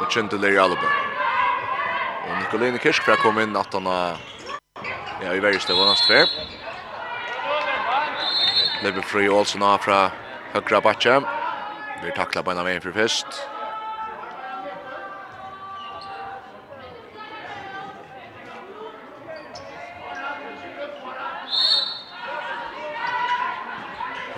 Och 0.00 0.12
Chandler 0.12 0.52
Jalbe. 0.52 0.86
Och 2.28 2.38
Nikolin 2.38 2.78
Kirsch 2.78 3.02
för 3.02 3.16
kom 3.16 3.38
inn 3.38 3.56
at 3.56 3.72
han 3.72 3.86
ja, 5.22 5.34
i 5.34 5.40
varje 5.40 5.74
var 5.74 5.90
nästa 5.90 6.06
fer. 6.06 6.26
Lever 8.82 9.02
fri 9.02 9.28
Olsen 9.28 9.62
av 9.62 9.78
fra 9.78 10.10
högra 10.52 10.80
Batje. 10.80 11.20
Vi 12.04 12.10
tacklar 12.16 12.42
bara 12.42 12.62
med 12.62 12.74
en 12.74 12.80
för 12.80 12.92
fest. 12.92 13.26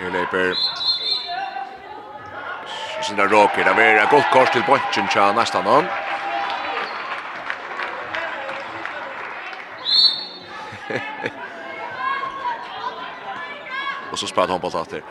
Nu 0.01 0.09
leper 0.09 0.55
sina 3.03 3.23
råker. 3.23 3.63
Det 3.63 3.73
blir 3.73 4.11
gott 4.11 4.31
kors 4.33 4.49
till 4.49 4.63
Bontjen 4.67 5.07
tja 5.07 5.33
nästan 5.33 5.63
någon. 5.63 5.85
Och 14.11 14.19
så 14.19 14.27
spelar 14.27 14.47
han 14.47 14.59
på 14.59 14.69
tatter. 14.69 15.03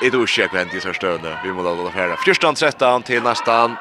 Det 0.00 0.06
är 0.06 0.10
då 0.10 0.26
check 0.26 0.54
vänt 0.54 0.74
i 0.74 0.80
så 0.80 0.94
största 0.94 1.40
Vi 1.44 1.52
måste 1.52 1.82
låta 1.82 1.90
färra. 1.90 2.14
14-13 2.16 3.02
till 3.02 3.22
nästan 3.22 3.76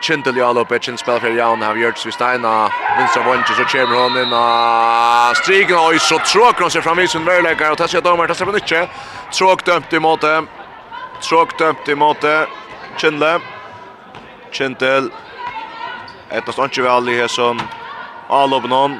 Kintel 0.00 0.38
i 0.38 0.42
alla 0.42 0.60
uppe, 0.60 0.80
spelar 0.80 1.20
för 1.20 1.30
Jan, 1.30 1.62
han 1.62 1.80
gör 1.80 1.92
till 1.92 2.12
Steina, 2.12 2.70
vinstra 2.98 3.22
vänster 3.22 3.54
så 3.54 3.64
kommer 3.64 3.96
hon 4.02 4.16
in 4.22 4.32
och 4.32 5.36
striken 5.36 5.76
och 5.76 6.00
så 6.00 6.18
tråk 6.18 6.60
hon 6.60 6.70
sig 6.70 6.82
fram 6.82 6.98
i 6.98 7.08
sin 7.08 7.24
möjlighet 7.24 7.70
och 7.72 7.78
tar 7.78 7.86
sig 7.86 7.98
att 7.98 8.04
domar, 8.04 8.26
tar 8.26 8.34
sig 8.34 8.46
på 8.46 8.52
nytt. 8.52 8.88
Tråk 9.32 9.64
dömt 9.64 9.92
i 9.92 9.98
måte, 9.98 10.42
tråk 11.28 11.58
dömt 11.58 11.88
emot 11.88 12.20
det, 12.20 12.46
Kintel, 12.98 13.40
Kintel, 14.52 15.10
Ettast 16.30 16.60
ikke 16.62 16.84
vel 16.86 17.08
i 17.10 17.16
hesson 17.18 17.58
avloppen 18.30 18.70
hon. 18.70 18.92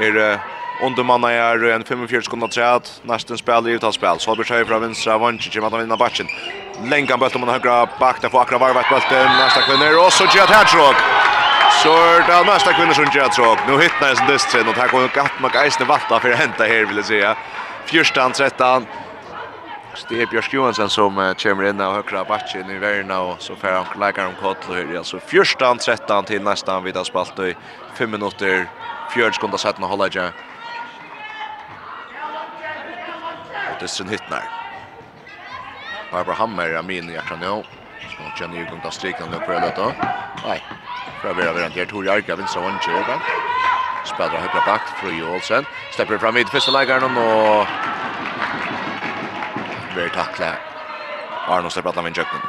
Er 0.00 0.40
under 0.84 1.04
manna 1.04 1.30
er 1.32 1.64
en 1.72 1.84
45 1.84 2.24
sekunder 2.28 2.52
træt, 2.52 3.00
nesten 3.08 3.40
spil 3.40 3.68
i 3.68 3.78
uttalsspil. 3.78 4.20
Så 4.20 4.30
har 4.30 4.36
vi 4.36 4.64
fra 4.64 4.78
vinstra, 4.78 5.16
vanskje, 5.18 5.52
kommer 5.60 5.78
at 5.78 5.82
vinner 5.82 5.96
batchen. 5.96 6.28
Lenkan 6.84 7.22
om 7.22 7.42
han 7.42 7.48
högra 7.48 7.86
back 7.98 8.22
där 8.22 8.28
får 8.28 8.40
Akra 8.40 8.58
varvat 8.58 8.88
bulten 8.90 9.26
nästa 9.38 9.60
kvinner 9.60 10.06
och 10.06 10.12
så 10.12 10.24
Jihad 10.24 10.48
Hedgehog. 10.48 10.94
Så 11.82 11.88
det 12.26 12.32
är 12.32 12.44
nästa 12.44 12.72
kvinner 12.72 12.92
som 12.92 13.04
Jihad 13.04 13.30
Hedgehog. 13.30 13.58
Nu 13.68 13.82
hittar 13.82 14.08
jag 14.08 14.16
sin 14.16 14.26
distrin 14.26 14.68
och 14.68 14.74
här 14.74 14.88
kommer 14.88 15.08
gatt 15.08 15.40
med 15.40 15.50
Geisne 15.54 15.84
vatta 15.84 16.20
för 16.20 16.30
att 16.30 16.38
hända 16.38 16.64
här 16.64 16.84
vill 16.84 16.96
jag 16.96 17.06
säga. 17.06 17.36
Fyrstan, 17.86 18.32
trettan. 18.32 18.86
Det 20.08 20.22
är 20.22 20.26
Björk 20.26 20.52
Johansson 20.52 20.90
som 20.90 21.34
kommer 21.42 21.64
in 21.64 21.80
och 21.80 21.94
högra 21.94 22.24
backen 22.24 22.70
i 22.70 22.78
värna 22.78 23.20
och 23.20 23.42
så 23.42 23.56
får 23.56 23.68
han 23.68 23.84
lägga 24.00 24.26
om 24.26 24.34
kott 24.42 24.68
och 24.68 24.74
hör 24.74 24.96
alltså 24.96 25.18
fjärstan, 25.20 25.78
trettan 25.78 26.24
till 26.24 26.42
nästan 26.42 26.84
vid 26.84 27.06
spalt 27.06 27.38
i 27.38 27.54
5 27.94 28.10
minuter. 28.10 28.68
Fjärd 29.14 29.34
sekund 29.34 29.54
att 29.54 29.60
sätta 29.60 29.86
hålla 29.86 30.08
jag. 30.12 30.30
Det 33.78 33.84
är 33.84 33.86
sin 33.86 34.08
hittnar. 34.08 34.59
Barbara 36.12 36.34
Hammer 36.34 36.68
är 36.68 36.82
min 36.82 37.10
i 37.10 37.12
hjärtan 37.12 37.40
nu. 37.40 37.46
Så 37.46 38.22
hon 38.22 38.32
känner 38.38 38.56
ju 38.56 38.66
kunna 38.66 38.90
stryka 38.90 39.24
nu 39.30 39.38
på 39.46 39.52
det 39.52 39.72
då. 39.76 39.92
Nej. 40.46 40.64
För 41.22 41.30
att 41.30 41.36
vara 41.36 41.52
väl 41.52 41.64
inte 41.64 41.86
Tor 41.86 42.06
Jarka 42.06 42.36
vinner 42.36 42.48
så 42.48 42.58
inte 42.58 42.90
va. 42.90 43.20
Spelar 44.04 44.30
högra 44.30 44.62
back 44.66 44.80
Fröj 45.00 45.24
Olsen. 45.24 45.64
Släpper 45.96 46.18
fram 46.18 46.34
vid 46.34 46.48
första 46.48 46.72
lägaren 46.72 47.16
och 47.16 47.66
Vi 49.96 50.10
tackla. 50.10 50.52
Arno 51.48 51.70
släpper 51.70 51.90
att 51.90 51.96
han 51.96 52.04
vinner 52.04 52.18
jucken. 52.18 52.40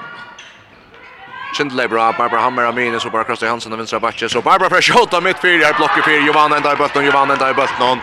Kindle 1.58 1.88
bra, 1.88 2.12
Barbara 2.18 2.42
Hammer 2.42 2.64
Amini 2.64 3.00
så 3.00 3.10
bara 3.10 3.24
Kristoffer 3.24 3.50
Hansen 3.50 3.74
och 3.74 3.80
vinstra 3.80 4.00
backen 4.00 4.30
så 4.30 4.42
Barbara 4.42 4.70
Fresh 4.70 4.98
åtta 5.02 5.22
mittfyrare 5.22 5.74
Blocker 5.74 6.02
fyra. 6.02 6.26
Giovanna 6.26 6.56
ända 6.56 6.74
i 6.74 6.76
botten, 6.76 7.06
Giovanna 7.06 7.34
ända 7.34 7.52
i 7.52 7.54
botten. 7.54 8.00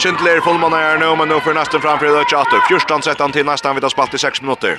Kindler 0.00 0.40
fullmann 0.40 0.72
är 0.72 0.98
nu 0.98 1.16
men 1.16 1.28
nu 1.28 1.40
för 1.40 1.54
nästan 1.54 1.80
framför 1.80 2.06
det 2.06 2.24
chatta. 2.24 2.60
14 2.68 3.02
sätter 3.02 3.28
till 3.28 3.46
nästan 3.46 3.74
vid 3.74 3.84
att 3.84 3.92
spalt 3.92 4.14
i 4.14 4.18
6 4.18 4.42
minuter. 4.42 4.78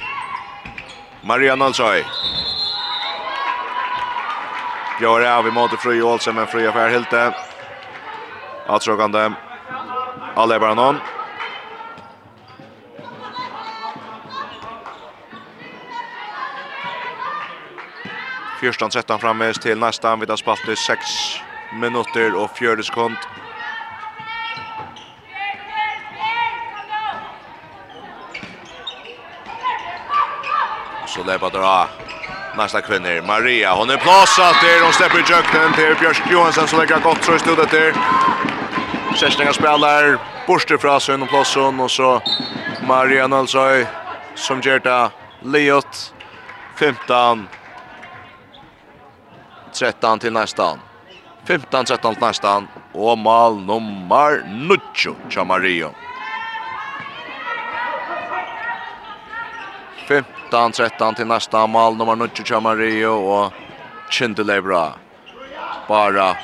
Maria 1.22 1.54
Alsøy. 1.54 2.04
Gör 5.02 5.38
av 5.38 5.48
i 5.48 5.52
mot 5.52 5.80
Frej 5.80 6.04
Olsen 6.04 6.36
men 6.36 6.48
Frej 6.48 6.68
affär 6.68 6.90
helt 6.90 7.10
det. 7.10 7.34
Attrogande. 8.68 9.34
Alle 10.36 10.60
Baranon. 10.60 10.98
Fyrstan 18.62 18.92
sätter 18.92 19.18
fram 19.18 19.54
till 19.62 19.80
nästan 19.80 20.20
vid 20.20 20.32
att 20.32 20.40
spalt 20.40 20.68
i 20.68 20.76
6 20.76 21.00
minuter 21.74 22.36
och 22.36 22.58
4 22.58 22.84
sekunder. 22.84 23.41
Så 31.16 31.24
lepa 31.24 31.50
dra 31.50 31.88
nästa 32.58 32.82
kvinnor 32.82 33.22
Maria, 33.22 33.74
hon 33.74 33.90
är 33.90 33.98
plåsat 33.98 34.56
där. 34.62 34.84
Hon 34.84 34.94
släpper 34.94 35.20
i 35.20 35.24
jöknen 35.32 35.74
till 35.74 35.96
Björsk 36.00 36.24
Johansson 36.32 36.68
som 36.68 36.80
lägger 36.80 37.00
gott 37.00 37.24
så 37.24 37.36
i 37.36 37.40
studet 37.40 37.72
där. 37.72 37.94
Kerstinga 39.16 39.54
spelar 39.54 40.18
borster 40.48 40.78
fra 40.78 41.00
Sønn 41.00 41.22
og 41.22 41.30
Plåsson 41.30 41.80
och 41.80 41.92
så 41.92 42.22
Maria 42.88 43.28
Nølsøy 43.28 43.86
som 44.36 44.62
gjør 44.62 44.80
det 44.80 45.10
Leot 45.42 46.14
15 46.76 47.48
13 49.74 50.20
til 50.20 50.34
nästan. 50.34 50.80
15 51.48 51.86
13 51.86 52.16
til 52.16 52.24
nästan 52.24 52.68
og 52.94 53.18
mal 53.18 53.56
nummer 53.56 54.42
9 54.48 55.46
Mario. 55.46 55.92
15 60.08 60.41
13, 60.52 60.72
13 60.72 61.16
till 61.16 61.28
nästa 61.28 61.68
mål 61.68 61.98
nummer 61.98 62.16
9 62.16 62.30
Chamario 62.46 63.08
och 63.08 63.54
Chindele 64.10 64.62
bra. 64.62 64.94
Bara 65.88 66.36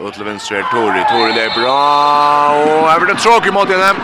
ut 0.00 0.14
till 0.14 0.24
vänster 0.24 0.66
Tori, 0.72 1.04
Tori 1.10 1.32
det 1.32 1.60
bra 1.60 2.48
och 2.48 3.00
blir 3.00 3.14
det 3.14 3.20
tråkigt 3.20 3.54
mot 3.54 3.68
henne. 3.68 3.94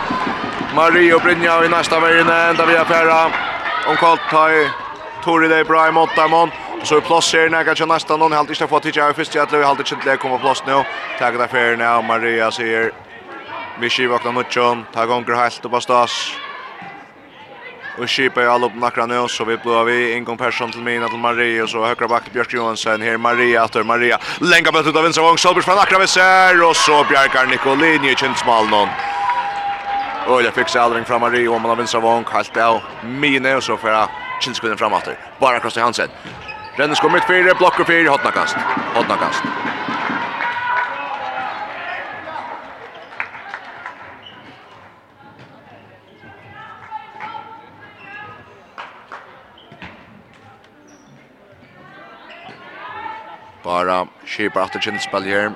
Mario 0.74 1.18
Brynja 1.18 1.64
i 1.64 1.68
nästa 1.68 2.00
vägen 2.00 2.28
ända 2.28 2.66
via 2.66 2.84
Ferra. 2.84 3.24
Om 3.86 3.96
kallt 3.96 4.20
tar 4.30 4.50
Tori 5.24 5.48
det 5.48 5.64
bra 5.64 5.88
i 5.88 5.92
Mottamon. 5.92 6.50
Så 6.82 7.00
plats 7.00 7.32
här 7.32 7.48
när 7.48 7.64
kanske 7.64 7.86
nästa 7.86 8.16
någon 8.16 8.32
helt 8.32 8.50
inte 8.50 8.66
fått 8.66 8.82
tidigare 8.82 9.14
först 9.14 9.34
jag 9.34 9.48
tror 9.48 9.62
helt 9.62 9.92
inte 9.92 10.16
kommer 10.16 10.38
plats 10.38 10.62
nu. 10.66 10.84
Tackar 11.18 11.38
där 11.38 11.46
för 11.46 11.76
nu 11.76 12.08
Maria 12.08 12.50
ser. 12.50 12.92
Vi 13.80 13.90
skivar 13.90 14.18
knutjon, 14.18 14.84
tar 14.94 15.06
gånger 15.06 15.34
helt 15.34 15.64
och 15.64 15.82
stas 15.82 16.41
och 17.98 18.10
skipa 18.10 18.42
i 18.42 18.46
all 18.46 18.64
upp 18.64 18.74
nakra 18.74 19.06
nu 19.06 19.28
så 19.28 19.44
vi 19.44 19.56
blåa 19.56 19.84
vi 19.84 20.12
ingång 20.12 20.36
person 20.36 20.70
till 20.70 20.80
mina 20.80 21.08
till 21.08 21.18
Maria 21.18 21.62
och 21.62 21.70
så 21.70 21.86
högra 21.86 22.08
back 22.08 22.32
Björk 22.32 22.52
Johansson 22.52 23.00
här 23.00 23.16
Maria 23.16 23.64
åter 23.64 23.82
Maria 23.82 24.18
länka 24.40 24.72
på 24.72 24.78
ut 24.78 24.96
av 24.96 25.02
vänstra 25.02 25.24
vång 25.24 25.38
Solberg 25.38 25.64
från 25.64 25.76
nakra 25.76 25.98
väser 25.98 26.68
och 26.68 26.76
så 26.76 27.04
Bjarkar 27.10 27.46
Nicolini 27.46 28.12
i 28.12 28.14
Kinsmal 28.14 28.68
någon 28.68 28.88
Och 30.28 30.42
jag 30.42 30.54
fick 30.54 30.68
sig 30.68 30.80
aldrig 30.80 31.06
fram 31.06 31.20
Maria 31.20 31.50
och 31.50 31.60
man 31.60 31.68
har 31.68 31.76
vänstra 31.76 32.00
vång 32.00 32.24
kallt 32.24 32.56
av 32.56 32.80
Mina, 33.04 33.56
och 33.56 33.62
så 33.62 33.76
för 33.76 33.92
att 33.92 34.10
Kinskvinnen 34.40 34.78
framåt. 34.78 35.08
Bara 35.40 35.60
Kosti 35.60 35.80
Hansen. 35.80 36.08
Rennes 36.76 37.00
kommer 37.00 37.18
ut 37.18 37.24
fyra, 37.24 37.54
blocker 37.54 37.84
fyra, 37.84 38.10
hotnakast. 38.10 38.56
Hotnakast. 38.94 39.42
Bara 53.72 54.06
skipar 54.26 54.60
att 54.60 54.72
det 54.72 55.00
spel 55.00 55.22
här. 55.22 55.52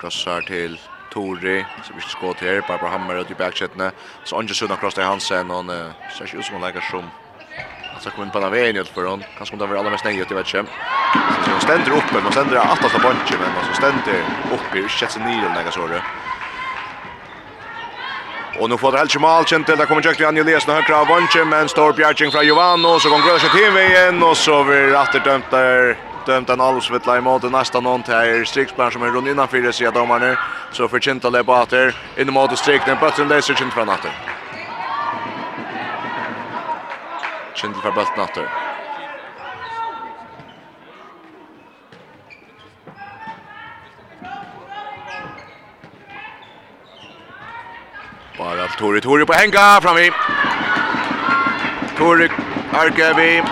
Krossar 0.00 0.40
till 0.40 0.80
Tori 1.12 1.66
som 1.84 1.96
vi 1.96 2.02
ska 2.02 2.32
till 2.32 2.48
här 2.48 2.64
Barbara 2.68 2.90
Hammer 2.90 3.20
ut 3.20 3.30
i 3.30 3.34
backsättene. 3.34 3.90
Så 4.24 4.38
Anja 4.38 4.54
Sunna 4.54 4.76
krossar 4.76 5.02
Hansen 5.02 5.50
och 5.50 5.64
uh, 5.64 5.90
så 6.10 6.26
ser 6.26 6.38
ut 6.38 6.44
som 6.44 6.54
hon 6.54 6.62
lägger 6.62 6.80
som 6.80 7.04
att 7.96 8.02
så 8.02 8.10
kommer 8.10 8.30
på 8.30 8.40
den 8.40 8.52
vägen 8.52 8.76
ut 8.76 8.88
för 8.88 9.04
hon. 9.04 9.24
Kanske 9.36 9.56
hon 9.56 9.68
där 9.68 9.78
allra 9.78 9.90
mest 9.90 10.04
nej 10.04 10.18
ut 10.20 10.30
vet 10.30 10.54
inte. 10.54 10.72
Så 11.44 11.50
hon 11.50 11.60
ständer 11.60 11.90
upp 11.98 12.08
men 12.12 12.22
hon 12.22 12.32
ständer 12.32 12.56
att 12.56 12.80
ta 12.80 12.98
bunchen 12.98 13.38
men 13.40 13.64
så 13.68 13.74
ständer 13.82 14.18
upp 14.54 14.76
i 14.76 14.82
sjätte 14.88 15.18
nio 15.18 15.54
lägger 15.54 15.70
så 15.70 15.86
det. 15.86 16.02
Och 18.60 18.70
nu 18.70 18.76
får 18.78 18.92
det 18.92 18.98
helt 18.98 19.20
mal 19.20 19.44
känt 19.44 19.66
det 19.66 19.86
kommer 19.86 20.04
Jack 20.04 20.18
Daniel 20.18 20.46
Elias 20.46 20.66
när 20.66 20.74
högra 20.74 21.00
av 21.00 21.06
bunchen 21.06 21.48
men 21.48 21.68
står 21.68 21.92
bjärching 21.92 22.30
från 22.30 22.46
Jovano 22.46 23.00
så 23.00 23.08
går 23.10 23.18
Grösche 23.26 23.48
till 23.56 23.70
vägen 23.70 24.22
och 24.22 24.36
så 24.36 24.64
blir 24.64 24.94
åter 25.02 25.20
dömt 25.24 25.50
där 25.50 26.07
dömt 26.28 26.50
en 26.50 26.60
allsvittla 26.60 27.18
i 27.18 27.20
måte 27.20 27.48
nästa 27.48 27.80
någon 27.80 28.02
till 28.02 28.14
här 28.14 28.44
Striksbarn 28.44 28.92
som 28.92 29.02
är 29.02 29.06
runt 29.06 29.28
innan 29.28 29.48
fyra 29.48 29.72
sidan 29.72 29.94
domarna 29.94 30.38
så 30.72 30.88
förtjänt 30.88 31.24
att 31.24 31.32
lägga 31.32 31.62
åter 31.62 31.96
in 32.16 32.32
mot 32.32 32.58
strikten 32.58 32.96
bättre 33.00 33.24
läser 33.24 33.62
inte 33.62 33.74
från 33.74 33.88
åter 33.88 34.12
Kindle 37.54 37.82
för 37.82 37.92
bulten 37.92 38.24
åter 38.24 38.48
Bara 48.38 48.68
Tori 48.68 49.00
Tori 49.00 49.26
på 49.26 49.32
hänga 49.32 49.80
fram 49.80 49.98
i 49.98 50.10
Tori 51.98 52.28
Arkevi 52.72 53.42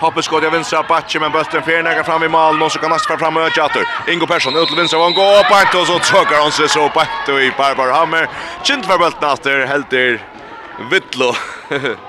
Hoppet 0.00 0.24
skott 0.24 0.44
i 0.44 0.48
vänstra 0.48 0.82
backen 0.82 1.20
men 1.22 1.32
bulten 1.32 1.62
fer 1.62 1.82
nära 1.82 2.04
fram 2.04 2.22
i 2.22 2.28
mål 2.28 2.62
och 2.62 2.72
så 2.72 2.78
kan 2.78 2.92
Asper 2.92 3.16
fram 3.16 3.36
och 3.36 3.42
åter. 3.42 4.12
Ingo 4.12 4.26
Persson 4.26 4.56
ut 4.56 4.68
till 4.68 4.76
vänstra 4.76 4.98
vån 4.98 5.14
går 5.14 5.38
upp 5.40 5.74
och 5.80 5.86
så 5.86 5.98
tråkar 5.98 6.42
han 6.42 6.52
sig 6.52 6.68
så 6.68 6.88
på 6.88 7.00
i 7.40 7.52
Barbar 7.58 7.92
Hammer. 7.92 8.28
Kint 8.62 8.86
för 8.86 8.98
bulten 8.98 9.30
åter 9.30 9.66
helt 9.66 9.90
där 9.90 10.22
Vittlo. 10.90 11.32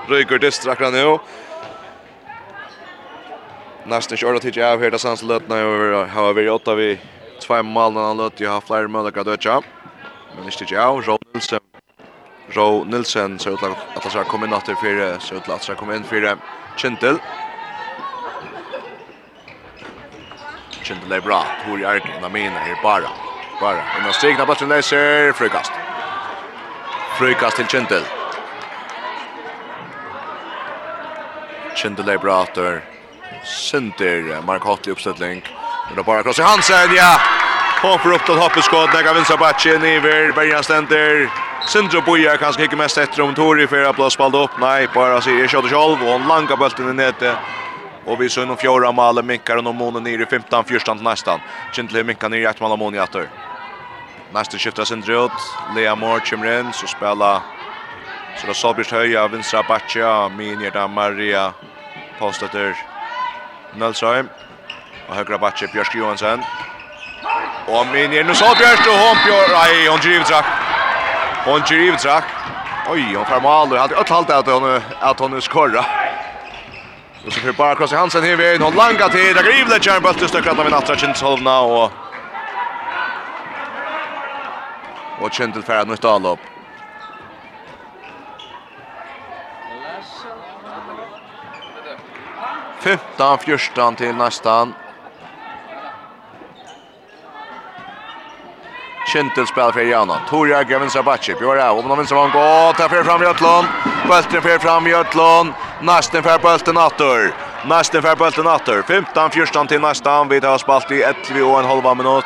Ryker 0.08 0.38
distrakra 0.38 0.90
nu. 0.90 1.18
Nästan 3.84 4.18
kör 4.18 4.32
det 4.32 4.40
till 4.40 4.62
av 4.62 4.80
här 4.82 4.90
där 4.90 4.98
sans 4.98 5.22
lötna 5.22 5.56
över 5.56 6.06
har 6.06 6.32
vi 6.32 6.48
åtta 6.48 6.74
vi 6.74 7.00
två 7.42 7.62
mål 7.62 7.92
när 7.92 8.00
han 8.00 8.16
löt 8.16 8.40
ju 8.40 8.48
har 8.48 8.60
fler 8.60 8.86
möjligheter 8.86 9.50
att. 9.50 9.64
Men 10.36 10.44
inte 10.44 10.64
till 10.64 10.78
av 10.78 11.02
Rolsen 11.02 11.60
Ro 12.48 12.84
Nilsen 12.84 13.38
så 13.38 13.50
ut 13.50 13.62
att 13.62 13.96
att 13.96 14.10
ska 14.10 14.24
komma 14.24 14.46
in 14.46 14.52
åter 14.52 14.74
för 14.74 15.18
så 15.20 15.34
ut 15.34 15.48
att 15.48 15.62
ska 15.62 15.74
komma 15.74 15.94
in 15.94 16.04
för 16.04 16.36
Kintel. 16.76 17.18
matchen 20.90 21.00
till 21.00 21.10
det 21.10 21.20
bra. 21.20 21.44
Tori 21.66 21.84
Arkin, 21.84 22.10
han 22.22 22.32
mina 22.32 22.58
här 22.58 22.82
bara. 22.82 23.10
Bara. 23.60 23.82
En 23.98 24.06
av 24.08 24.12
stegna 24.12 24.46
matchen 24.46 24.68
läser 24.68 25.32
frukast. 25.32 25.72
Frukast 27.18 27.56
till 27.56 27.66
Kindel. 27.66 28.02
Kindel 31.74 32.08
är 32.08 32.18
bra 32.18 32.42
åter. 32.42 32.80
Sinter, 33.44 34.42
Mark 34.46 34.62
Hotley 34.62 34.92
uppsättning. 34.92 35.42
Men 35.88 35.96
då 35.96 36.02
bara 36.02 36.22
krossar 36.22 36.44
Hansen, 36.44 36.94
ja! 36.96 37.20
Kom 37.80 37.98
för 37.98 38.12
upp 38.12 38.24
till 38.24 38.34
hoppeskott, 38.34 38.94
lägga 38.94 39.12
vinsa 39.12 39.36
batchen, 39.36 39.84
Iver, 39.84 40.32
Bergen 40.32 40.62
ständer. 40.62 41.30
och 41.96 42.04
Boja 42.04 42.36
kanske 42.36 42.62
inte 42.62 42.76
mest 42.76 42.98
efter 42.98 43.22
om 43.22 43.34
Tori 43.34 43.66
för 43.66 43.84
att 43.84 43.96
blåspalda 43.96 44.38
upp. 44.44 44.50
Nej, 44.60 44.88
bara 44.94 45.20
säger 45.20 45.40
jag 45.40 45.50
kör 45.50 45.62
själv 45.62 46.08
och 46.08 46.18
han 46.18 46.28
langar 46.28 46.56
bulten 46.56 46.90
i 46.90 46.92
nätet. 46.92 47.36
Och 48.10 48.20
vi 48.20 48.28
så 48.28 48.42
inom 48.42 48.56
fjärde 48.56 48.92
målet 48.92 49.24
minkar 49.24 49.56
och 49.56 49.74
månen 49.74 50.02
ner 50.02 50.22
i 50.22 50.26
15 50.26 50.64
första 50.64 50.94
nästan. 50.94 51.40
Gentle 51.72 52.04
minkar 52.04 52.28
ner 52.28 52.38
i 52.38 52.44
ett 52.44 52.60
mål 52.60 52.78
mån 52.78 52.94
i 52.94 53.00
åter. 53.00 53.28
Nästa 54.32 54.58
skiftar 54.58 54.84
sin 54.84 55.00
dröt. 55.00 55.38
Lea 55.74 55.94
Moore 55.96 56.20
kommer 56.20 56.60
in 56.60 56.72
så 56.72 56.86
spelar 56.86 57.40
så 58.36 58.46
då 58.46 58.54
Sabers 58.54 58.92
höja 58.92 59.28
vänstra 59.28 59.62
backa 59.62 60.28
Minja 60.28 60.70
där 60.70 60.88
Maria 60.88 61.52
Postetter 62.18 62.76
Nelsheim. 63.74 64.28
och 65.08 65.14
högra 65.14 65.38
backa 65.38 65.66
Björk 65.72 65.94
Johansson. 65.94 66.40
Och 67.66 67.86
Minja 67.92 68.24
nu 68.24 68.34
så 68.34 68.54
Björk 68.58 68.86
och 68.86 68.98
hon 69.04 69.16
Björk 69.26 69.50
nej 69.52 69.88
hon 69.88 70.00
drivtrack. 70.00 70.46
Hon 71.44 71.60
drivtrack. 71.60 72.24
Oj, 72.88 73.14
hon 73.14 73.24
får 73.24 73.40
mål 73.40 73.68
Jag 73.70 73.80
hade 73.80 73.96
allt 73.96 74.08
halt 74.08 74.30
att 74.30 74.46
hon 74.46 74.80
att 75.00 75.18
hon 75.18 75.40
skorrar. 75.40 76.09
Och 77.26 77.32
så 77.32 77.40
för 77.40 77.52
bara 77.52 77.74
cross 77.74 77.92
Hansen 77.92 78.24
här 78.24 78.36
vid 78.36 78.62
och 78.62 78.74
langa 78.74 79.08
till 79.08 79.34
där 79.34 79.42
Grivle 79.42 79.80
kör 79.80 80.00
bollen 80.00 80.18
till 80.18 80.28
stökrat 80.28 80.58
av 80.58 80.66
en 80.66 80.74
attra 80.74 80.96
Kinsholmna 80.96 81.60
och 81.60 81.92
och 85.20 85.32
Kintel 85.32 85.62
färd 85.62 85.88
nu 85.88 85.96
stal 85.96 86.26
upp. 86.26 86.38
Femtan, 92.80 93.38
fjørstan 93.38 93.96
til 93.96 94.14
nästan. 94.14 94.74
Kintel 99.06 99.46
spelar 99.46 99.72
för 99.72 99.80
Jana. 99.80 100.20
Torja 100.28 100.62
Gavin 100.62 100.90
Sabachi. 100.90 101.34
Björ 101.34 101.56
av 101.56 101.78
om 101.78 101.88
de 101.88 101.98
vinner 101.98 102.14
man 102.14 102.30
går. 102.30 102.72
Ta 102.72 102.88
för 102.88 103.04
fram 103.04 103.22
Jötlund. 103.22 103.68
Bulten 104.08 104.42
för 104.42 104.58
fram 104.58 104.86
Jötlund. 104.86 105.52
Nästen 105.80 106.22
för 106.22 106.38
bulten 106.38 106.76
åter. 106.76 107.32
Nästen 107.66 108.02
för 108.02 108.16
bulten 108.16 108.46
åter. 108.46 108.82
15 108.82 109.30
14 109.30 109.66
till 109.66 109.80
nästan. 109.80 110.28
Vi 110.28 110.40
tar 110.40 110.58
spalt 110.58 110.90
i 110.90 111.02
11 111.02 111.46
och 111.46 111.60
en 111.60 111.66
halv 111.66 111.96
minut. 111.96 112.24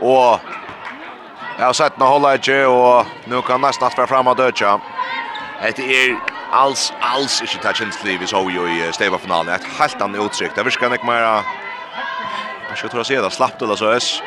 Och 0.00 0.40
Jag 1.58 1.66
har 1.66 1.72
sett 1.72 1.98
när 1.98 2.06
hålla 2.06 2.34
inte 2.34 2.66
och 2.66 3.06
nu 3.24 3.42
kan 3.42 3.60
nästan 3.60 3.90
för 3.90 4.06
fram 4.06 4.26
och 4.26 4.36
dödja. 4.36 4.80
Det 5.76 5.78
är 5.78 6.18
alls 6.50 6.92
alls 7.00 7.42
inte 7.42 7.58
touchens 7.62 8.04
Vi 8.04 8.26
så 8.26 8.50
ju 8.50 8.88
i 8.88 8.92
Steva-finalen. 8.92 9.54
Ett 9.54 9.78
helt 9.78 10.02
annat 10.02 10.20
utsikt. 10.26 10.54
Det 10.54 10.62
viskar 10.62 10.90
nek 10.90 11.02
mer. 11.02 11.42
Jag 12.68 12.78
ska 12.78 12.88
tro 12.88 13.00
att 13.00 13.06
se 13.06 13.20
det 13.20 13.30
slappt 13.30 13.62
eller 13.62 13.76
så 13.76 13.88
är. 13.88 14.22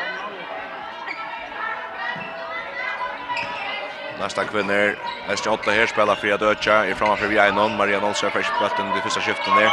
Nästa 4.19 4.43
kvinner. 4.43 4.95
Nästa 5.29 5.51
åtta 5.51 5.71
här 5.71 5.85
spelar 5.85 6.15
Fria 6.15 6.37
Dötja. 6.37 6.85
I 6.85 6.95
framför 6.95 7.27
vi 7.27 7.39
Einon. 7.39 7.77
Maria 7.77 7.99
Nolsøy 7.99 8.29
för 8.29 8.43
spelten 8.43 8.97
i 8.97 9.01
första 9.01 9.21
skiftet 9.21 9.55
ner. 9.55 9.71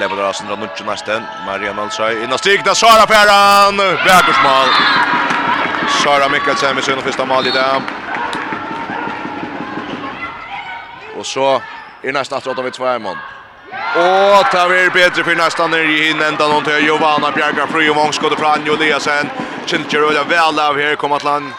Lever 0.00 0.16
där 0.16 0.24
Asendra 0.30 0.56
Nutsch 0.56 0.84
nästan. 0.86 1.22
Maria 1.46 1.72
Nolsa 1.72 2.12
in 2.12 2.32
och 2.32 2.38
stigna 2.38 2.74
Sara 2.74 3.06
Ferran. 3.06 3.76
Bergersmål. 3.76 4.68
Sara 6.02 6.28
Mikkelsen 6.28 6.74
med 6.74 6.84
sin 6.84 7.02
första 7.02 7.24
mål 7.24 7.46
i 7.46 7.50
dag. 7.50 7.82
Och 11.16 11.26
så 11.26 11.62
i 12.02 12.12
nästa 12.12 12.36
att 12.36 12.46
åtta 12.46 12.62
vid 12.62 12.72
Tvärmån. 12.72 13.16
Och 13.94 14.50
tar 14.52 14.68
vi 14.68 14.90
bättre 14.90 15.24
för 15.24 15.34
nästa 15.34 15.66
ner 15.66 15.78
i 15.78 16.08
hinnan 16.08 16.34
någon 16.38 16.64
till 16.64 16.78
Giovanna 16.78 17.30
Bjergar 17.30 17.66
Fru 17.66 17.90
och 17.90 17.96
Mångskott 17.96 18.38
från 18.38 18.66
Juliasen. 18.66 19.30
Kilcher 19.66 20.04
och 20.04 20.30
väl 20.30 20.58
av 20.58 20.78
här 20.78 20.94
kommer 20.96 21.16
att 21.16 21.24
land 21.24 21.52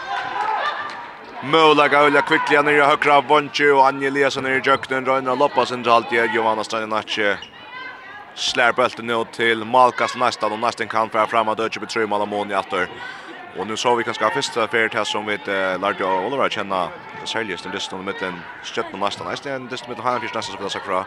Möla 1.44 1.88
Gaula 1.88 2.22
kvickliga 2.22 2.62
ner 2.62 2.72
i 2.72 2.80
högra 2.80 3.16
av 3.16 3.26
Bonchi 3.26 3.70
och 3.70 3.86
Anje 3.86 4.08
Eliasson 4.08 4.44
ner 4.44 4.50
i 4.50 4.60
jöknen. 4.64 5.06
Röjna 5.06 5.34
loppa 5.34 5.66
centralt 5.66 6.12
i 6.12 6.16
Giovanna 6.16 6.64
Staninace. 6.64 7.38
Slär 8.34 8.72
bulten 8.72 9.06
nu 9.06 9.24
till 9.32 9.64
Malkas 9.64 10.16
nästan 10.16 10.52
och 10.52 10.58
nästan 10.58 10.88
kan 10.88 11.10
föra 11.10 11.26
fram 11.26 11.48
att 11.48 11.60
Ötje 11.60 11.80
betröj 11.80 12.06
Malamon 12.06 12.50
i 12.50 12.54
attor. 12.54 12.88
Och 13.58 13.66
nu 13.66 13.76
så 13.76 13.94
vi 13.94 14.04
kanske 14.04 14.30
första 14.30 14.68
färd 14.68 14.94
här 14.94 15.04
som 15.04 15.26
vi 15.26 15.34
eh, 15.34 15.80
lärde 15.80 16.04
Oliver 16.04 16.46
att 16.46 16.52
känna 16.52 16.88
det 17.20 17.26
säljes 17.26 17.62
den 17.62 17.72
listan 17.72 18.04
med 18.04 18.14
den 18.20 18.34
stötten 18.62 19.00
nästan. 19.00 19.26
nästan 19.26 19.52
en 19.52 19.66
listan 19.66 19.90
med 19.90 20.04
han 20.04 20.20
finns 20.20 20.34
nästan 20.34 20.56
så 20.56 20.62
vill 20.62 20.70
jag 20.74 20.82
säga. 20.82 21.04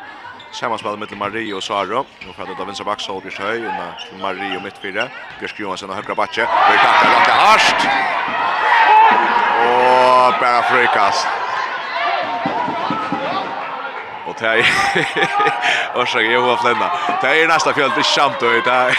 Sammanspel 0.51 0.97
mellan 0.97 1.17
Marie 1.17 1.53
och 1.53 1.63
Sara. 1.63 1.99
Och 1.99 2.35
för 2.35 2.45
det 2.45 2.61
av 2.61 2.65
Vincent 2.65 3.01
så 3.01 3.19
blir 3.19 3.39
höj 3.39 3.67
och 3.67 4.19
Marie 4.21 4.57
och 4.57 4.63
mittfyrre. 4.63 5.11
Björk 5.39 5.59
Johansson 5.59 5.89
och 5.89 5.95
högra 5.95 6.15
backe. 6.15 6.41
Vi 6.71 6.77
tackar 6.77 7.11
långt 7.11 7.27
harst. 7.27 7.87
Og 9.55 10.33
bare 10.41 10.63
frikast. 10.69 11.27
Och 14.27 14.35
det 14.39 14.47
är 14.47 14.65
Orsak, 16.01 16.21
jag 16.21 16.41
var 16.41 16.57
flända. 16.57 16.91
Det 17.21 17.27
är 17.43 17.47
nästa 17.47 17.73
fjäll, 17.73 17.91
det 17.95 18.01
är 18.01 18.03
kämt 18.03 18.41
och 18.41 18.51
det 18.51 18.71
är... 18.71 18.97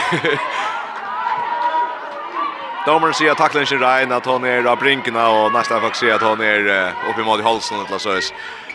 Domaren 2.87 3.15
sier 3.19 3.33
at 3.35 3.41
taklen 3.43 3.65
ikke 3.67 3.81
regn, 3.83 4.13
at 4.15 4.27
hon 4.31 4.45
er 4.47 4.67
av 4.71 4.77
brinkene, 4.79 5.19
og 5.19 5.51
nästa 5.51 5.81
faktiskt 5.83 6.05
sier 6.05 6.15
at 6.15 6.23
hon 6.23 6.39
er 6.41 6.69
är 6.71 7.25
mål 7.25 7.41
i 7.41 7.43
halsen 7.43 7.81
eller 7.83 7.99
så. 7.99 8.21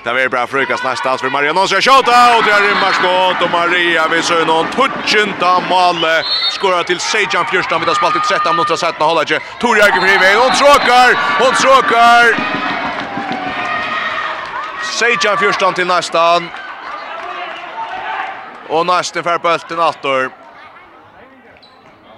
Det 0.04 0.14
blir 0.14 0.30
bra 0.30 0.48
frukas 0.48 0.84
nästans 0.84 1.22
för 1.22 1.30
Maria 1.30 1.54
Nonsson. 1.54 1.82
Shota 1.82 2.38
och 2.38 2.44
det 2.44 2.52
är 2.52 2.62
rimmar 2.62 2.92
skott 2.92 3.42
och 3.44 3.52
Maria 3.52 4.08
vi 4.08 4.22
så 4.22 4.46
någon 4.46 4.68
touchinta 4.68 5.60
mål. 5.60 6.06
Skorar 6.52 6.84
till 6.84 7.00
Sejan 7.00 7.46
Fjärstam 7.46 7.82
vid 7.82 7.96
spalt 7.96 8.16
i 8.16 8.20
13 8.20 8.56
mot 8.56 8.68
13 8.68 9.08
håller 9.08 9.22
inte. 9.22 9.40
Torja 9.60 9.86
gick 9.86 9.96
fri 9.96 10.18
väg. 10.18 10.38
Hon 10.38 10.52
tråkar. 10.52 11.10
Hon 11.44 11.54
tråkar. 11.54 12.24
Sejan 14.84 15.38
Fjärstam 15.38 15.74
till 15.74 15.88
nästan. 15.88 16.50
Och 18.70 18.86
nästan 18.86 19.24
för 19.24 19.38
bulten 19.40 19.80
åter. 19.80 20.30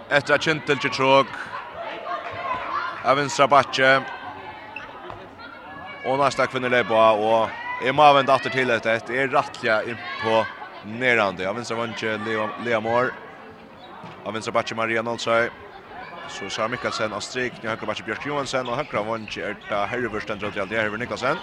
Efter 0.09 0.33
att 0.33 0.43
Kintel 0.43 0.77
till 0.77 0.89
tråk. 0.89 1.27
Av 3.05 3.17
vänstra 3.17 3.47
backe. 3.47 4.01
Och 6.05 6.17
nästa 6.19 6.47
kvinner 6.47 6.69
lepa 6.69 7.11
och 7.11 7.49
Jeg 7.81 7.95
må 7.97 8.05
vente 8.13 8.33
etter 8.33 8.53
til 8.53 8.69
etter 8.69 8.99
et 8.99 9.09
er 9.09 9.31
rettelig 9.33 9.73
inn 9.89 10.01
på 10.21 10.43
nærande. 10.85 11.47
Av 11.49 11.55
venstre 11.57 11.77
vantje 11.79 12.17
Lea 12.21 12.79
Mår. 12.83 13.13
Av 14.23 14.35
vinstra 14.35 14.53
batje 14.53 14.77
Maria 14.77 15.01
Nolsøy. 15.01 15.49
Så 16.29 16.47
Sara 16.53 16.69
Mikkelsen 16.71 17.15
av 17.15 17.23
strik. 17.25 17.57
Nå 17.63 17.71
høyre 17.71 17.89
batje 17.89 18.05
Bjørk 18.05 18.27
Johansen. 18.29 18.69
Og 18.69 18.77
høyre 18.77 19.03
vantje 19.07 19.47
er 19.49 19.57
da 19.71 19.87
Herreversten 19.89 20.39
Den 20.39 20.51
Adrial. 20.51 20.69
Det 20.69 20.77
er 20.77 20.85
Herver 20.85 21.01
Nikkelsen. 21.01 21.41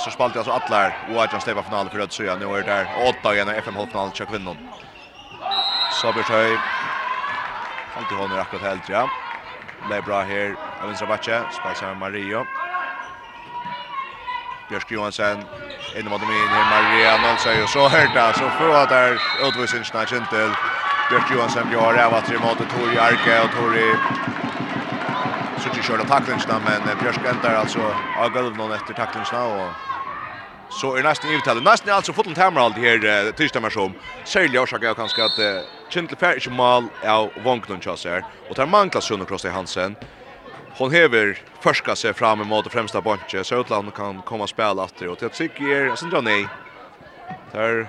Så 0.00 0.12
spalte 0.14 0.40
altså 0.40 0.56
Atler. 0.56 0.96
Og 1.06 1.20
Adrian 1.22 1.44
Steva 1.44 1.64
finale 1.66 1.92
for 1.92 2.00
Rødsøya. 2.00 2.38
Nå 2.40 2.48
er 2.56 2.64
der 2.66 2.88
åtta 2.96 3.34
igjen 3.36 3.52
av 3.52 3.60
FM-holdfinalen 3.60 4.16
til 4.16 4.30
kvinnen. 4.30 4.62
Så 5.92 6.14
Bjørk 6.16 6.32
Bjørshøy. 6.32 6.64
Alltid 8.00 8.16
hånden 8.16 8.40
akkurat 8.40 8.70
helt, 8.70 8.88
ja. 8.88 9.04
Det 9.84 10.00
er 10.00 10.06
bra 10.06 10.24
her. 10.24 10.56
Av 10.80 10.88
vinstra 10.88 11.10
batje. 11.10 11.44
Spalte 11.52 11.84
seg 11.84 12.00
Mario. 12.00 12.46
Maria. 12.46 12.69
Björk 14.70 14.90
Johansson 14.90 15.48
in 15.96 16.08
mot 16.08 16.22
min 16.28 16.52
Maria 16.68 17.16
Nolsøy 17.18 17.62
og 17.64 17.68
så 17.68 17.88
hørte 17.90 18.32
så 18.38 18.50
får 18.50 18.86
där 18.86 19.18
utvisning 19.48 19.84
snart 19.84 20.12
inte 20.12 20.56
Björk 21.08 21.30
Johansson 21.30 21.70
gör 21.70 21.94
det 21.94 22.04
att 22.06 22.24
tre 22.24 22.38
mot 22.38 22.68
Tori 22.68 22.98
Arke 22.98 23.40
och 23.40 23.50
Tori 23.50 23.98
så 25.56 25.68
det 25.68 25.82
kör 25.82 26.04
tacklingsna 26.04 26.60
men 26.60 26.84
Björk 26.98 27.24
ändrar 27.24 27.54
alltså 27.54 27.96
av 28.12 28.28
golv 28.30 28.56
någon 28.56 28.72
efter 28.72 28.94
tacklingsna 28.94 29.44
och 29.44 29.76
så 30.68 30.96
är 30.96 31.02
nästan 31.02 31.30
uttal 31.30 31.62
nästan 31.62 31.94
alltså 31.94 32.12
fotboll 32.12 32.34
tämmer 32.34 32.60
allt 32.60 32.78
här 32.78 33.32
tisdag 33.32 33.60
mer 33.60 33.70
som 33.70 33.94
sälja 34.24 34.62
och 34.62 34.68
jag 34.80 34.96
kanske 34.96 35.24
att 35.24 35.38
Kintle 35.88 36.16
Färich 36.16 36.48
mål 36.48 36.90
av 37.06 37.32
Vonknon 37.36 37.80
chassar 37.80 38.24
och 38.48 38.56
tar 38.56 38.66
manklas 38.66 39.04
Sundercross 39.04 39.44
i 39.44 39.48
Hansen 39.48 39.96
hon 40.80 40.92
hever 40.92 41.38
förska 41.60 41.96
sig 41.96 42.14
fram 42.14 42.40
emot 42.40 42.64
det 42.64 42.70
främsta 42.70 43.00
bunche 43.00 43.44
så 43.44 43.60
utland 43.60 43.94
kan 43.94 44.22
komma 44.22 44.42
och 44.42 44.48
spela 44.48 44.84
åter 44.84 45.08
och 45.08 45.18
till 45.18 45.30
tycker 45.30 45.64
jag 45.64 45.98
sen 45.98 46.10
drar 46.10 46.22
nej. 46.22 46.46
Där 47.52 47.86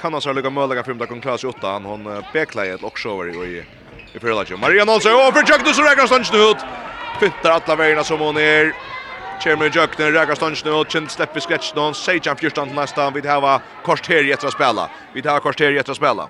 kan 0.00 0.12
han 0.12 0.22
så 0.22 0.32
lägga 0.32 0.50
möjliga 0.50 0.84
framda 0.84 1.06
kon 1.06 1.20
Claes 1.20 1.44
åtta 1.44 1.68
han 1.70 1.84
hon 1.84 2.22
beklar 2.32 2.64
ett 2.64 2.82
också 2.82 3.08
över 3.08 3.46
i 3.46 3.64
i 4.12 4.18
förlaget. 4.18 4.60
Maria 4.60 4.84
Nolsson 4.84 5.12
och 5.12 5.34
för 5.34 5.44
Jack 5.48 5.74
så 5.74 5.82
räcker 5.82 6.06
stansen 6.06 6.40
ut. 6.40 6.56
Fintar 7.20 7.50
alla 7.50 7.76
vägarna 7.76 8.04
som 8.04 8.20
hon 8.20 8.36
är. 8.36 8.74
Kjemmer 9.44 9.70
Jökner 9.76 10.12
räcker 10.12 10.34
stansen 10.34 10.74
ut. 10.74 10.90
Kjent 10.92 11.10
släpper 11.10 11.40
sketchen. 11.40 11.94
han 12.26 12.36
14 12.36 12.74
nästan 12.74 13.12
Vi 13.12 13.28
hava 13.28 13.60
kort 13.84 14.08
här 14.08 14.24
i 14.24 14.32
ett 14.32 14.44
att 14.44 14.52
spela. 14.52 14.90
vi 15.14 15.20
hava 15.20 15.40
kort 15.40 15.60
här 15.60 15.72
i 15.72 15.78
ett 15.78 15.88
att 15.88 15.96
spela. 15.96 16.28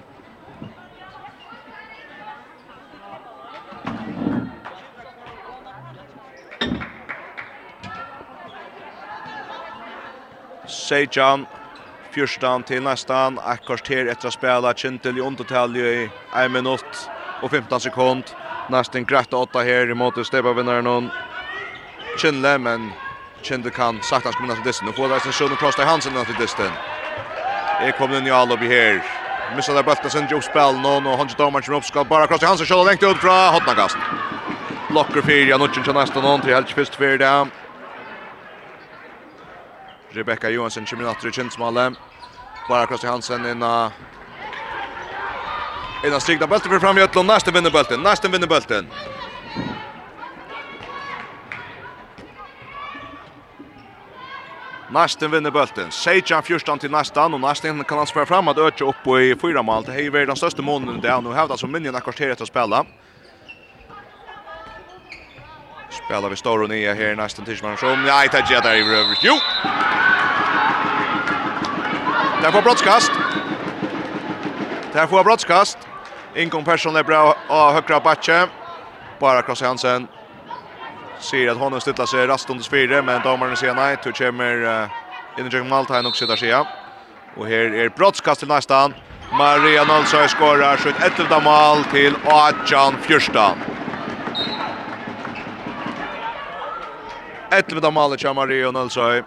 Sejan, 10.90 11.44
fyrstan 12.10 12.64
til 12.66 12.82
nästan, 12.82 13.38
ett 13.38 13.66
kvarter 13.66 14.06
efter 14.06 14.28
att 14.28 14.34
spela, 14.34 14.74
Kintel 14.74 15.18
i 15.18 15.20
undertalje 15.20 15.84
i 15.84 16.10
1 16.36 16.50
minut 16.50 17.10
och 17.42 17.50
15 17.50 17.80
sekund. 17.80 18.24
Nästan 18.70 19.04
grätt 19.04 19.32
åtta 19.32 19.58
här 19.58 19.90
emot 19.90 20.26
Stepa-vinnaren 20.26 20.84
någon 20.84 21.10
Kintle, 22.18 22.58
men 22.58 22.92
Kintle 23.42 23.70
kan 23.70 24.02
sakta 24.02 24.32
komma 24.32 24.54
till 24.54 24.64
disten. 24.64 24.86
Nu 24.86 24.92
får 24.92 25.08
det 25.08 25.14
en 25.14 25.32
sjön 25.32 25.52
och 25.52 25.58
krossa 25.58 25.84
Hansen 25.84 26.24
till 26.24 26.34
disten. 26.34 26.72
Det 27.80 27.92
kommer 27.92 28.18
in 28.18 28.26
i 28.26 28.30
Alobi 28.30 28.68
här. 28.68 29.02
Missar 29.56 29.74
där 29.74 29.82
bulten 29.82 30.10
sen 30.10 30.26
Joe 30.30 30.40
spel 30.40 30.74
någon 30.82 31.06
och 31.06 31.18
Hansen 31.18 31.38
Domar 31.38 31.60
kommer 31.60 31.78
upp 31.78 31.84
skall 31.84 32.06
bara 32.06 32.26
hans 32.26 32.42
i 32.42 32.46
Hansen 32.46 32.66
sjön 32.66 32.86
längt 32.86 33.02
ut 33.02 33.16
från 33.16 33.54
Hotnagast. 33.54 33.96
Blocker 34.88 35.22
för 35.22 35.48
Januchin 35.48 35.84
till 35.84 35.94
nästa 35.94 36.20
någon 36.20 36.40
till 36.40 36.54
helt 36.54 36.70
först 36.70 36.94
för 36.94 37.18
det. 37.18 37.46
Rebecca 40.12 40.50
Johansson 40.50 40.86
kommer 40.86 41.04
natt 41.04 41.24
i 41.24 41.30
Kinsmalle. 41.32 41.92
Bara 42.68 42.86
Krosti 42.86 43.06
Hansen 43.06 43.46
inna... 43.46 43.92
Inna 46.04 46.20
strikna 46.20 46.46
bälten 46.46 46.70
för 46.70 46.78
fram 46.78 46.98
i 46.98 47.02
Ötlund. 47.02 47.26
Nästen 47.26 47.54
vinner 47.54 47.70
bulten. 47.70 48.02
Nästen 48.02 48.32
vinner 48.32 48.46
bulten. 48.46 48.86
Nästen 54.90 55.30
vinner 55.30 55.50
bälten. 55.50 55.90
Sejan 55.90 56.42
14 56.42 56.78
till 56.78 56.90
nästan 56.90 57.34
och 57.34 57.40
nästen 57.40 57.84
kan 57.84 57.98
han 57.98 58.06
spela 58.06 58.26
fram 58.26 58.48
att 58.48 58.58
öka 58.58 58.84
upp 58.84 59.06
i 59.06 59.36
fyra 59.40 59.62
mål. 59.62 59.84
Det 59.86 59.92
är 59.92 59.98
ju 59.98 60.26
den 60.26 60.36
största 60.36 60.62
månen 60.62 61.00
där 61.00 61.20
nu 61.20 61.32
hävdas 61.32 61.60
som 61.60 61.72
minjen 61.72 61.94
akkorterat 61.94 62.40
att 62.40 62.48
spela. 62.48 62.86
Spela 65.90 66.28
vi 66.28 66.36
stor 66.36 66.62
och 66.62 66.68
nya 66.68 66.94
här 66.94 67.14
nästan 67.14 67.44
tills 67.44 67.62
man 67.62 67.76
som. 67.76 68.02
Nej, 68.02 68.28
det 68.32 68.38
är 68.38 68.62
där 68.62 68.74
i 68.74 68.80
över. 68.80 69.18
Jo! 69.22 69.34
Där 72.42 72.50
får 72.50 72.62
broadcast. 72.62 73.12
Där 74.92 75.06
får 75.06 75.24
broadcast. 75.24 75.78
Inkom 76.34 76.64
person 76.64 76.96
är 76.96 77.04
bra 77.04 77.36
av 77.48 77.72
högra 77.72 78.00
backe. 78.00 78.46
Bara 79.20 79.42
Krosse 79.42 79.66
Hansen. 79.66 80.08
Ser 81.18 81.48
att 81.48 81.56
honom 81.56 81.80
stilla 81.80 82.06
sig 82.06 82.26
rast 82.26 82.50
under 82.50 82.64
fyra, 82.64 83.02
men 83.02 83.22
domaren 83.22 83.56
ser 83.56 83.74
nej. 83.74 83.96
Då 84.04 84.12
kommer 84.12 84.88
in 85.38 85.46
i 85.46 85.68
Maltain 85.68 86.06
och 86.06 86.16
sitter 86.16 86.36
sig. 86.36 86.54
Och 87.36 87.46
här 87.46 87.74
är 87.74 87.88
broadcast 87.88 88.38
till 88.38 88.48
nästan. 88.48 88.94
Maria 89.32 89.84
Nolsøy 89.84 90.28
skorar 90.28 90.76
sitt 90.76 91.02
11 91.18 91.40
mål 91.40 91.84
till 91.84 92.14
18-14. 92.14 93.54
11 97.50 97.86
av 97.86 97.92
målet 97.92 98.22
kommer 98.22 98.34
Marie 98.34 98.72
Nilsson. 98.72 99.22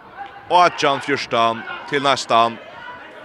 Och 0.50 0.66
att 0.66 0.84
Jan 0.84 1.02
Fyrstan 1.02 1.62
till 1.90 2.04
nästan. 2.04 2.58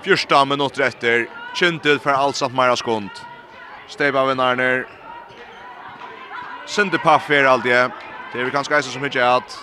Fyrstan 0.04 0.48
med 0.48 0.58
något 0.58 0.78
rätter. 0.78 1.26
for 1.54 1.98
för 1.98 2.10
allt 2.10 2.36
Skund. 2.36 2.54
Mara 2.54 2.76
Skont. 2.76 3.22
Steba 3.88 4.24
vinnar 4.24 4.56
ner. 4.56 4.86
Sinde 6.66 6.98
Paffer 6.98 7.44
alltid. 7.44 7.72
Det 8.32 8.40
är 8.40 8.44
vi 8.44 8.50
kanske 8.50 8.82
som 8.82 9.02
mycket 9.02 9.22
att. 9.22 9.58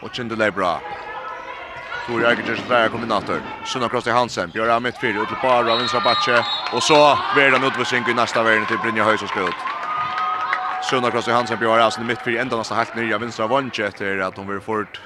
Och 0.00 0.14
Kintel 0.14 0.40
är 0.40 0.50
bra. 0.50 0.80
Tor 2.06 2.20
Kjørs 2.20 2.60
där 2.68 2.88
kombinator. 2.88 3.40
Sunna 3.64 3.88
Kross 3.88 4.04
till 4.04 4.12
Hansen. 4.12 4.50
Björn 4.50 4.70
Amit 4.70 5.00
fyra 5.00 5.22
ut 5.22 5.28
till 5.28 5.36
Barra, 5.42 5.76
vinstra 5.76 6.00
batche. 6.00 6.44
Och 6.72 6.82
så 6.82 7.18
blir 7.34 7.50
han 7.50 7.64
utvisning 7.64 8.04
i 8.08 8.14
nästa 8.14 8.42
verden 8.42 8.66
till 8.66 8.78
Brynja 8.78 9.04
Höjs 9.04 9.22
och 9.22 9.28
skrutt. 9.28 9.79
Sunna 10.82 11.10
Kross 11.10 11.28
Johansson 11.28 11.58
bjør 11.58 11.78
alltså 11.78 12.00
mitt 12.00 12.18
för 12.18 12.36
ända 12.36 12.56
nesten 12.56 12.76
helt 12.76 12.94
nya 12.96 13.18
vänstra 13.18 13.46
vantje 13.46 13.86
etter 13.86 14.18
att 14.18 14.36
hun 14.36 14.46
blir 14.46 14.60
fort. 14.60 15.00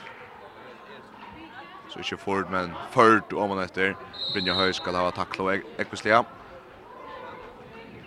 Så 1.89 1.99
ikke 1.99 2.17
fort 2.17 2.51
men 2.51 2.73
fort 2.91 3.33
om 3.33 3.49
man 3.49 3.59
etter. 3.59 3.97
Brynja 4.33 4.55
Høy 4.55 4.73
skal 4.73 4.95
ha 4.95 5.11
tackla 5.11 5.45
og 5.45 5.61
Ekvislia. 5.79 6.25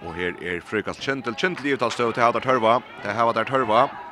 Och 0.05 0.13
här 0.15 0.43
är 0.43 0.59
frukast 0.59 1.01
Kjentel. 1.01 1.35
Kjentel 1.35 1.65
i 1.65 1.73
uttalstöv 1.73 2.13
til 2.13 2.23
Hadar 2.23 2.39
Tørva. 2.39 2.81
Det 3.03 3.13
Hadar 3.13 3.43
Tørva 3.43 3.87
där 3.87 4.06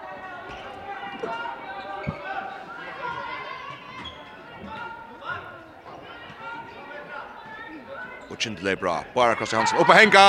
Kindle 8.46 8.76
bra. 8.76 9.04
Bara 9.14 9.36
Kross 9.36 9.54
Hansen 9.54 9.80
upp 9.80 9.90
och 9.90 9.96
hänga 9.96 10.26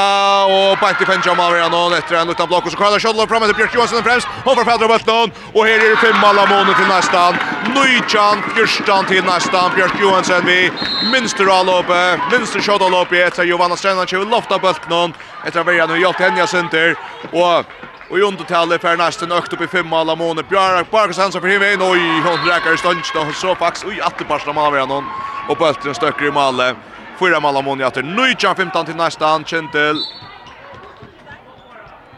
och 0.54 0.78
bänt 0.78 1.00
i 1.00 1.36
mål 1.36 1.52
redan 1.52 1.74
och 1.74 1.96
efter 1.96 2.14
en 2.16 2.30
utan 2.30 2.48
block 2.48 2.64
och 2.66 2.72
så 2.72 2.78
kallar 2.78 2.98
Scholl 2.98 3.28
fram 3.28 3.42
efter 3.42 3.54
Björk 3.54 3.74
Johansson 3.74 4.02
främst 4.02 4.28
och 4.44 4.54
för 4.58 4.64
Fedra 4.64 4.88
Bulton 4.88 5.30
och 5.54 5.66
här 5.66 5.78
är 5.84 5.90
det 5.90 5.96
fem 5.96 6.18
mål 6.24 6.36
mån 6.52 6.74
till 6.78 6.88
nästan. 6.96 7.32
Nychan 7.78 8.36
Fjärstan 8.54 9.04
till 9.04 9.24
nästan 9.24 9.70
Björk 9.74 9.96
Johansson 10.00 10.42
vi 10.46 10.72
minster 11.12 11.46
all 11.58 11.68
uppe. 11.68 12.20
Minster 12.32 12.60
shot 12.60 12.82
all 12.82 12.94
uppe 13.02 13.16
efter 13.28 13.44
Johanna 13.44 13.76
Strandland 13.76 14.08
kör 14.08 14.24
lofta 14.24 14.58
någon. 14.88 15.12
efter 15.46 15.60
att 15.60 15.66
välja 15.66 15.86
nu 15.86 15.96
Jolt 15.96 16.16
henne 16.16 16.46
center 16.46 16.96
och 17.32 17.64
Och 18.10 18.18
i 18.18 18.22
undertalet 18.22 18.80
för 18.80 18.96
nästan 18.96 19.32
ökt 19.32 19.52
upp 19.52 19.60
i 19.60 19.66
fem 19.66 19.92
alla 19.92 20.14
månader. 20.16 20.48
Bjark 20.50 20.90
Barkas 20.90 21.18
Hansson 21.18 21.40
för 21.40 21.48
himmen. 21.48 21.82
Oj, 21.92 22.02
hon 22.26 22.38
räcker 22.48 22.74
i 22.74 22.76
stånd. 22.76 23.00
Så 23.34 23.54
fax 23.54 23.84
oj, 23.84 24.00
att 24.00 24.18
det 24.18 24.24
passar 24.24 24.52
man 24.52 24.90
av. 24.90 25.04
Och 25.48 25.58
bulten 25.58 25.94
stöcker 25.94 26.26
i 26.26 26.30
målet. 26.30 26.76
Fyra 27.18 27.40
mål 27.40 27.56
av 27.56 27.56
Amoni 27.56 27.84
efter 27.84 28.02
19-15 28.02 28.84
till 28.84 28.96
nästa 28.96 29.26
hand. 29.26 29.48
Kjentel. 29.48 30.02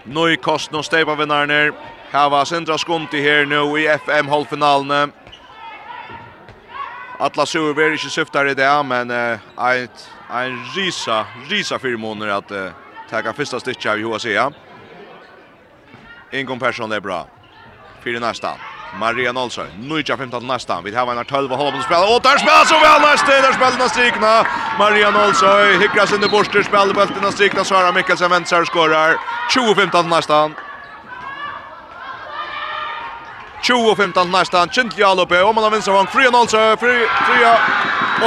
Nøy 0.05 0.37
kost 0.37 0.73
nå 0.73 0.83
steipa 0.83 1.15
vinnarner. 1.15 1.73
var 2.13 2.45
sindra 2.45 2.79
skunti 2.79 3.21
her 3.21 3.47
nå 3.47 3.79
i 3.79 3.87
FM 3.87 4.29
halvfinalene. 4.29 5.09
Atla 7.19 7.47
Sur 7.47 7.75
blir 7.75 7.95
ikke 7.95 8.11
syftar 8.11 8.47
i 8.47 8.55
det, 8.55 8.71
men 8.87 9.11
uh, 9.11 9.39
eit, 9.69 10.09
ein 10.31 10.59
risa, 10.75 11.27
risa 11.51 11.79
fire 11.79 11.99
måneder 11.99 12.37
at 12.37 12.51
uh, 12.51 12.73
taka 13.11 13.33
fyrsta 13.33 13.61
stitcha 13.61 13.93
av 13.93 13.99
Joa 13.99 14.19
Sia. 14.19 14.51
Ingon 16.33 16.59
Persson 16.59 16.93
er 16.93 17.01
bra. 17.01 17.27
Fyra 18.05 18.21
nästa. 18.21 18.78
Maria 18.95 19.33
Nolsø. 19.33 19.63
Nuja 19.79 20.17
15 20.17 20.47
nästa. 20.47 20.81
Vi 20.85 20.95
har 20.95 21.17
en 21.17 21.25
12 21.25 21.53
och 21.53 21.59
håller 21.59 21.73
på 21.73 21.79
att 21.79 21.85
spela. 21.85 22.15
Och 22.15 22.23
där 22.23 22.39
spelar 22.39 22.65
så 22.65 22.75
väl 22.75 23.01
nästa. 23.01 23.27
Där 23.27 23.53
spelar 23.53 23.79
den 23.79 23.89
strikna. 23.89 24.47
Maria 24.79 25.11
Nolsø 25.11 25.79
hickar 25.81 26.07
sin 26.07 26.31
borster 26.31 26.63
spelar 26.63 26.95
bollen 26.95 27.25
och 27.25 27.33
strikna 27.33 27.65
Sara 27.65 27.93
Mikkelsen 27.93 28.31
väntar 28.31 28.65
skorar. 28.65 29.17
20-15 29.51 30.09
nästa. 30.09 30.68
20-15 33.63 34.33
nästan. 34.33 34.69
Kintli 34.69 35.03
Alope. 35.03 35.43
Om 35.43 35.55
man 35.55 35.65
har 35.65 35.71
vinstra 35.71 35.95
vang. 35.95 36.07
Fria 36.07 36.31
Nolsen. 36.31 36.77
Fria 36.77 37.59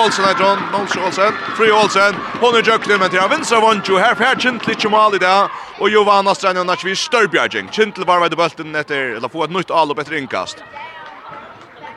Olsen 0.05 0.25
är 0.25 0.39
John. 0.39 0.59
Nolsen 0.71 1.03
Olsen. 1.03 1.33
Fria 1.57 1.83
Olsen. 1.83 2.15
Hon 2.41 2.55
är 2.55 2.67
jöklig 2.67 2.99
men 2.99 3.09
till 3.09 3.19
vinst 3.29 3.51
av 3.51 3.81
Jo 3.87 3.97
här 3.97 4.15
här 4.15 4.35
Kintli 4.35 4.75
Chimal 4.75 5.15
i 5.15 5.17
det. 5.17 5.47
Och 5.79 5.89
Jovanna 5.89 6.35
Strandjan 6.35 6.67
när 6.67 6.85
vi 6.85 6.95
störbjärging. 6.95 7.69
Kindli 7.71 8.03
var 8.03 8.19
vid 8.19 8.37
bulten 8.37 8.75
efter 8.75 8.95
eller 8.95 9.29
få 9.29 9.43
ett 9.43 9.51
nytt 9.51 9.71
Alupe 9.71 10.01
efter 10.01 10.15
inkast. 10.15 10.57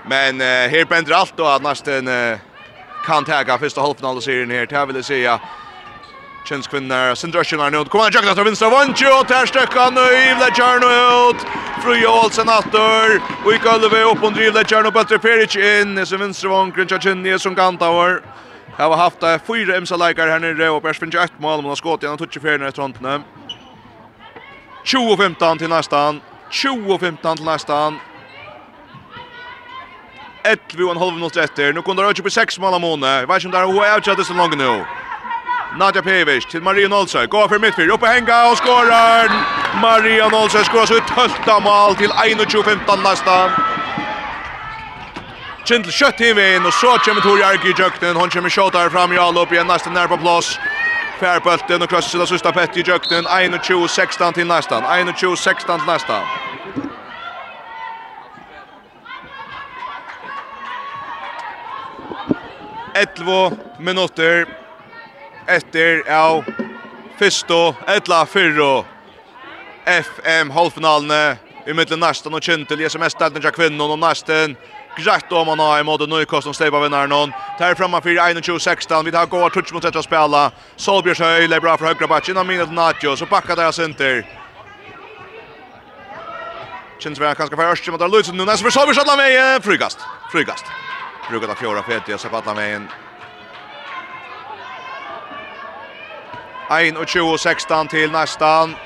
Men 0.06 0.40
eh, 0.40 0.46
här 0.46 0.84
bänder 0.84 1.12
allt 1.12 1.36
då 1.36 1.46
att 1.46 1.62
nästan 1.62 2.08
uh, 2.08 2.38
kan 3.06 3.24
täga 3.24 3.58
första 3.58 3.80
halvfinalserien 3.80 4.50
här. 4.50 4.66
Det 4.66 4.92
vill 4.92 5.04
säga 5.04 5.40
Kjens 6.44 6.66
kvinner, 6.68 7.14
Sindra 7.14 7.40
er 7.40 7.70
nødt. 7.70 7.88
Kommer 7.88 8.04
han 8.04 8.12
jakket 8.12 8.30
etter 8.30 8.44
vinstra 8.44 8.68
vantje, 8.68 9.08
og 9.08 9.28
ter 9.28 9.46
støkker 9.48 9.80
han 9.80 9.96
i 9.96 10.34
Vledjarno 10.36 10.88
ut. 11.30 11.44
Fruja 11.80 12.10
Olsen 12.10 12.48
atter, 12.52 13.14
og 13.44 13.48
i 13.48 13.60
gulvet 13.64 14.04
opp 14.04 14.22
og 14.22 14.34
driv 14.36 14.52
Vledjarno 14.52 14.90
bøtter 14.92 15.18
Peric 15.18 15.56
inn. 15.56 15.94
Nese 15.96 16.18
vinstra 16.20 16.52
vankren, 16.52 16.90
Kjønni 16.90 17.38
som 17.40 17.56
kantavar. 17.56 18.20
Jeg 18.76 18.90
har 18.90 18.96
haft 19.00 19.24
fyra 19.46 19.78
imsa-leikar 19.80 20.28
her 20.28 20.42
nere, 20.42 20.68
og 20.68 20.82
Bers 20.82 21.00
finner 21.00 21.24
ett 21.24 21.40
mål, 21.40 21.62
men 21.62 21.72
har 21.72 21.80
skått 21.80 22.04
igjen, 22.04 22.12
han 22.12 22.20
tutsi 22.20 22.42
ferien 22.42 22.66
etter 22.68 22.82
håndene. 22.82 23.22
20-15 24.84 25.62
til 25.62 25.72
nestan, 25.72 26.20
20-15 26.52 27.22
til 27.24 27.48
nestan. 27.48 27.96
11 30.44 30.84
og 30.84 30.92
en 30.92 31.00
halv 31.00 31.16
minutter 31.16 31.40
etter, 31.46 31.72
nå 31.72 31.80
kunne 31.80 32.02
det 32.02 32.10
rødkjøp 32.10 32.28
i 32.28 32.36
6 32.36 32.60
mål 32.60 32.76
av 32.76 32.84
måned. 32.84 33.08
Jeg 33.08 33.28
vet 33.30 33.40
ikke 33.40 33.48
om 33.48 33.56
det 33.56 33.62
er 33.62 33.96
HF-kjøttet 33.96 34.28
så 34.28 34.36
langt 34.36 34.60
nå. 34.60 34.74
Nadja 35.78 36.00
Pevic 36.00 36.44
til 36.50 36.62
Maria 36.62 36.88
Nolse. 36.88 37.26
Gå 37.26 37.48
for 37.48 37.58
midtfyr. 37.58 37.92
Oppe 37.92 38.06
henga 38.06 38.34
og 38.50 38.56
skårer. 38.56 39.32
Maria 39.82 40.28
Nolse 40.28 40.64
skårer 40.64 40.86
så 40.86 40.96
ett 40.96 41.46
mål 41.62 41.96
til 41.96 42.10
21-15 42.10 43.02
nästa. 43.02 43.50
Kindl 45.66 45.90
kjøtt 45.90 46.20
i 46.20 46.32
vinn, 46.36 46.66
og 46.66 46.72
så 46.72 46.98
kommer 47.04 47.22
Tori 47.22 47.42
Arki 47.42 47.72
i 47.72 47.74
jöknen. 47.74 48.16
Hon 48.16 48.30
kommer 48.30 48.50
tjata 48.50 48.88
fram 48.90 49.12
i 49.12 49.18
all 49.18 49.38
opp 49.38 49.52
igjen, 49.52 49.66
nesten 49.66 49.92
nær 49.92 50.06
på 50.06 50.16
plats. 50.16 50.58
Färbulten 51.20 51.82
och 51.82 51.88
krossar 51.88 52.10
sista 52.10 52.26
sista 52.26 52.52
pett 52.52 52.76
i 52.76 52.80
jöknen. 52.80 53.24
21-16 53.24 54.32
till 54.32 54.46
nästan. 54.46 54.82
21-16 54.82 55.78
till 55.78 55.86
nästan. 55.86 56.22
Elvo 62.94 63.52
minutter 63.78 64.63
efter 65.46 66.10
av 66.10 66.44
Fisto, 67.18 67.74
etla 67.86 68.26
fyrro 68.26 68.84
FM 69.84 70.50
halvfinalen 70.50 71.36
i 71.66 71.72
mittlen 71.72 72.00
nästan 72.00 72.34
och 72.34 72.42
Kintel 72.42 72.80
ger 72.80 72.98
mest 72.98 73.16
ställning 73.16 73.42
till 73.42 73.50
kvinnan 73.50 73.90
och 73.90 73.98
nästan 73.98 74.56
Grett 74.96 75.32
om 75.32 75.48
han 75.48 75.58
har 75.58 75.80
i 75.80 75.82
måte 75.82 76.06
Nøykost 76.06 76.44
som 76.44 76.54
steipa 76.54 76.80
vinnaren 76.80 77.12
hon. 77.12 77.32
Ter 77.58 77.74
framme 77.74 77.98
4-21-16. 78.00 79.04
Vi 79.04 79.16
har 79.16 79.26
gått 79.26 79.52
touch 79.52 79.72
mot 79.74 79.84
etter 79.84 79.98
å 79.98 80.06
spille. 80.06 80.42
Solbjørs 80.76 81.18
høy, 81.18 81.48
det 81.50 81.60
bra 81.62 81.74
for 81.76 81.90
høyre 81.90 82.06
bak. 82.06 82.28
Innan 82.30 82.46
minnet 82.46 82.70
Natjo, 82.70 83.16
så 83.18 83.26
packar 83.26 83.58
deres 83.58 83.80
inter. 83.82 84.22
Kjennes 87.02 87.18
vi 87.18 87.32
kanskje 87.40 87.58
for 87.58 87.72
Ørstjum, 87.72 87.96
og 87.96 88.04
det 88.04 88.06
er 88.06 88.14
Lutsen. 88.14 88.38
Nå 88.38 88.46
nesten 88.46 88.68
for 88.68 88.76
Solbjørs, 88.76 89.02
alle 89.02 89.18
veien. 89.18 89.64
Frygast, 89.66 90.06
frygast. 90.30 90.70
Brukar 91.26 91.50
ta 91.50 91.58
fjorda 91.58 91.82
fete, 91.82 92.14
og 92.14 92.22
så 92.22 92.30
på 92.30 92.44
med 92.46 92.62
veien. 92.62 92.86
1-20-16 96.70 97.88
til 97.88 98.12
nästan. 98.12 98.76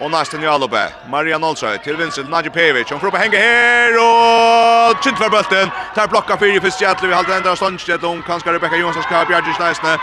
Och 0.00 0.10
nästan 0.10 0.42
Jalobe. 0.42 0.84
Marian 1.08 1.44
Olsøy 1.44 1.78
till 1.84 1.96
vinst. 1.96 2.28
Nadje 2.28 2.50
Pevic. 2.50 2.90
Hon 2.90 3.00
får 3.00 3.06
upp 3.06 3.14
och 3.14 3.20
hänga 3.20 3.38
här 3.38 3.92
och 3.92 5.04
skjuter 5.04 5.16
för 5.16 5.30
bulten. 5.30 5.70
Tar 5.94 6.06
blocka 6.06 6.36
för 6.36 6.56
i 6.56 6.60
första 6.60 6.96
Vi 7.02 7.14
håller 7.14 7.36
ända 7.36 7.56
ståndstället 7.56 8.04
om 8.04 8.22
kanske 8.22 8.52
Rebecca 8.52 8.76
Johansson 8.76 9.02
ska 9.02 9.24
bjärga 9.24 9.54
nästan. 9.60 9.98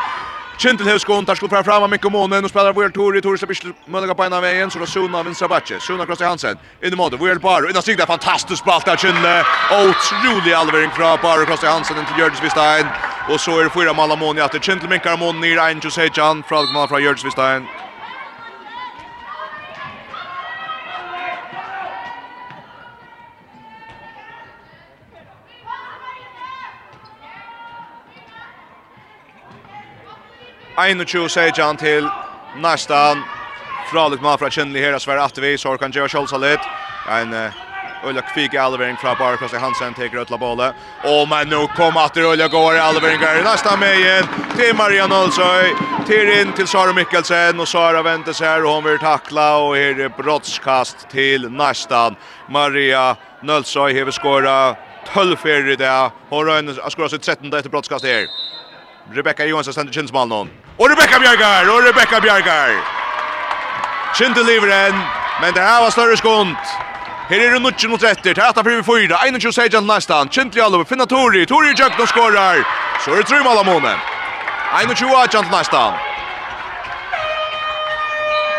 Kintel 0.58 0.88
Husgård 0.88 1.26
tar 1.26 1.36
skulle 1.36 1.50
fram 1.50 1.64
fram 1.64 1.90
mycket 1.90 2.12
månen 2.12 2.44
och 2.44 2.50
spelar 2.50 2.74
Will 2.74 2.92
Tori 2.92 3.22
Tori 3.22 3.38
så 3.38 3.46
blir 3.46 3.74
möjliga 3.86 4.16
på 4.16 4.26
ena 4.26 4.42
vägen 4.42 4.72
så 4.72 4.80
då 4.80 4.86
Suna 4.86 5.24
vinstra 5.24 5.48
backe 5.48 5.80
Suna 5.80 6.06
cross 6.06 6.22
i 6.22 6.24
Hansen 6.24 6.58
in 6.84 6.90
the 6.90 6.96
mode. 6.96 7.18
Will 7.18 7.40
Bar 7.40 7.70
innan 7.70 7.82
sig 7.82 7.96
där 7.96 8.06
fantastiskt 8.06 8.60
spalt 8.62 8.86
där 8.86 8.96
Kintel 8.96 9.44
otrolig 9.72 10.54
allvärden 10.54 10.90
krav 10.90 11.20
Bar 11.22 11.46
cross 11.46 11.64
i 11.64 11.68
Hansen 11.68 11.96
till 12.06 12.20
Jörgens 12.20 12.44
Vistein 12.44 12.86
och 13.30 13.40
så 13.40 13.60
är 13.60 13.64
det 13.64 13.70
fyra 13.70 13.94
mål 13.94 14.12
av 14.12 14.18
Moni 14.18 14.42
att 14.42 14.64
Kintel 14.64 14.90
minkar 14.90 15.18
Moni 15.18 15.48
i 15.48 15.56
Rangers 15.56 15.98
Hedjan 15.98 16.44
från 16.44 16.88
från 16.88 17.04
Jörgens 17.04 17.26
Vistein 17.26 17.68
21 30.78 31.30
sejan 31.30 31.78
til 31.78 32.10
nästan 32.56 33.24
Fralik 33.92 34.22
man 34.22 34.38
fra 34.38 34.50
Kjendli 34.50 34.82
her, 34.82 34.98
Sverre 35.00 35.24
Attevi, 35.24 35.58
så 35.58 35.78
kan 35.78 35.92
Gjera 35.94 36.10
Kjolsa 36.10 36.40
litt. 36.42 36.64
En 37.06 37.32
Ulla 38.06 38.22
kvig 38.22 38.56
alvering 38.58 38.98
fra 38.98 39.16
Bar 39.16 39.38
i 39.54 39.58
Hansen 39.58 39.94
til 39.94 40.18
utla 40.20 40.38
Båle. 40.38 40.74
Og 41.04 41.30
men 41.30 41.50
nå 41.50 41.68
kom 41.78 41.98
atter 41.98 42.26
Ulla 42.28 42.48
går 42.48 42.78
alveringer 42.78 43.78
med 43.80 44.00
igjen 44.00 44.28
til 44.58 44.76
Maria 44.76 45.08
Nolsøy. 45.08 45.74
Til 46.06 46.30
inn 46.30 46.54
til 46.54 46.68
Sara 46.68 46.94
Mikkelsen 46.94 47.60
og 47.60 47.68
Sara 47.68 48.02
ventes 48.04 48.40
her 48.40 48.66
og 48.66 48.76
hun 48.76 48.84
vil 48.86 49.00
takla 49.00 49.58
og 49.58 49.76
her 49.76 50.00
er 50.00 50.10
brottskast 50.10 51.08
til 51.10 51.50
nästan. 51.50 52.16
Maria 52.50 53.16
Nolsøy 53.42 53.94
hever 53.94 54.12
skåra 54.12 54.76
12 55.14 55.38
fyrir 55.38 55.74
i 55.74 55.76
dag. 55.76 56.12
Hun 56.30 56.46
røyner 56.46 56.78
skåra 56.90 57.10
sitt 57.10 57.24
13 57.24 57.54
etter 57.54 57.70
brottskast 57.70 58.06
her. 58.06 58.28
Rebecca 59.14 59.46
Johansson 59.46 59.74
ständer 59.74 59.94
kinsmal 59.94 60.28
någon. 60.28 60.50
Og 60.78 60.90
Rebecca 60.90 61.20
Bjargar! 61.20 61.70
og 61.70 61.84
Rebecca 61.84 62.20
Bjargar! 62.22 62.70
Kinte 64.18 64.44
lever 64.44 64.88
en, 64.88 64.96
men 65.42 65.54
det 65.54 65.62
här 65.62 65.82
var 65.82 65.90
större 65.90 66.18
skont. 66.18 66.58
Her 67.30 67.40
er 67.40 67.54
det 67.54 67.62
nutjen 67.62 67.92
mot 67.92 68.04
retter, 68.04 68.34
til 68.34 68.44
etter 68.44 68.64
fyrir 68.64 68.84
fyra, 68.84 69.18
21 69.28 69.54
sejan 69.54 69.88
næstan. 69.88 70.30
Kinte 70.30 70.60
Jalov, 70.60 70.86
finna 70.86 71.06
Tori, 71.06 71.46
Tori 71.46 71.70
i 71.70 71.74
jökna 71.74 72.06
skorar. 72.06 72.62
Så 73.06 73.12
er 73.12 73.18
det 73.18 73.26
tre 73.26 73.40
mål 73.44 73.58
av 73.58 73.66
månen. 73.66 73.98
21 74.82 74.98
sejan 75.32 75.52
næstan. 75.52 76.15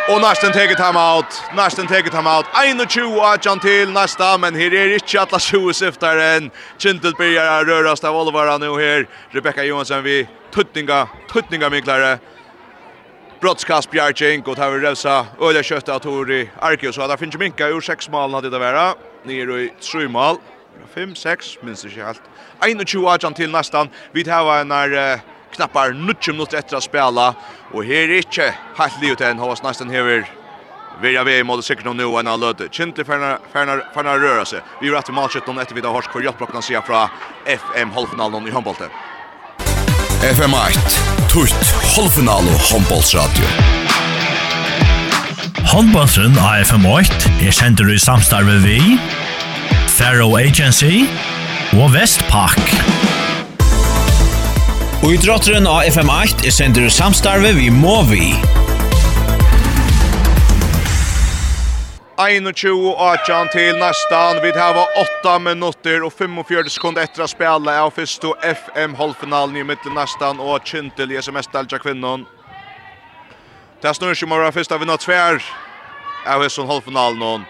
Og 0.07 0.21
Narsten 0.23 0.53
teker 0.55 0.77
timeout. 0.79 1.35
Narsten 1.59 1.89
teker 1.91 2.13
timeout. 2.15 2.47
21 2.55 3.17
atjan 3.27 3.59
til 3.59 3.91
Narsta, 3.91 4.37
men 4.39 4.55
her 4.55 4.71
er 4.71 4.93
ikke 4.95 5.19
atla 5.19 5.41
20 5.43 5.75
siftar 5.75 6.21
enn. 6.23 6.47
Kintel 6.79 7.17
byrjar 7.19 7.51
er 7.57 7.67
rørast 7.67 8.07
av 8.07 8.15
Olvara 8.15 8.55
nu 8.63 8.77
her. 8.79 9.09
Rebecca 9.35 9.67
Johansson, 9.67 10.05
vi 10.07 10.21
tuttninga, 10.55 11.09
tuttninga 11.33 11.73
minklare. 11.75 12.21
Brottskast 13.43 13.91
Bjarking, 13.91 14.47
og 14.47 14.55
tar 14.57 14.71
vi 14.71 14.85
revsa 14.87 15.25
Øyla 15.43 15.67
Kjøtta 15.67 15.99
av 15.99 16.05
Tori 16.07 16.45
Arkeo, 16.63 16.95
så 16.95 17.11
det 17.11 17.19
finnes 17.19 17.35
ikke 17.35 17.43
minka 17.43 17.75
ur 17.75 17.83
6 17.83 18.07
malen 18.15 18.39
hadde 18.39 18.55
det 18.55 18.63
væra. 18.63 18.93
Nere 19.27 19.65
i 19.65 19.71
3 19.83 20.07
mal. 20.07 20.39
5, 20.95 21.17
6, 21.19 21.57
minst 21.67 21.85
ikke 21.85 22.07
helt. 22.07 22.23
21 22.63 23.11
atjan 23.11 23.35
til 23.35 23.51
Nastan. 23.51 23.91
Vi 24.15 24.23
tar 24.23 24.47
hva 24.47 24.63
en 24.63 24.71
er... 24.71 24.95
Uh, 24.95 25.33
knappar 25.57 25.95
90 25.97 26.37
minutter 26.37 26.61
etter 26.61 26.79
å 26.79 26.85
spela, 26.85 27.31
og 27.73 27.87
her 27.87 28.09
er 28.09 28.21
ikke 28.23 28.51
helt 28.79 29.01
livet 29.03 29.25
enn 29.27 29.43
hos 29.43 29.65
nesten 29.65 29.93
hever 29.93 30.27
Virja 31.01 31.25
vi 31.25 31.43
mål 31.45 31.61
sikkert 31.61 31.93
nu 31.93 32.07
enn 32.17 32.29
av 32.31 32.41
lødde. 32.41 32.71
Kjentlig 32.73 33.05
ferna 33.05 34.15
røra 34.17 34.47
seg. 34.49 34.65
Vi 34.81 34.89
gjør 34.89 35.03
etter 35.03 35.13
malskjøtten 35.13 35.61
etter 35.61 35.77
vi 35.77 35.85
da 35.85 35.93
hørsk 35.93 36.15
for 36.15 36.25
hjelpblokkene 36.25 36.65
sida 36.65 36.81
fra 36.87 37.03
FM 37.45 37.93
halvfinalen 37.93 38.49
i 38.49 38.55
håndbolten. 38.55 38.89
FM 40.25 40.57
8, 40.57 41.05
tutt 41.29 41.75
halvfinalen 41.93 42.49
og 42.49 42.65
håndboltsradio. 42.71 43.53
Håndbolsen 45.69 46.41
av 46.41 46.65
FM 46.65 46.89
8 46.89 47.37
er 47.45 47.53
sender 47.53 47.93
i 47.93 48.01
samstarve 48.01 48.57
vi, 48.65 48.81
Faro 49.99 50.33
Agency 50.41 51.05
og 51.77 51.93
Vestpak. 51.93 52.57
Vestpak. 52.57 52.96
Idrotteren 55.07 55.69
av 55.71 55.85
FM8 55.87 56.49
er 56.49 56.51
sender 56.51 56.89
samstarve 56.91 57.53
vi 57.55 57.69
må 57.71 58.01
vi. 58.09 58.25
21-18 62.19 63.53
til 63.53 63.79
nästan. 63.79 64.41
Vi 64.43 64.51
har 64.57 64.81
8 64.81 65.37
minutter 65.45 66.03
og 66.03 66.11
45 66.11 66.73
sekunder 66.75 67.07
etter 67.07 67.23
å 67.23 67.29
spille 67.31 67.77
av 67.85 67.93
første 67.95 68.33
FM-halvfinalen 68.51 69.61
i 69.61 69.63
midten 69.69 69.95
nästan 69.95 70.43
og 70.43 70.67
Kintil 70.67 71.15
i 71.15 71.21
SMS-delta 71.23 71.79
kvinnon. 71.79 72.27
Det 73.79 73.93
er 73.93 73.95
snurr 74.01 74.19
som 74.19 74.35
har 74.35 74.43
vært 74.49 74.75
av 74.75 74.83
vinner 74.83 74.99
tver 74.99 75.39
av 76.27 76.43
hesson 76.43 76.67
halvfinalen. 76.67 77.47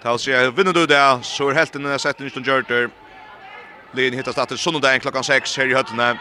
Det 0.00 0.08
er 0.08 0.16
å 0.16 0.24
si, 0.24 0.32
vinner 0.56 0.72
du 0.72 0.86
det, 0.88 1.04
så 1.20 1.50
er 1.50 1.60
helten 1.60 1.84
denne 1.84 2.00
setten 2.00 2.24
i 2.24 2.32
Gjørter. 2.32 2.88
Lin 3.92 4.16
hittar 4.16 4.32
startet 4.32 4.58
sondag 4.58 5.04
klokkan 5.04 5.26
6 5.26 5.60
her 5.60 5.68
i 5.68 5.76
høttene. 5.76 6.14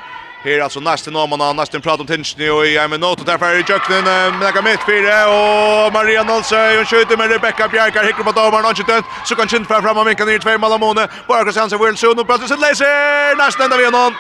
Her 0.43 0.63
altså 0.63 0.79
nästan 0.79 1.15
om 1.15 1.29
man 1.29 1.39
har 1.39 1.53
nästan 1.53 1.81
pratat 1.81 1.99
om 1.99 2.07
tension 2.07 2.49
og 2.51 2.67
i 2.67 2.77
en 2.77 2.89
minut 2.89 3.19
och 3.19 3.25
därför 3.25 3.45
är 3.45 3.63
Jöknen 3.69 4.03
med 4.03 4.33
några 4.39 4.61
midt 4.61 4.83
fire, 4.83 5.25
og 5.27 5.93
Maria 5.93 6.23
Nolse 6.23 6.77
hun 6.77 6.85
skjuter 6.85 7.17
med 7.17 7.31
Rebecca 7.31 7.67
Bjerkar 7.67 8.03
hikker 8.03 8.23
på 8.23 8.31
domaren 8.31 8.65
og 8.65 8.75
skjuter 8.75 9.01
så 9.25 9.35
kan 9.35 9.47
kjent 9.47 9.67
Chin 9.67 9.81
fram 9.81 9.97
och 9.97 10.07
vinka 10.07 10.25
ner 10.25 10.39
två 10.39 10.57
mål 10.57 10.73
Amone 10.73 11.07
bara 11.27 11.51
kan 11.51 11.69
se 11.69 11.77
Wilson 11.77 12.19
och 12.19 12.27
plötsligt 12.27 12.59
läser 12.59 13.35
nästan 13.37 13.63
enda 13.65 13.77
vi 13.77 13.91
någon 13.91 14.13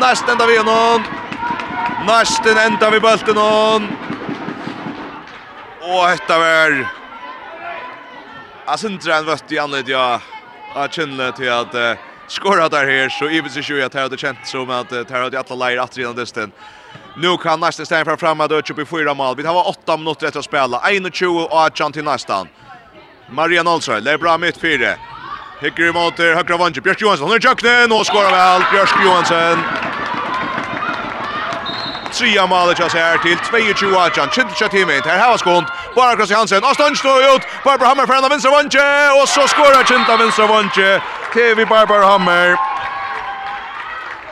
nästan 0.00 0.30
enda 0.30 0.46
vi 0.46 0.56
någon 0.56 1.02
nästan 2.06 2.58
enda 2.58 2.90
vi 2.90 3.00
bulten 3.00 3.34
någon 3.34 3.88
och 5.80 6.08
detta 6.08 6.38
var 6.38 6.86
en 9.18 9.26
vøtt 9.26 9.52
i 9.52 9.58
anledning 9.58 9.96
av 9.96 10.20
kjennelig 10.90 11.34
til 11.34 11.48
at, 11.48 11.74
uh, 11.74 12.09
skora 12.30 12.68
där 12.68 12.86
här 12.86 13.08
så 13.08 13.24
Ibis 13.28 13.56
är 13.56 13.72
ju 13.72 13.82
att 13.82 13.92
det 13.92 14.18
känns 14.18 14.50
som 14.50 14.70
att 14.70 14.88
det 14.88 15.10
har 15.10 15.20
alla 15.20 15.66
lejer 15.66 15.82
att 15.82 15.98
redan 15.98 16.14
desten. 16.14 16.52
Nu 17.16 17.36
kan 17.36 17.60
nästa 17.60 17.84
steg 17.84 18.04
fram 18.04 18.18
framåt 18.18 18.50
då 18.50 18.58
upp 18.58 18.78
i 18.78 18.84
fyra 18.84 19.14
mål. 19.14 19.36
Vi 19.36 19.46
har 19.46 19.68
8 19.68 19.96
minuter 19.96 20.38
att 20.38 20.44
spela. 20.44 20.82
21 21.12 21.50
och 21.50 21.60
Archant 21.60 21.94
till 21.94 22.04
nästan. 22.04 22.48
Maria 23.30 23.62
Olsson, 23.74 24.04
det 24.04 24.12
är 24.12 24.18
bra 24.18 24.38
mitt 24.38 24.58
fyra. 24.58 24.94
Hickar 25.60 25.92
mot 25.92 26.18
högra 26.18 26.56
vänster. 26.56 26.80
Björk 26.80 27.00
Johansson, 27.00 27.26
hon 27.26 27.36
är 27.36 27.44
jacken 27.44 27.92
och 27.92 28.06
skorar 28.06 28.30
väl. 28.30 28.62
Björk 28.72 29.04
Johansson. 29.04 29.58
Tria 32.12 32.46
malet 32.46 32.78
kjas 32.78 32.94
her 32.94 33.18
till 33.18 33.38
22 33.38 33.98
Ajan. 33.98 34.28
Kjent 34.30 34.56
kjent 34.58 34.72
himmel. 34.72 35.02
Her 35.02 35.18
har 35.18 35.38
skont. 35.38 35.68
Bara 35.94 36.16
Krasi 36.16 36.34
Hansen. 36.34 36.64
Og 36.64 36.74
stund 36.74 36.96
står 36.96 37.18
ut. 37.34 37.42
Barbara 37.64 37.88
Hammer 37.88 38.06
fra 38.06 38.20
den 38.20 38.30
venstre 38.30 38.50
vanje. 38.50 38.88
Og 39.20 39.28
så 39.28 39.46
skorar 39.46 39.84
kjent 39.84 40.08
av 40.08 40.18
venstre 40.18 40.48
vanje. 40.48 41.00
TV 41.34 41.64
Barbara 41.64 42.06
Hammer. 42.06 42.56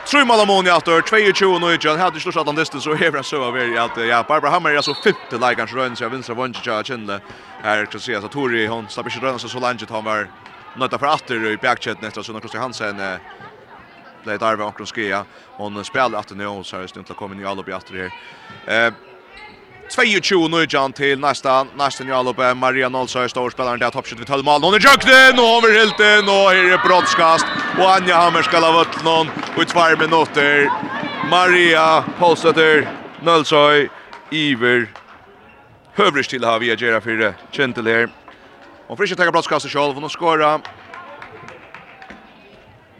Tror 0.09 0.25
man 0.25 0.49
om 0.49 0.65
i 0.65 0.69
attor, 0.69 1.01
22 1.01 1.59
nu 1.59 1.73
igen. 1.73 1.99
hade 1.99 2.19
slått 2.19 2.35
att 2.35 2.47
han 2.47 2.81
så 2.81 2.95
hevra 2.95 3.23
så 3.23 3.39
var 3.39 3.57
det 3.57 3.77
att, 3.77 4.07
ja, 4.07 4.23
Barbara 4.27 4.51
Hammer 4.51 4.69
är 4.69 4.75
alltså 4.75 4.93
femte 4.93 5.37
lägans 5.37 5.73
rön, 5.73 5.95
så 5.95 6.03
jag 6.03 6.09
vinstra 6.09 6.35
vunnet 6.35 6.65
jag 6.65 6.85
känner 6.85 7.19
här 7.61 7.85
kan 7.85 8.01
se 8.01 8.15
att 8.15 8.31
Tori, 8.31 8.67
hon 8.67 8.89
slapp 8.89 9.05
inte 9.05 9.25
röna 9.25 9.39
så 9.39 9.49
så 9.49 9.59
langt, 9.59 9.89
han 9.89 10.03
var 10.03 10.27
nöjda 10.75 10.97
för 10.97 11.07
åter 11.07 11.51
i 11.51 11.57
backchat 11.57 12.01
nästa 12.01 12.19
så 12.19 12.23
Sunna 12.23 12.39
Kristi 12.39 12.57
Hansen 12.57 12.99
det 14.23 14.37
där 14.37 14.55
var 14.55 14.65
också 14.65 14.85
skia. 14.85 15.25
Hon 15.57 15.85
spelar 15.85 16.19
att 16.19 16.31
nu 16.31 16.63
så 16.63 16.77
er 16.77 16.81
det 16.81 16.87
stund 16.87 17.05
att 17.09 17.17
komma 17.17 17.35
in 17.35 17.41
i 17.41 17.45
Alubi 17.45 17.71
etter 17.71 17.95
her. 17.95 18.11
Eh, 18.87 18.93
22 19.89 20.47
nu 20.47 20.65
Jan 20.69 20.93
till 20.93 21.19
nästa 21.19 21.67
nästa 21.77 22.03
Njalope 22.03 22.53
Maria 22.53 22.89
Nolsøy 22.89 23.27
står 23.29 23.49
spelaren 23.49 23.79
där 23.79 23.89
toppskytt 23.89 24.19
vid 24.19 24.27
12 24.27 24.45
mål. 24.45 24.61
Hon 24.61 24.73
är 24.73 24.79
jökten 24.79 25.35
nu 25.35 25.41
över 25.41 25.79
helt 25.79 25.99
nu 25.99 26.31
och 26.31 26.49
här 26.49 26.55
är 26.55 26.87
broadcast 26.87 27.45
och 27.77 27.91
Anja 27.91 28.15
Hammer 28.15 28.41
ska 28.41 28.59
ha 28.59 28.71
vött 28.71 29.03
någon 29.03 29.27
i 29.61 29.65
två 29.65 29.97
minuter. 29.99 30.69
Maria 31.29 32.03
Paulsøter 32.19 32.87
Nolsøy 33.21 33.89
Iver 34.31 34.87
Høvrist 35.99 36.29
till 36.29 36.43
har 36.43 36.59
vi 36.59 36.75
Jera 36.75 37.01
för 37.01 37.33
Gentle 37.51 37.91
här. 37.91 38.09
Och 38.87 38.97
friska 38.97 39.15
ta 39.15 39.31
brottskast 39.31 39.69
själv 39.69 39.89
och 39.89 40.01
hon 40.01 40.09
skora. 40.09 40.61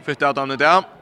Fitta 0.04 0.28
att 0.28 0.36
han 0.36 0.50
är 0.50 0.56
där 0.56 0.99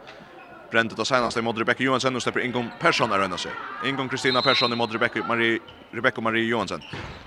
brände 0.71 0.95
det 0.95 1.05
senaste 1.05 1.43
mot 1.43 1.59
Rebecca 1.59 1.83
Johansson 1.83 2.17
och 2.17 2.23
släpper 2.23 2.41
Ingom 2.41 2.71
Persson 2.81 3.11
där 3.11 3.21
ändå 3.21 3.37
sig. 3.37 3.53
Ingom 3.85 4.09
Kristina 4.09 4.43
Persson 4.43 4.73
i 4.73 4.77
Rebecca 4.77 5.25
Marie 5.29 5.59
Rebecca 5.91 6.21
Marie 6.21 6.45
Johansson. 6.45 6.83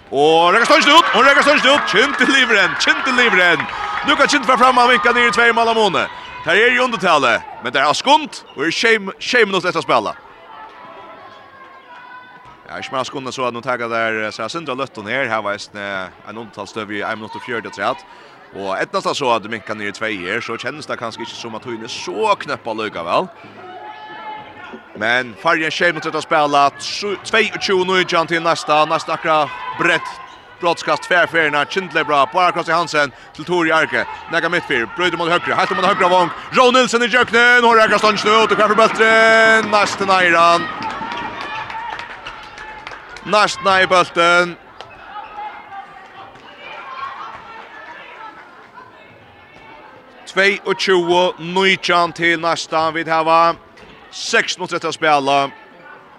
Och 0.09 0.53
Rebecca 0.53 0.65
Stöns 0.65 0.87
ut, 0.87 1.15
och 1.15 1.23
Rebecca 1.23 1.41
Stöns 1.41 1.65
ut, 1.65 1.89
Kinte 1.91 2.31
Livren, 2.31 2.69
Kinte 2.79 3.11
Livren. 3.23 3.57
Nu 4.07 4.15
kan 4.15 4.27
Kinte 4.27 4.57
fram 4.57 4.77
av 4.77 4.89
vinka 4.89 5.11
ner 5.11 5.27
i 5.27 5.31
två 5.31 5.53
mål 5.53 5.75
måne. 5.75 6.07
Här 6.45 6.55
är 6.55 6.71
ju 6.71 6.79
undertalet, 6.79 7.41
men 7.63 7.73
det 7.73 7.79
är 7.79 7.93
skunt 7.93 8.45
och 8.55 8.65
är 8.65 8.71
shame 8.71 9.11
shame 9.19 9.45
något 9.45 9.63
lätt 9.63 9.75
att 9.75 9.83
spela. 9.83 10.15
Ja, 12.67 12.75
jag 12.75 12.85
smäller 12.85 13.03
skunt 13.03 13.33
så 13.33 13.45
att 13.45 13.53
nu 13.53 13.61
tagar 13.61 13.89
där 13.89 14.31
så 14.31 14.49
Sandra 14.49 14.73
Lötton 14.73 15.07
här 15.07 15.25
här 15.25 15.41
var 15.41 15.57
en 16.29 16.37
undertalstöv 16.37 16.91
i 16.91 17.01
1 17.01 17.17
minut 17.17 17.35
och 17.35 17.43
40. 17.43 17.69
Og 18.55 18.75
etnast 18.81 19.07
så 19.15 19.29
at 19.31 19.43
du 19.43 19.49
minkar 19.49 19.77
ned 19.79 19.87
i 19.87 19.95
tvei 19.95 20.15
her, 20.19 20.41
så 20.43 20.57
kjennes 20.59 20.87
det 20.87 20.99
kanskje 20.99 21.23
ikke 21.23 21.35
som 21.37 21.55
at 21.55 21.65
hun 21.65 21.83
er 21.83 21.91
så 21.91 22.35
knøppa 22.39 22.73
løyga 22.75 23.03
vel. 23.07 23.29
Men 24.99 25.35
Fargen 25.41 25.71
skjer 25.71 25.93
mot 25.95 26.03
dette 26.03 26.21
spela, 26.21 26.67
22-0 26.79 28.27
til 28.27 28.43
nästa, 28.43 28.83
nästa 28.85 29.15
akra 29.15 29.45
brett 29.79 30.19
brottskast 30.61 31.03
tvärfärna 31.03 31.65
Kindle 31.65 32.03
bra 32.03 32.25
på 32.25 32.39
Arkas 32.39 32.69
Hansen 32.69 33.11
till 33.35 33.45
Tori 33.45 33.71
Arke 33.71 34.05
näga 34.31 34.49
mittfyr 34.49 34.85
bröjde 34.95 35.17
mot 35.17 35.29
högra 35.29 35.55
helt 35.55 35.75
mot 35.75 35.85
högra 35.85 36.07
vång 36.07 36.29
Ron 36.51 36.73
Nilsson 36.73 37.03
i 37.03 37.05
jöknen 37.05 37.63
har 37.63 37.77
Arkas 37.77 38.01
stans 38.01 38.25
nu 38.25 38.31
och 38.31 38.49
kvar 38.49 38.75
bättre 38.75 39.09
nästa 39.71 40.05
nairan 40.05 40.61
Nästa 43.23 43.61
nära 43.63 43.87
bulten 43.87 44.55
22 50.33 51.33
19 51.39 52.13
til 52.13 52.39
næsta. 52.39 52.91
Vi 52.91 53.03
här 53.03 53.55
6 54.11 54.59
mot 54.59 54.73
1 54.73 54.93
spela 54.93 55.51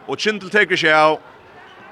Og 0.08 0.18
Kintel 0.18 0.50
tar 0.50 0.76
seg 0.76 0.90
av 0.90 1.18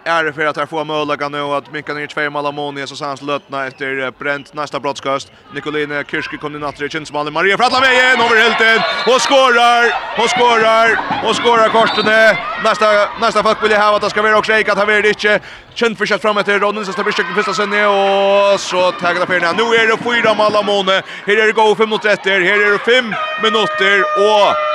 är 0.05 0.25
det 0.25 0.33
för 0.33 0.47
att 0.47 0.57
här 0.57 0.67
får 0.67 0.85
möjliga 0.85 1.29
nu 1.29 1.41
att 1.41 1.73
Mikael 1.73 1.99
ner 1.99 2.07
två 2.07 2.31
mål 2.31 2.47
Amoni 2.47 2.87
så 2.87 2.97
sans 2.97 3.23
lötna 3.23 3.67
efter 3.67 4.11
bränt 4.19 4.55
nästa 4.55 4.81
brottskast. 4.81 5.33
Nikoline 5.55 6.05
Kirske 6.11 6.37
kom 6.37 6.57
in 6.57 6.63
åter 6.63 6.97
i 6.97 7.13
mål 7.13 7.31
Maria 7.31 7.57
Fratla 7.57 7.81
vägen 7.81 8.21
över 8.21 8.37
helten 8.43 8.83
och 9.15 9.21
skorar 9.21 9.85
och 10.19 10.31
skorar 10.31 10.99
och 11.29 11.37
skorar 11.37 11.69
Korstene. 11.69 12.39
Nästa 12.65 12.87
nästa 13.21 13.43
fuck 13.43 13.63
vill 13.63 13.71
jag 13.71 13.81
ha 13.81 13.97
att 13.97 14.03
det 14.03 14.11
ska 14.11 14.23
vara 14.23 14.39
också 14.39 14.53
Ekat 14.53 14.79
har 14.79 14.87
vi 14.87 15.03
det 15.03 15.09
inte. 15.09 15.41
känt 15.75 15.99
för 15.99 16.07
fram 16.23 16.39
efter 16.39 16.59
Ronnen 16.59 16.87
så 16.87 16.93
stäbber 16.93 17.13
Kirske 17.13 17.35
första 17.35 17.55
sen 17.55 17.73
och 17.73 18.61
så 18.61 18.93
tagar 18.93 19.21
det 19.21 19.27
för 19.27 19.41
Nu 19.41 19.75
är 19.75 19.87
det 19.87 19.97
fyra 19.97 20.35
mål 20.35 20.57
Amoni. 20.57 21.01
Här 21.27 21.37
är 21.37 21.47
det 21.47 21.53
gå 21.53 21.75
5 21.75 21.89
mot 21.89 22.05
1. 22.05 22.21
Här 22.25 22.41
är 22.41 22.73
det 22.73 22.79
5 22.79 23.15
minuter 23.43 24.01
och 24.01 24.70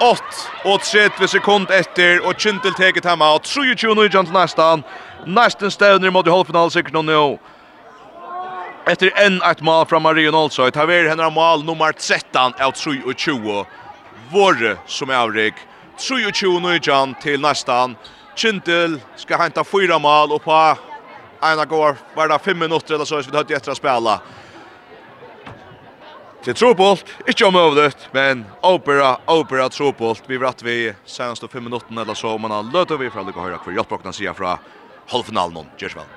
8 0.00 0.22
og 0.64 0.80
30 0.82 1.28
sekund 1.28 1.70
efter 1.74 2.20
og 2.26 2.36
Kintel 2.36 2.74
teget 2.74 3.04
hem 3.04 3.22
out. 3.22 3.42
23 3.42 4.06
i 4.06 4.10
Jantel 4.14 4.32
nästan. 4.32 4.84
Nästan 5.26 5.70
stevner 5.70 6.10
mot 6.10 6.26
i 6.26 6.30
halvfinalsekund 6.30 7.06
nu. 7.06 7.38
Efter 8.86 9.10
en 9.26 9.42
et 9.42 9.62
mål 9.62 9.86
från 9.86 10.02
Marion 10.02 10.34
Olsson. 10.34 10.70
Tar 10.70 10.86
vi 10.86 11.08
henne 11.08 11.30
mål 11.30 11.64
nummer 11.64 11.92
13 11.92 12.52
av 12.60 12.72
23. 12.72 13.64
våre 14.30 14.76
som 14.86 15.10
er 15.10 15.14
avrik. 15.14 15.54
23 15.98 16.76
i 16.76 16.80
Jan 16.82 17.14
till 17.14 17.40
nästan. 17.40 17.96
Kintel 18.36 19.00
ska 19.16 19.36
hämta 19.36 19.64
fyra 19.64 19.98
mål 19.98 20.32
och 20.32 20.44
på 20.44 20.76
ena 21.42 21.64
går 21.64 21.96
bara 22.16 22.38
5 22.38 22.58
minuter 22.58 22.94
eller 22.94 23.04
så 23.04 23.16
vi 23.16 23.36
har 23.36 23.52
etter 23.52 23.70
att 23.70 23.76
spela. 23.76 24.20
Det 26.48 26.54
er 26.54 26.62
trobolt, 26.62 27.10
ikke 27.28 27.44
omøvlet, 27.44 28.06
men 28.14 28.46
opera, 28.64 29.18
opera 29.28 29.66
trobolt. 29.68 30.22
Vi 30.30 30.38
vratt 30.40 30.62
vi 30.64 30.94
senast 31.04 31.44
og 31.44 31.50
fem 31.52 31.66
minutter 31.68 31.92
eller 31.92 32.16
så, 32.16 32.30
men 32.40 32.54
han 32.56 32.70
løter 32.72 32.96
vi 32.96 33.10
fra 33.12 33.20
lykke 33.20 33.42
høyre 33.44 33.58
for 33.60 33.76
hjelpbrokkene 33.76 34.16
sier 34.16 34.32
fra 34.32 34.54
halvfinalen 35.12 35.58
om. 35.60 35.68
Gjørs 35.76 35.98
vel. 35.98 36.08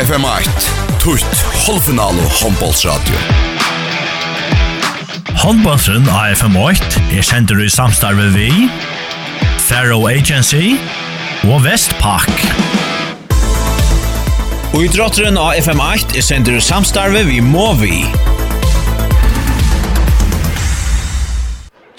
FM 0.00 0.24
8, 0.24 0.64
tutt 1.04 1.44
halvfinal 1.66 2.22
og 2.24 2.32
håndbollsradio. 2.38 3.20
Håndbollsen 5.44 6.08
av 6.08 6.32
FM 6.32 6.56
8 6.64 7.06
er 7.12 7.28
kjenter 7.34 7.60
i 7.60 7.68
samstarve 7.68 8.32
vi, 8.32 8.48
Faro 9.68 10.06
Agency 10.08 10.78
og 11.52 11.58
Vestpak. 11.68 12.32
Og 14.72 14.86
i 14.86 14.92
drotteren 14.96 15.36
av 15.36 15.52
FM 15.60 15.84
8 15.84 16.16
er 16.16 16.30
sender 16.32 16.56
i 16.56 16.68
samstarve 16.72 17.28
vi 17.28 17.42
Movi. 17.44 17.98
Movi. 18.08 18.41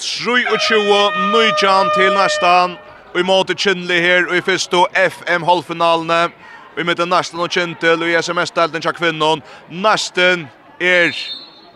23 0.04 1.12
nøytjan 1.32 1.90
til 1.96 2.14
næstan. 2.14 2.78
Og 3.14 3.20
i 3.20 3.24
måte 3.24 3.56
kynlig 3.56 4.02
her 4.02 4.26
og 4.30 4.38
i 4.38 4.42
fyrstu 4.42 4.86
FM-halvfinalene. 4.96 6.32
Vi 6.78 6.84
møter 6.84 7.06
næsten 7.06 7.40
og 7.40 7.50
kjentel 7.50 8.02
og 8.02 8.10
i 8.10 8.18
SMS-delten 8.22 8.82
tja 8.82 8.92
kvinnon. 8.92 9.44
Næsten 9.70 10.48
er 10.82 11.14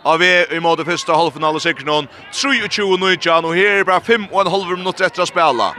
av 0.06 0.20
vi 0.20 0.32
i 0.56 0.60
måte 0.60 0.86
fyrsta 0.86 1.16
halvfinale 1.16 1.62
sikkernon. 1.62 2.08
23 2.34 2.98
nøytjan 3.00 3.46
og 3.46 3.56
her 3.56 3.80
er 3.80 3.84
bare 3.88 4.02
5 4.02 4.28
og 4.32 4.42
en 4.42 4.52
halv 4.52 4.74
minutter 4.78 5.06
etter 5.06 5.24
å 5.24 5.30
spela. 5.30 5.72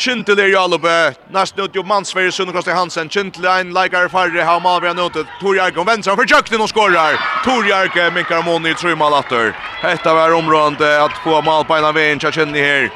Kintel 0.00 0.38
er 0.38 0.48
i 0.48 0.54
Alupe. 0.56 1.12
Näst 1.28 1.58
ut 1.58 1.74
jo 1.76 1.82
Mansverger 1.84 2.72
Hansen. 2.74 3.08
Kintel 3.08 3.44
er 3.44 3.60
en 3.60 3.74
leikare 3.76 4.08
farre. 4.08 4.44
Har 4.44 4.60
Malvia 4.60 4.94
notet. 4.96 5.26
Tor 5.40 5.56
Jarkon 5.56 5.86
vänster 5.86 6.16
för 6.16 6.24
Jökten 6.24 6.60
och 6.60 6.68
skorrar. 6.68 7.20
Tor 7.44 7.66
Jarke, 7.66 8.10
minkar 8.10 8.42
mån 8.42 8.66
i 8.66 8.74
trumalatter. 8.74 9.52
Hetta 9.82 10.14
var 10.14 10.32
området 10.32 11.00
att 11.00 11.12
få 11.24 11.42
Malpaina 11.42 11.92
Vinch. 11.92 12.24
Jag 12.24 12.34
känner 12.34 12.60
här. 12.60 12.90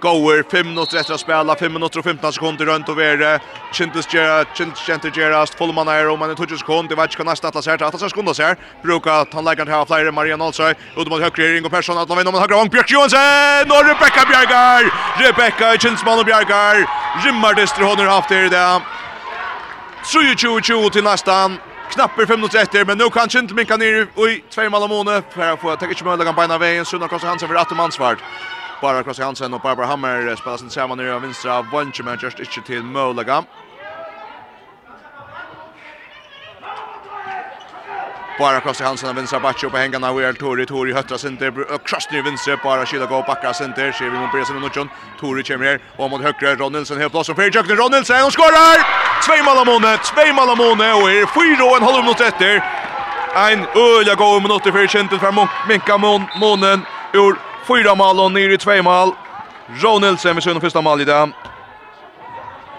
Goer, 0.00 0.42
5 0.48 0.66
minutter 0.70 0.96
etter 0.96 1.12
å 1.12 1.18
spela, 1.20 1.54
5 1.56 1.74
minutter 1.74 2.00
og 2.00 2.06
15 2.08 2.32
sekunder 2.32 2.68
rundt 2.70 2.88
og 2.88 2.96
vere. 2.96 3.34
Kintus 3.76 4.08
Gerard, 4.08 4.48
Kintus 4.56 4.80
Kjente 4.86 5.10
Gerard, 5.12 5.52
Fullmann 5.58 5.88
er 5.92 6.08
om 6.08 6.22
en 6.24 6.32
20 6.32 6.62
sekunder, 6.62 6.94
jeg 6.94 7.00
vet 7.00 7.12
ikke 7.12 7.22
hva 7.22 7.28
nesten 7.28 7.48
atlas 7.50 7.68
her, 7.68 7.82
atlas 7.84 8.04
her 8.06 8.12
skundas 8.12 8.40
her. 8.40 8.56
Bruka 8.84 9.20
tannleikeren 9.32 9.68
til 9.68 9.76
å 9.76 9.82
ha 9.82 9.88
flere, 9.90 10.12
Maria 10.16 10.38
Nalsøy, 10.40 10.72
ut 10.96 11.10
mot 11.12 11.20
høyre, 11.20 11.50
Ingo 11.58 11.68
Persson, 11.72 12.00
Atlan 12.00 12.22
Vinn 12.22 12.30
om 12.32 12.38
en 12.38 12.44
høyre 12.44 12.56
vang, 12.62 12.72
Bjørk 12.72 12.94
Johansen, 12.94 13.74
og 13.76 13.90
Rebecca 13.90 14.24
Bjergar! 14.30 14.88
Rebecca, 15.20 15.74
Kinsmann 15.76 16.22
og 16.22 16.28
Bjergar, 16.30 16.80
rymmer 17.26 17.58
distri 17.60 17.84
hånden 17.84 18.08
haft 18.08 18.32
her 18.32 18.48
i 18.48 18.54
det. 18.54 18.68
23-20 20.08 20.94
til 20.96 21.04
nesten, 21.04 21.58
knapper 21.92 22.24
5 22.30 22.40
minutter 22.40 22.62
etter, 22.62 22.86
men 22.88 22.96
nu 22.96 23.10
kan 23.12 23.28
Kjente 23.28 23.52
minka 23.54 23.76
ned 23.76 24.08
i 24.16 24.40
2 24.48 24.70
mål 24.72 24.88
om 24.88 24.96
måned, 24.96 25.28
for 25.34 25.44
å 25.52 25.60
få, 25.60 25.76
takk 25.76 25.92
ikke 25.92 26.08
mølle 26.08 26.24
kan 26.24 26.38
beina 26.38 26.56
veien, 26.56 26.88
Sunna 26.88 27.10
Kosta 27.10 27.28
Hansen 27.28 27.50
for 27.50 27.58
18 27.58 27.76
mannsvart. 27.76 28.24
Bara 28.80 29.02
Kross 29.02 29.18
Hansen 29.18 29.54
och 29.54 29.60
Barbara 29.60 29.86
Hammer 29.86 30.36
spelar 30.36 30.56
sin 30.56 30.70
samman 30.70 30.98
nu 30.98 31.12
av 31.12 31.22
vänstra 31.22 31.62
Vonche 31.62 32.02
men 32.02 32.18
just 32.22 32.38
inte 32.38 32.60
till 32.60 32.82
Molaga. 32.82 33.44
Bara 38.38 38.60
Kross 38.60 38.80
Hansen 38.80 39.08
av 39.08 39.14
vänstra 39.14 39.40
backen 39.40 39.70
på 39.70 39.76
hängarna 39.76 40.10
och 40.10 40.22
är 40.22 40.32
Tori 40.32 40.66
Tori 40.66 40.92
höttra 40.92 41.18
center 41.18 41.74
och 41.74 41.86
Kross 41.86 42.08
nu 42.10 42.22
vänstra 42.22 42.56
bara 42.64 42.86
skida 42.86 43.06
gå 43.06 43.22
backa 43.22 43.54
center 43.54 43.92
ser 43.92 44.04
vi 44.04 44.18
mot 44.18 44.32
Bresen 44.32 44.56
och 44.56 44.62
Nutjon 44.62 44.88
Tori 45.20 45.42
kommer 45.42 45.66
här 45.66 45.80
och 45.96 46.10
mot 46.10 46.22
högra 46.22 46.54
Ron 46.54 46.72
Nilsson 46.72 46.98
helt 46.98 47.12
plats 47.12 47.28
och 47.28 47.36
fyrir 47.36 47.54
Jökner 47.54 47.76
Ron 47.76 47.90
Nilsson 47.90 48.24
och 48.26 48.32
skorar! 48.32 48.76
Två 49.26 49.44
mål 49.44 49.58
av 49.58 49.66
Mone, 49.66 49.98
två 49.98 50.32
mål 50.32 50.48
av 50.48 50.56
Mone 50.56 50.92
och 50.92 51.10
är 51.10 51.26
fyra 51.26 51.64
och 51.70 51.76
en 51.76 51.82
halv 51.82 52.04
minut 52.04 52.20
efter. 52.20 52.64
Ein 53.34 53.66
öliga 53.74 54.14
gå 54.14 54.40
minutter 54.40 54.72
för 54.72 54.86
kjenten 54.86 55.18
fra 55.18 55.48
Minka 55.68 55.98
Månen 56.40 56.80
ur 57.12 57.49
Fyra 57.66 57.94
mål 57.94 58.20
och 58.20 58.32
ner 58.32 58.48
i 58.48 58.58
två 58.58 58.82
mål. 58.82 59.10
Ronaldsen 59.82 60.34
med 60.34 60.42
sin 60.42 60.60
första 60.60 60.80
mål 60.80 61.00
i 61.00 61.04
dag. 61.04 61.30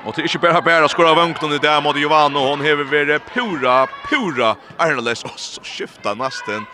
Och 0.06 0.14
det 0.16 0.22
är 0.22 0.24
inte 0.24 0.40
bara 0.40 0.62
bara 0.62 0.88
skora 0.88 1.14
vunken 1.14 1.52
i 1.52 1.58
dag 1.58 1.84
mot 1.84 1.98
Giovanni 1.98 2.38
och 2.38 2.42
hon 2.42 2.62
hever 2.62 2.84
vara 2.84 3.20
pura, 3.20 3.88
pura 4.10 4.56
ärnlös. 4.78 5.24
Och 5.24 5.40
så 5.40 5.62
skiftar 5.64 6.16
nästan. 6.16 6.66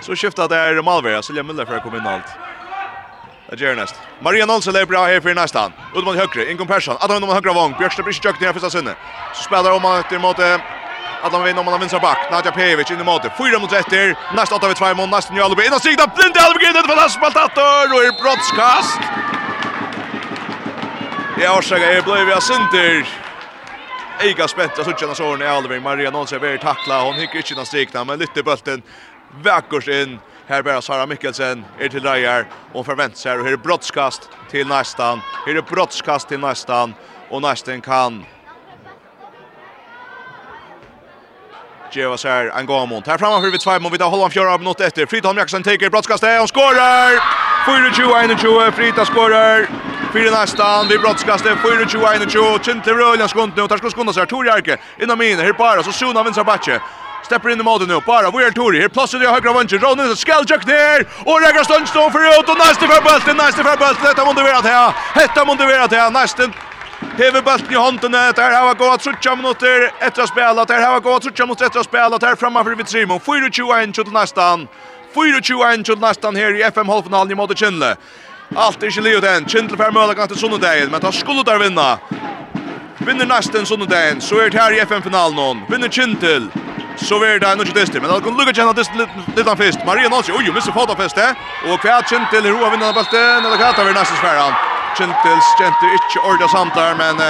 Så 0.00 0.16
skiftar 0.16 0.48
det 0.48 0.56
är 0.56 0.82
Malvera. 0.82 1.22
Så 1.22 1.32
lämnar 1.32 1.64
för 1.64 1.76
att 1.76 1.82
komma 1.82 1.96
in 1.96 2.06
allt. 2.06 2.24
Det 3.50 3.60
gör 3.60 3.76
näst. 3.76 3.94
Maria 4.20 4.46
Nolsen 4.46 4.76
är 4.76 4.86
bra 4.86 5.04
här 5.04 5.20
för 5.20 5.34
nästan. 5.34 5.72
Ut 5.96 6.04
mot 6.04 6.16
högre. 6.16 6.50
Inkom 6.50 6.66
Persson. 6.66 6.96
Att 7.00 7.10
han 7.10 7.22
har 7.22 7.34
högre 7.34 7.52
vång. 7.52 7.74
Björkström 7.78 8.04
blir 8.04 8.26
inte 8.26 8.44
ner 8.44 8.52
första 8.52 8.70
sinne. 8.70 8.94
Så 9.34 9.42
spelar 9.42 9.72
om 9.72 9.84
att 9.84 10.10
det 10.10 10.18
mot 10.18 10.38
Att 11.22 11.32
han 11.32 11.44
vinner 11.44 11.60
om 11.60 11.66
han 11.66 11.72
har 11.72 11.80
vinstra 11.80 12.00
back. 12.00 12.30
Nadja 12.30 12.52
Pejevic 12.52 12.90
in 12.90 13.00
i 13.00 13.04
måte. 13.04 13.30
Fyra 13.38 13.58
mot 13.58 13.72
1. 13.72 13.86
Nästa 14.34 14.54
åtta 14.54 14.68
vid 14.68 14.76
två 14.76 14.86
2 14.86 14.94
mål. 14.94 15.08
Nästa 15.08 15.34
nu 15.34 15.42
Albe. 15.42 15.66
Innan 15.66 15.80
sikta. 15.80 16.06
Blind 16.06 16.36
Albe. 16.38 16.80
Det 16.80 16.88
var 16.88 16.96
Lars 16.96 17.20
Baltator. 17.20 17.94
Och 17.94 18.02
är 18.04 18.22
brottskast. 18.22 19.00
Jag 21.40 21.58
orsaker. 21.58 21.92
Jag 21.92 22.04
blev 22.04 22.28
jag 22.28 22.42
synder. 22.42 23.08
Eiga 24.20 24.48
spett. 24.48 24.70
Jag 24.76 24.86
suttar 24.86 25.14
så 25.14 25.44
i 25.44 25.46
Albe. 25.46 25.80
Maria 25.80 26.10
Nolsen 26.10 26.38
är 26.38 26.42
väldigt 26.42 26.60
tackla. 26.60 27.02
Hon 27.02 27.14
hickar 27.14 27.36
inte 27.36 27.52
innan 27.52 27.66
strikna. 27.66 28.04
Men 28.04 28.18
lyfter 28.18 28.42
bulten. 28.42 28.82
Väckors 29.42 29.88
in. 29.88 30.18
Här 30.46 30.62
bär 30.62 30.80
Sara 30.80 31.06
Mikkelsen 31.06 31.64
är 31.78 31.88
till 31.88 32.02
Rajar 32.02 32.46
och 32.72 32.86
förväntas 32.86 33.24
här 33.24 33.38
och 33.38 33.44
här 33.44 33.52
är 33.52 33.56
brottskast 33.56 34.28
till 34.50 34.66
nästan. 34.66 35.20
Här 35.46 35.54
är 35.54 35.62
brottskast 35.62 36.28
till 36.28 36.40
nästan 36.40 36.94
och 37.28 37.42
nästan 37.42 37.80
kan 37.80 38.24
Geva 41.92 42.16
sær 42.16 42.52
en 42.58 42.66
gång 42.66 42.88
mot. 42.88 43.06
Här 43.06 43.18
framme 43.18 43.40
för 43.40 43.50
vi 43.50 43.58
två 43.58 43.78
mån 43.80 43.92
vi 43.92 43.98
tar 43.98 44.10
hålla 44.10 44.24
om 44.24 44.30
fjärde 44.30 44.58
minut 44.58 44.80
efter. 44.80 45.06
Fridholm 45.06 45.38
Jackson 45.38 45.62
tar 45.62 45.90
brottskast 45.90 46.24
och 46.42 46.48
skorar. 46.48 47.10
4-21 47.66 48.70
Frida 48.72 49.04
skorar. 49.04 49.68
Fyra 50.12 50.40
nästan 50.40 50.88
vi 50.88 50.98
brottskast 50.98 51.44
4-21 51.44 52.64
Kintle 52.64 52.92
Röljan 52.92 53.28
skont 53.28 53.56
nu. 53.56 53.68
Tar 53.68 53.76
skulle 53.76 53.90
skunda 53.90 54.12
sig 54.12 54.26
Tor 54.26 54.46
Jarke. 54.46 54.78
innan 55.02 55.18
min 55.18 55.38
här 55.38 55.52
bara 55.52 55.82
så 55.82 55.92
Suna 55.92 56.22
vinsar 56.22 56.44
backe. 56.44 56.80
Stepper 57.24 57.48
in 57.50 57.60
i 57.60 57.62
målet 57.62 57.88
nu. 57.88 58.00
Bara 58.06 58.30
vi 58.30 58.44
är 58.44 58.50
Tori. 58.50 58.80
Här 58.80 58.88
plötsligt 58.88 59.22
i 59.22 59.26
högra 59.26 59.52
vänster. 59.52 59.78
Ronny 59.78 60.16
skall 60.16 60.44
jack 60.48 60.66
ner. 60.66 61.00
Och 61.28 61.40
Regar 61.40 61.64
står 61.64 62.10
för 62.10 62.40
ut 62.40 62.48
och 62.48 62.58
nästa 62.58 62.86
för 62.86 63.02
bulten. 63.02 63.36
Nästa 63.36 63.62
för 63.62 63.76
bulten. 63.76 64.04
Detta 64.04 64.24
måste 64.24 64.42
vara 64.42 64.60
det 64.60 64.68
här. 64.68 64.92
Detta 65.14 65.44
måste 65.44 65.64
vara 65.64 65.86
det 65.86 65.96
här. 65.96 66.10
Nästa 66.10 66.42
Hever 67.00 67.42
bulten 67.42 67.72
i 67.72 67.76
hånden, 67.76 68.12
där 68.12 68.60
har 68.62 68.74
gått 68.74 69.00
30 69.00 69.36
minuter 69.36 69.92
efter 70.00 70.22
att 70.22 70.28
spela. 70.28 70.64
där 70.64 70.86
har 70.86 71.00
gått 71.00 71.22
30 71.22 71.42
minuter 71.42 71.66
efter 71.66 71.80
att 71.80 71.86
spela. 71.86 72.18
där 72.18 72.36
framför 72.36 72.74
vid 72.74 72.88
Simon, 72.88 73.20
4-2-1 73.20 73.92
till 73.92 74.12
nästan, 74.12 74.68
4-2-1 75.14 75.84
till 75.84 75.98
nästan 75.98 76.36
här 76.36 76.60
i 76.60 76.62
FM-halvfinalen 76.62 77.30
i 77.32 77.34
Måte 77.34 77.54
Kindle. 77.54 77.96
Allt 78.56 78.82
är 78.82 78.86
inte 78.86 79.00
livet 79.00 79.24
än, 79.24 79.48
Kindle 79.48 79.76
för 79.76 79.90
möjligheten 79.90 80.28
till 80.28 80.38
söndagen, 80.38 80.90
men 80.90 81.00
tar 81.00 81.12
skulle 81.12 81.42
där 81.42 81.58
vinna. 81.58 81.98
Vinner 82.98 83.26
nästan 83.26 83.66
söndagen, 83.66 84.20
så 84.20 84.40
är 84.40 84.50
det 84.50 84.58
här 84.58 84.72
i 84.72 84.78
FM-finalen, 84.80 85.60
vinner 85.68 85.88
Kindle, 85.88 86.46
så 86.96 87.22
är 87.24 87.38
det 87.38 87.48
nog 87.48 87.58
nok 87.58 87.74
dist, 87.74 87.92
men 87.94 88.02
det 88.02 88.20
kan 88.20 88.36
lukka 88.36 88.52
känna 88.52 88.72
dist 88.72 88.90
lite 89.36 89.48
han 89.50 89.56
fest. 89.56 89.78
Maria 89.86 90.08
Nolsi, 90.08 90.32
Oj, 90.32 90.52
missar 90.54 90.72
fata 90.72 90.96
fest, 90.96 91.18
eh? 91.18 91.32
Og 91.70 91.80
kvæt 91.80 92.08
kjent 92.10 92.30
til 92.30 92.52
Roa 92.52 92.70
vinnar 92.70 92.92
balten, 92.92 93.44
eller 93.44 93.56
kvæt 93.56 93.74
har 93.74 93.84
vi 93.84 93.92
nästan 93.92 94.16
sfäran. 94.16 94.79
Kjentils 94.98 95.54
kjente 95.58 95.94
ikke 95.96 96.24
ordet 96.26 96.50
samt 96.50 96.74
der, 96.74 96.94
men... 96.98 97.20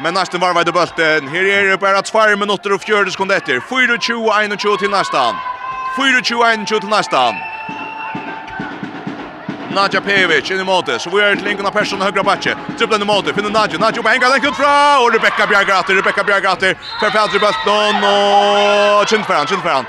Men 0.00 0.14
nesten 0.16 0.40
var 0.40 0.54
vei 0.56 0.64
bulten. 0.64 0.96
bølten. 0.96 1.28
Her 1.28 1.44
er 1.44 1.70
det 1.70 1.80
bare 1.80 2.02
2 2.02 2.36
minutter 2.36 2.72
og 2.72 2.80
4 2.80 3.10
sekunder 3.10 3.36
etter. 3.36 3.60
24-21 3.60 4.78
til 4.78 4.90
nesten. 4.90 5.36
24-21 5.96 6.80
til 6.80 6.88
nesten. 6.88 7.40
Nadja 9.70 10.00
Pevic 10.00 10.50
inn 10.50 10.60
i 10.60 10.64
måte, 10.66 10.96
så 10.98 11.10
vi 11.12 11.20
er 11.22 11.36
til 11.38 11.46
Lincoln 11.46 11.68
av 11.68 11.74
Persson 11.76 12.00
høyre 12.02 12.24
bakke. 12.26 12.56
Triplen 12.78 13.04
i 13.04 13.06
måte, 13.06 13.34
finner 13.36 13.52
Nadja, 13.54 13.78
Nadja 13.78 14.02
på 14.02 14.10
hengen, 14.10 14.32
den 14.34 14.42
kutt 14.42 14.58
fra, 14.58 14.72
og 14.98 15.14
Rebecca 15.14 15.46
Bjergater, 15.46 15.94
Rebecca 15.94 16.24
Bjergater, 16.26 16.74
perfekt 16.98 17.36
i 17.36 17.42
bulten. 17.44 18.02
og 18.02 19.06
kjentferan, 19.06 19.46
kjentferan. 19.46 19.86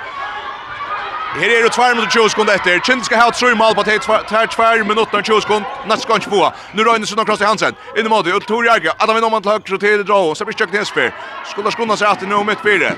Her 1.31 1.49
er 1.49 1.63
det 1.63 1.71
2 1.71 1.81
minutter 1.93 2.11
20 2.11 2.29
sekunder 2.29 2.53
etter. 2.53 2.79
Kjent 2.83 3.05
skal 3.05 3.21
ha 3.21 3.29
3 3.31 3.55
mål 3.55 3.75
på 3.75 3.83
2 3.83 4.83
minutter 4.83 5.17
og 5.17 5.23
20 5.23 5.41
sekunder. 5.41 5.69
Nett 5.87 6.01
skal 6.01 6.13
han 6.13 6.21
ikke 6.21 6.31
få. 6.33 6.49
Nå 6.75 6.83
røyner 6.83 7.07
Sunna 7.07 7.23
Krosti 7.23 7.45
Hansen. 7.47 7.77
Inn 7.97 8.05
i 8.05 8.09
måte. 8.11 8.35
Ut 8.35 8.43
Tor 8.47 8.65
Jerge. 8.67 8.91
Adam 8.99 9.17
Innom 9.17 9.37
til 9.41 9.51
høyre 9.51 9.79
til 9.79 10.03
Dra. 10.07 10.19
Så 10.35 10.45
blir 10.45 10.57
Kjøkken 10.59 10.79
Hesper. 10.79 11.13
Skulle 11.47 11.71
skunda 11.71 11.95
seg 11.95 12.11
etter 12.11 12.27
nå 12.27 12.43
midt 12.43 12.59
fire. 12.59 12.91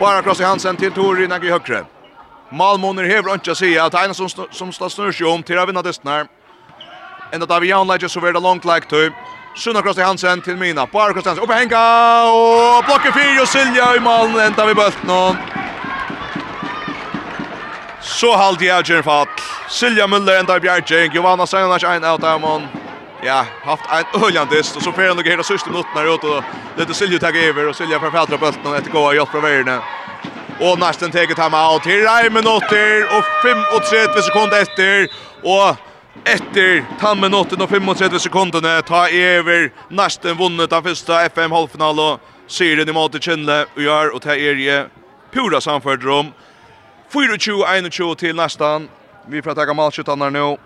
Bara 0.00 0.20
Krosti 0.22 0.44
Hansen 0.44 0.76
til 0.76 0.92
Tor 0.92 1.16
i 1.16 1.26
Nagge 1.26 1.48
høyre. 1.48 1.86
Malmåner 2.52 3.08
hever 3.08 3.40
ikke 3.40 3.56
å 3.56 3.56
si 3.56 3.72
at 3.72 3.96
det 3.96 4.04
ene 4.04 4.14
som, 4.14 4.28
som 4.28 4.72
står 4.72 4.92
snur 4.92 5.12
seg 5.16 5.26
om 5.26 5.42
til 5.42 5.58
å 5.58 5.64
vinne 5.64 5.82
desten 5.82 6.12
her. 6.12 6.28
Enda 7.32 7.48
da 7.48 7.58
vi 7.58 7.72
jaunlegger 7.72 8.12
så 8.12 8.20
blir 8.20 8.36
det 8.36 8.44
langt 8.44 8.68
lagt 8.68 8.92
til. 8.92 9.14
Sunna 9.56 9.80
Krosti 9.80 10.04
Hansen 10.04 10.44
til 10.44 10.60
Mina. 10.60 10.84
Bara 10.92 11.16
Krosti 11.16 11.32
Hansen. 11.32 11.48
Oppe 11.48 11.56
Henka. 11.56 11.84
Og 12.28 12.84
blokker 12.84 13.16
fire 13.16 13.40
og 13.40 13.48
Silja 13.48 13.94
i 13.96 14.04
malen. 14.12 14.36
Enda 14.44 14.68
vi 14.68 14.76
bøtt 14.76 15.08
noen. 15.08 15.63
Så 18.04 18.36
halt 18.36 18.60
jag 18.60 18.76
avgjøren 18.78 19.04
fall. 19.04 19.28
Silja 19.68 20.06
Müller 20.06 20.38
ända 20.38 20.56
i 20.56 20.60
Johanna 20.60 21.14
Giovanna 21.14 21.46
Sainac 21.46 21.84
out 21.84 22.24
av 22.24 22.40
dem. 22.40 22.62
Ja, 23.22 23.46
haft 23.62 23.82
en 23.90 24.22
öljandist. 24.22 24.76
och 24.76 24.82
så 24.82 24.92
fer 24.92 25.08
han 25.08 25.18
og 25.18 25.24
hela 25.24 25.42
sista 25.42 25.70
minuten 25.70 25.96
her 25.96 26.14
ut. 26.14 26.24
och 26.24 26.44
lite 26.76 26.94
Silja 26.94 27.18
tagg 27.18 27.36
över 27.36 27.68
och 27.68 27.76
Silja 27.76 28.00
forfætra 28.00 28.36
bulten 28.36 28.66
och 28.66 28.76
ett 28.76 28.92
gå 28.92 29.14
hjelp 29.14 29.28
fra 29.28 29.40
veierne. 29.40 29.80
Och 30.60 30.78
nästan 30.78 31.10
teget 31.10 31.38
ham 31.38 31.54
out 31.54 31.82
till 31.82 32.06
1 32.06 32.32
minuter 32.32 33.04
och 33.16 33.84
35 33.90 34.22
sekunder 34.22 34.62
efter 34.62 35.08
och 35.42 35.76
etter 36.24 36.84
10 37.00 37.14
minutter 37.14 37.62
og 37.62 37.68
35 37.68 38.18
sekundene 38.18 38.82
ta 38.82 39.06
over 39.08 39.70
nesten 39.90 40.36
vunnet 40.36 40.70
den 40.70 40.82
første 40.82 41.12
FM-halvfinalen. 41.12 42.18
Syren 42.46 42.88
i 42.88 42.92
måte 42.92 43.18
kjennle 43.18 43.64
og 43.76 43.80
gjør, 43.82 44.14
og 44.14 44.22
ta 44.22 44.36
er 44.36 44.58
i 44.60 44.84
pura 45.32 45.60
samført 45.60 46.04
rom. 46.04 46.34
24-21 47.14 48.14
til 48.14 48.36
nästan. 48.36 48.88
Vi 49.28 49.42
får 49.42 49.54
ta 49.54 49.72
matchen 49.72 50.32
nu. 50.32 50.56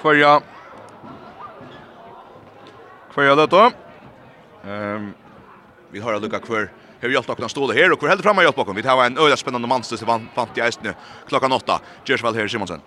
Kvarja. 0.00 0.40
Kvarja 3.14 3.36
detta. 3.36 3.70
Ehm 4.64 4.96
um, 4.96 5.14
vi 5.92 6.00
har 6.00 6.14
att 6.14 6.22
lucka 6.22 6.38
kvar. 6.38 6.70
Hur 7.00 7.10
hjälpt 7.10 7.30
att 7.30 7.50
stå 7.50 7.66
det 7.66 7.74
här 7.74 7.92
och 7.92 8.00
hur 8.00 8.08
helt 8.08 8.22
framme 8.22 8.42
hjälpt 8.42 8.56
bakom. 8.56 8.76
Vi 8.76 8.82
tar 8.82 9.04
en 9.04 9.18
öde 9.18 9.36
spännande 9.36 9.68
man 9.68 9.82
som 9.82 10.06
vann 10.06 10.28
fant 10.34 10.58
i 10.58 10.60
Eisne 10.60 10.94
klockan 11.28 11.52
8. 11.52 11.80
Gersvall 12.04 12.34
här 12.34 12.48
Simonsen. 12.48 12.80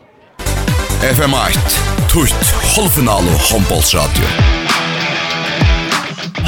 FM 1.02 1.34
8. 1.34 1.44
Tutt 2.14 2.46
halvfinal 2.76 3.24
och 3.24 3.42
handbollsradio. 3.52 4.26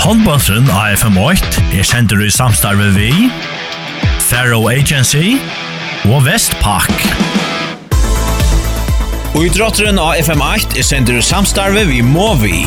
Handbollsen 0.06 0.64
AFM 0.72 1.18
8 1.18 1.36
er 1.74 1.84
sendur 1.84 2.26
i 2.26 2.32
samstarve 2.32 2.90
vi 2.90 3.30
Faro 4.26 4.70
Agency 4.70 5.36
og 6.10 6.24
Vestpak. 6.26 6.90
Og 9.36 9.44
idrotteren 9.46 10.00
av 10.02 10.18
FM8 10.18 10.80
er 10.80 10.88
sender 10.88 11.22
samstarve 11.22 11.84
vi 11.86 12.00
må 12.02 12.32
vi. 12.42 12.64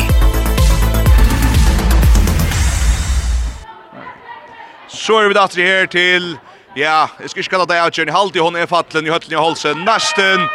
Så 4.87 5.19
er 5.19 5.27
vi 5.27 5.35
datter 5.35 5.65
her 5.65 5.91
til, 5.91 6.31
ja, 6.79 7.09
jeg 7.19 7.33
skal 7.33 7.43
ikke 7.43 7.55
kalla 7.57 7.67
deg 7.73 7.83
avgjørn 7.89 8.13
i 8.13 8.17
halvtid, 8.21 8.41
hun 8.45 8.55
er 8.55 8.71
fattelen 8.71 9.11
i 9.11 9.11
høttelen 9.11 9.35
i 9.35 9.43
holsen, 9.43 9.83
nesten, 9.83 10.47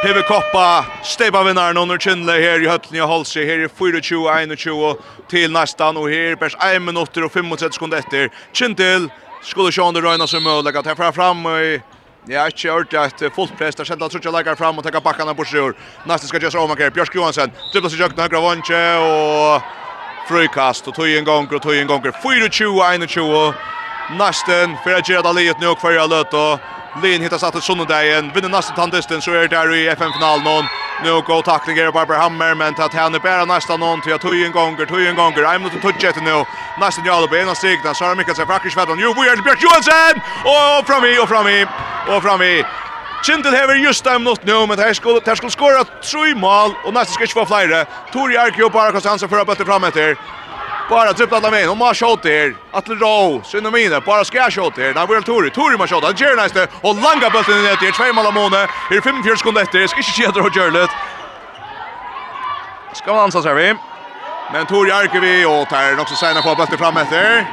Hever 0.00 0.24
koppa, 0.24 0.82
steipa 1.04 1.42
vinnaren 1.44 1.76
under 1.76 2.00
kynle 2.00 2.32
her 2.40 2.62
i 2.64 2.68
høttelen 2.70 3.02
i 3.02 3.04
Holse, 3.04 3.42
her 3.44 3.66
er 3.66 3.68
24-21 3.68 4.94
til 5.28 5.52
nestan, 5.52 5.98
og 6.00 6.08
her 6.08 6.38
pers 6.40 6.56
1 6.64 6.80
minutter 6.80 7.26
og 7.26 7.34
35 7.34 7.76
sekunder 7.76 8.00
etter. 8.00 8.32
Kindle 8.56 9.10
skulle 9.42 9.72
sjå 9.72 9.88
under 9.88 10.02
røyna 10.02 10.26
som 10.26 10.42
möjligt 10.42 10.76
att 10.76 10.96
ta 10.96 11.12
fram 11.12 11.46
i 11.46 11.80
Ja, 12.28 12.46
ikke 12.46 12.70
hørt 12.70 12.94
at 12.94 13.22
fullt 13.34 13.56
press, 13.56 13.74
der 13.74 13.84
sender 13.84 14.08
trutja 14.08 14.30
leikar 14.30 14.54
fram 14.54 14.76
og 14.78 14.84
tekker 14.84 15.00
bakkene 15.00 15.32
på 15.34 15.44
sjur. 15.48 15.72
Næste 16.06 16.28
skal 16.28 16.40
gjøres 16.40 16.54
Omaker, 16.54 16.90
Bjørsk 16.92 17.14
Johansen, 17.16 17.52
dribler 17.72 17.90
seg 17.90 18.02
kjøkken 18.02 18.20
høyre 18.20 18.42
vantje, 18.44 18.80
og 19.00 19.62
frukast, 20.28 20.88
og 20.88 20.94
tog 20.94 21.08
en 21.08 21.24
gonger, 21.24 21.56
og 21.56 21.62
tog 21.64 21.74
en 21.74 21.88
gonger, 21.88 22.12
24-21. 22.20 23.56
Nesten, 24.20 24.76
for 24.82 24.92
jeg 24.92 25.06
gjør 25.08 25.24
det 25.26 25.34
livet 25.38 25.64
nå, 25.64 25.72
hver 25.80 25.96
jeg 25.96 26.12
løt, 26.12 26.36
og 26.36 27.00
Lin 27.02 27.24
hittar 27.24 27.40
satt 27.40 27.56
et 27.56 27.64
sunnendeien, 27.64 28.28
vinner 28.34 28.52
næsten 28.52 28.76
tandisten, 28.76 29.24
så 29.24 29.32
er 29.32 29.48
det 29.48 29.56
der 29.56 29.72
i 29.72 29.86
FN-finalen, 29.94 30.68
Nu 31.04 31.20
går 31.20 31.42
tacklingar 31.42 31.86
på 31.86 31.92
Barbara 31.92 32.18
Hammer 32.18 32.54
men 32.54 32.74
att 32.78 32.94
han 32.94 33.14
är 33.14 33.18
bara 33.18 33.44
nästan 33.44 33.80
någon 33.80 34.00
till 34.00 34.14
att 34.14 34.20
tog 34.20 34.42
en 34.42 34.52
gånger, 34.52 34.86
tog 34.86 35.02
en 35.06 35.16
gånger. 35.16 35.42
I'm 35.42 35.58
not 35.58 35.72
to 35.72 35.78
touch 35.80 36.04
it 36.04 36.22
nu. 36.22 36.44
Nästan 36.80 37.04
det 37.04 37.28
på 37.28 37.36
ena 37.36 37.54
sig 37.54 37.80
där 37.84 37.94
Sara 37.94 38.14
Mikael 38.14 38.46
Fakrish 38.46 38.76
vad 38.76 38.88
nu 38.88 38.94
vi 39.02 39.28
är 39.28 39.42
Björk 39.42 39.62
Johansson 39.62 40.14
och 40.44 40.86
fram 40.86 41.04
i 41.04 41.18
och 41.18 41.28
fram 41.28 41.48
i 41.48 41.66
och 42.08 42.22
fram 42.22 42.42
i 42.42 42.64
Kintel 43.22 43.54
hever 43.54 43.74
just 43.74 44.04
dem 44.04 44.24
nåt 44.24 44.44
nu 44.44 44.66
men 44.66 44.78
här 44.78 44.92
skulle 44.92 45.20
här 45.26 45.34
skulle 45.34 45.50
skora 45.50 45.84
tre 45.84 46.34
mål 46.34 46.70
och 46.84 46.94
nästa 46.94 47.12
ska 47.12 47.24
ju 47.24 47.28
få 47.28 47.46
flyga. 47.46 47.84
Tori 48.12 48.36
Arkio 48.36 48.70
bara 48.70 48.92
kan 48.92 49.00
sansa 49.00 49.28
för 49.28 49.38
att 49.38 49.46
bättre 49.46 49.64
fram 49.64 49.84
efter. 49.84 50.16
Bara 50.90 51.12
trippla 51.12 51.36
alla 51.36 51.50
med. 51.50 51.68
Hon 51.68 51.78
må 51.78 51.94
shot 51.94 52.24
här. 52.24 52.54
Atle 52.72 52.94
Row, 52.94 53.42
Synomine, 53.44 54.00
bara 54.00 54.24
ska 54.24 54.50
shot 54.50 54.76
här. 54.76 54.94
Där 54.94 55.06
vill 55.06 55.22
Tori. 55.22 55.50
Tori 55.50 55.76
må 55.78 55.86
shot. 55.86 56.04
Han 56.04 56.14
gör 56.16 56.36
nästa 56.36 56.62
och 56.86 56.94
langa 56.94 57.30
bollen 57.30 57.62
ner 57.62 57.76
till 57.76 57.92
Två 57.92 58.12
mål 58.12 58.26
Amone. 58.26 58.62
Är 58.90 59.00
45 59.00 59.36
sekunder 59.36 59.62
efter. 59.62 59.86
Ska 59.86 59.96
inte 59.96 60.10
kedra 60.10 60.42
och 60.42 60.56
Görlet. 60.56 60.90
Ska 62.92 63.14
man 63.14 63.24
ansa 63.24 63.42
sig 63.42 63.54
vi. 63.54 63.74
Men 64.52 64.66
Tori 64.66 64.90
Arkevi 64.90 65.44
och 65.44 65.68
tar 65.68 66.00
också 66.00 66.14
sina 66.14 66.42
på 66.42 66.54
bollen 66.54 66.78
fram 66.78 66.96
efter. 66.96 67.46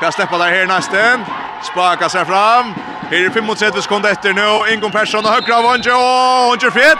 Kan 0.00 0.12
släppa 0.12 0.38
där 0.38 0.50
här 0.50 0.66
nästan. 0.66 1.24
Spaka 1.62 2.08
sig 2.08 2.24
fram. 2.24 2.74
Här 3.10 3.24
är 3.24 3.54
35 3.54 3.82
sekunder 3.82 4.10
efter 4.12 4.32
nu. 4.32 4.72
Ingon 4.72 4.90
Persson 4.90 5.24
och 5.24 5.30
högra 5.30 5.56
av 5.58 5.64
Onge. 5.64 5.92
Onge 6.52 6.70
fet. 6.70 6.98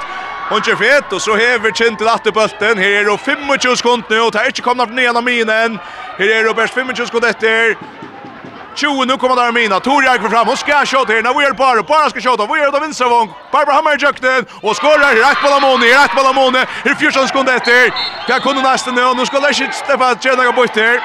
Hon 0.50 0.62
kör 0.62 0.76
fet 0.76 1.12
och 1.12 1.22
så 1.22 1.36
häver 1.36 1.70
Kint 1.70 1.98
till 1.98 2.32
bulten. 2.32 2.78
Här 2.78 2.88
är 2.88 3.04
det 3.04 3.18
25 3.58 3.76
sekund 3.76 4.02
nu 4.08 4.20
och 4.20 4.32
det 4.32 4.38
är 4.38 4.46
inte 4.46 4.62
komna 4.62 4.86
från 4.86 4.98
ena 4.98 5.20
minen. 5.20 5.78
Här 6.18 6.28
är 6.28 6.44
det 6.44 6.54
bäst 6.54 6.74
25 6.74 6.96
sekund 6.96 7.24
efter. 7.24 7.76
20 8.74 9.04
nu 9.04 9.16
kommer 9.16 9.36
där 9.36 9.52
mina. 9.52 9.80
Tor 9.80 10.04
jag 10.04 10.30
fram. 10.30 10.46
Hon 10.46 10.56
ska 10.56 10.86
skjuta 10.86 11.12
här. 11.12 11.22
Nu 11.22 11.28
är 11.46 11.52
bara 11.52 11.82
bara 11.82 12.10
ska 12.10 12.20
skjuta. 12.20 12.46
Vi 12.46 12.60
är 12.60 12.72
då 12.72 12.78
vänster 12.80 13.04
vång. 13.04 13.28
Barbara 13.52 13.74
Hammer 13.74 13.96
jakten 14.00 14.46
och 14.62 14.76
skorar 14.76 15.14
rätt 15.14 15.40
på 15.42 15.48
Lamone. 15.48 15.86
Rätt 15.86 16.12
på 16.16 16.22
Lamone. 16.22 16.66
Här 16.84 16.94
14 16.94 17.28
sekunder 17.28 17.56
efter. 17.56 17.94
Jag 18.28 18.42
kunde 18.42 18.62
nästan 18.62 18.94
nu. 18.94 19.14
Nu 19.14 19.26
ska 19.26 19.38
Lashit 19.38 19.74
Stefan 19.74 20.18
tjäna 20.18 20.52
bort 20.52 20.76
här. 20.76 21.00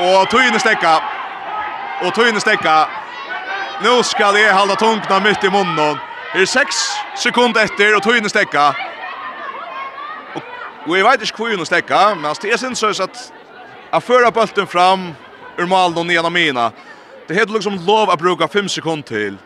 Och 0.00 0.30
tog 0.30 0.40
in 0.46 0.54
och 0.54 0.60
stäcka. 0.60 1.02
Och 2.02 2.14
tog 2.14 2.28
in 2.28 2.40
stäcka. 2.40 2.99
Nu 3.84 4.02
skal 4.02 4.36
jeg 4.36 4.52
halda 4.52 4.74
tungna 4.76 5.18
mitt 5.24 5.44
i 5.44 5.48
munnen. 5.48 5.96
Det 6.32 6.42
er 6.42 6.46
6 6.46 6.80
sekunder 7.16 7.64
etter, 7.64 7.94
og 7.96 8.02
tøyne 8.04 8.28
stekka. 8.28 8.66
Og, 10.34 10.42
og 10.86 10.96
jeg 10.96 11.06
vet 11.06 11.22
ikke 11.24 11.36
hvor 11.40 11.54
hun 11.56 11.66
stekka, 11.66 12.14
men 12.14 12.26
altså, 12.28 12.48
jeg 12.48 12.58
synes 12.58 12.82
også 12.82 13.02
at 13.02 13.32
jeg 13.92 14.02
fører 14.02 14.30
bølten 14.30 14.66
fram 14.66 15.08
ur 15.58 15.66
mål 15.66 15.96
og 15.96 16.06
nian 16.06 16.28
av 16.28 16.32
mina. 16.32 16.68
Det 17.28 17.36
heter 17.38 17.56
liksom 17.56 17.80
lov 17.86 18.12
å 18.12 18.18
bruka 18.20 18.50
5 18.52 18.68
sekunder 18.68 19.08
til. 19.08 19.40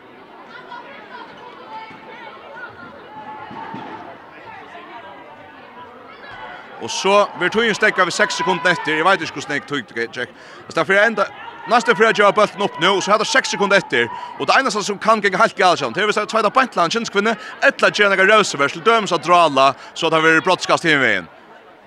Og 6.83 6.91
så 6.91 7.27
vil 7.39 7.55
tøyen 7.55 7.75
stekka 7.75 8.03
ved 8.03 8.19
6 8.19 8.43
sekunder 8.43 8.75
etter. 8.75 8.97
Jeg 8.99 9.07
vet 9.07 9.23
ikke 9.23 9.39
hvordan 9.39 9.61
jeg 9.61 9.67
tøyde, 9.71 10.09
Jack. 10.11 10.31
Altså, 10.67 10.81
derfor 10.81 10.93
er 10.99 11.07
enda 11.07 11.31
Nästa 11.69 11.95
för 11.95 12.05
att 12.05 12.19
jag 12.19 12.35
bulten 12.35 12.63
upp 12.63 12.81
nu 12.81 13.01
så 13.01 13.11
hade 13.11 13.25
6 13.25 13.49
sekunder 13.49 13.77
efter 13.77 14.09
och 14.39 14.47
det 14.47 14.53
enda 14.59 14.71
som 14.71 14.99
kan 14.99 15.21
gänga 15.21 15.39
helt 15.39 15.57
galet 15.57 15.79
sånt. 15.79 15.95
Det 15.95 16.07
vill 16.07 16.15
säga 16.15 16.27
tvätta 16.27 16.51
bantlan 16.51 16.91
chans 16.91 17.11
kvinna 17.11 17.37
ettla 17.63 17.91
Jenna 17.95 18.17
Roosevelt 18.17 18.73
till 18.73 18.83
döms 18.83 19.13
att 19.13 19.23
dra 19.23 19.37
alla 19.37 19.75
så 19.95 20.07
att 20.07 20.13
han 20.13 20.23
vill 20.23 20.41
brottskast 20.43 20.85
in 20.85 21.01
vägen. 21.01 21.27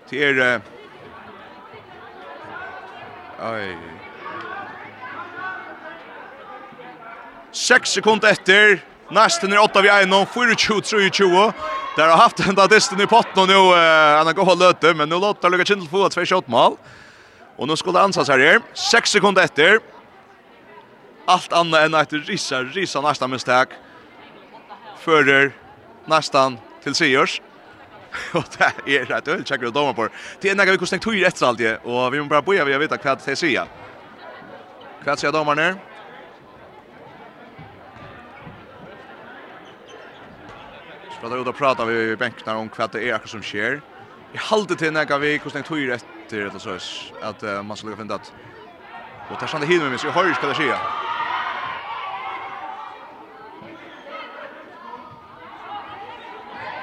Till 0.10 0.20
er 0.20 0.62
Oj. 3.40 3.78
6 7.52 7.90
sekunder 7.90 8.32
efter. 8.32 8.84
Nästan 9.12 9.54
är 9.54 9.60
8 9.60 9.82
vi 9.82 9.90
1 9.90 10.14
och 10.14 10.30
4 10.34 11.12
20 11.12 11.54
Där 11.96 12.08
har 12.08 12.18
haft 12.18 12.38
den 12.38 12.56
där 12.56 12.68
disten 12.68 13.02
i 13.02 13.08
potten 13.08 13.42
och 13.42 13.48
nu 13.48 13.54
eh, 13.54 14.18
han 14.18 14.26
har 14.26 14.34
gått 14.34 14.50
och 14.50 14.58
löte 14.58 14.94
men 14.94 15.10
nu 15.10 15.20
låter 15.20 15.50
Luka 15.50 15.66
Kindle 15.66 15.90
få 15.90 16.06
att 16.06 16.12
två 16.12 16.26
shot 16.26 16.48
mål. 16.48 16.78
Och 17.58 17.68
nu 17.68 17.76
skulle 17.76 18.00
ansats 18.00 18.30
här 18.30 18.40
här. 18.40 18.62
6 18.74 19.10
sekunder 19.10 19.44
efter. 19.44 19.80
Allt 21.26 21.54
annat 21.54 21.80
än 21.86 21.96
att 21.96 22.14
risa, 22.14 22.64
risa 22.64 23.02
nästa 23.02 23.28
misstag. 23.28 23.68
Förer 25.00 25.52
nästan 26.06 26.58
till 26.84 26.96
Sigurds. 26.96 27.42
Och 28.34 28.44
det 28.58 28.98
är 28.98 29.06
rätt 29.06 29.28
öl 29.28 29.46
checkar 29.46 29.72
domar 29.72 29.94
på. 29.94 30.08
Det 30.42 30.50
enda 30.50 30.66
vi 30.66 30.78
kostar 30.78 30.98
tur 30.98 31.26
efter 31.26 31.46
allt 31.46 31.58
det 31.58 31.78
och 31.78 32.14
vi 32.14 32.20
måste 32.20 32.30
bara 32.30 32.42
börja 32.42 32.66
vi 32.66 32.78
vet 32.78 32.92
att 32.92 33.02
kvart 33.02 33.22
säger. 33.22 33.66
Vad 35.06 35.20
säger 35.20 35.32
domarna? 35.32 35.62
domar 41.22 41.30
ner. 41.30 41.40
ut 41.40 41.46
då 41.46 41.54
prata 41.54 41.86
vi 41.86 42.16
bänknar 42.16 42.56
om 42.56 42.70
kvart 42.70 42.92
det 42.92 43.10
är 43.10 43.22
som 43.26 43.42
sker. 43.42 43.82
Jag 44.34 44.42
håller 44.42 44.76
till 44.76 44.94
när 44.94 45.20
vi 45.20 45.40
kostar 45.40 45.62
tur 45.62 45.92
efter 45.92 46.17
till 46.30 46.50
det 46.54 46.60
så 46.60 46.78
att 47.22 47.44
uh, 47.44 47.64
man 47.64 47.78
skulle 47.78 47.96
finna 47.96 48.16
att 48.16 48.34
och 49.32 49.40
tar 49.40 49.48
han 49.48 49.62
det 49.62 49.68
hinner 49.68 49.90
med 49.90 50.00
så 50.00 50.08
jag 50.08 50.14
hör 50.14 50.34
ska 50.34 50.48
det 50.48 50.54
ske. 50.54 50.74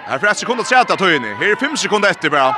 Här 0.06 0.18
för 0.18 0.26
ett 0.26 0.38
sekund 0.38 0.60
att 0.60 0.66
sätta 0.66 0.96
Töjni. 0.96 1.34
Här 1.34 1.46
är 1.46 1.56
5 1.56 1.76
sekunder 1.76 2.10
efter 2.10 2.30
bara. 2.30 2.56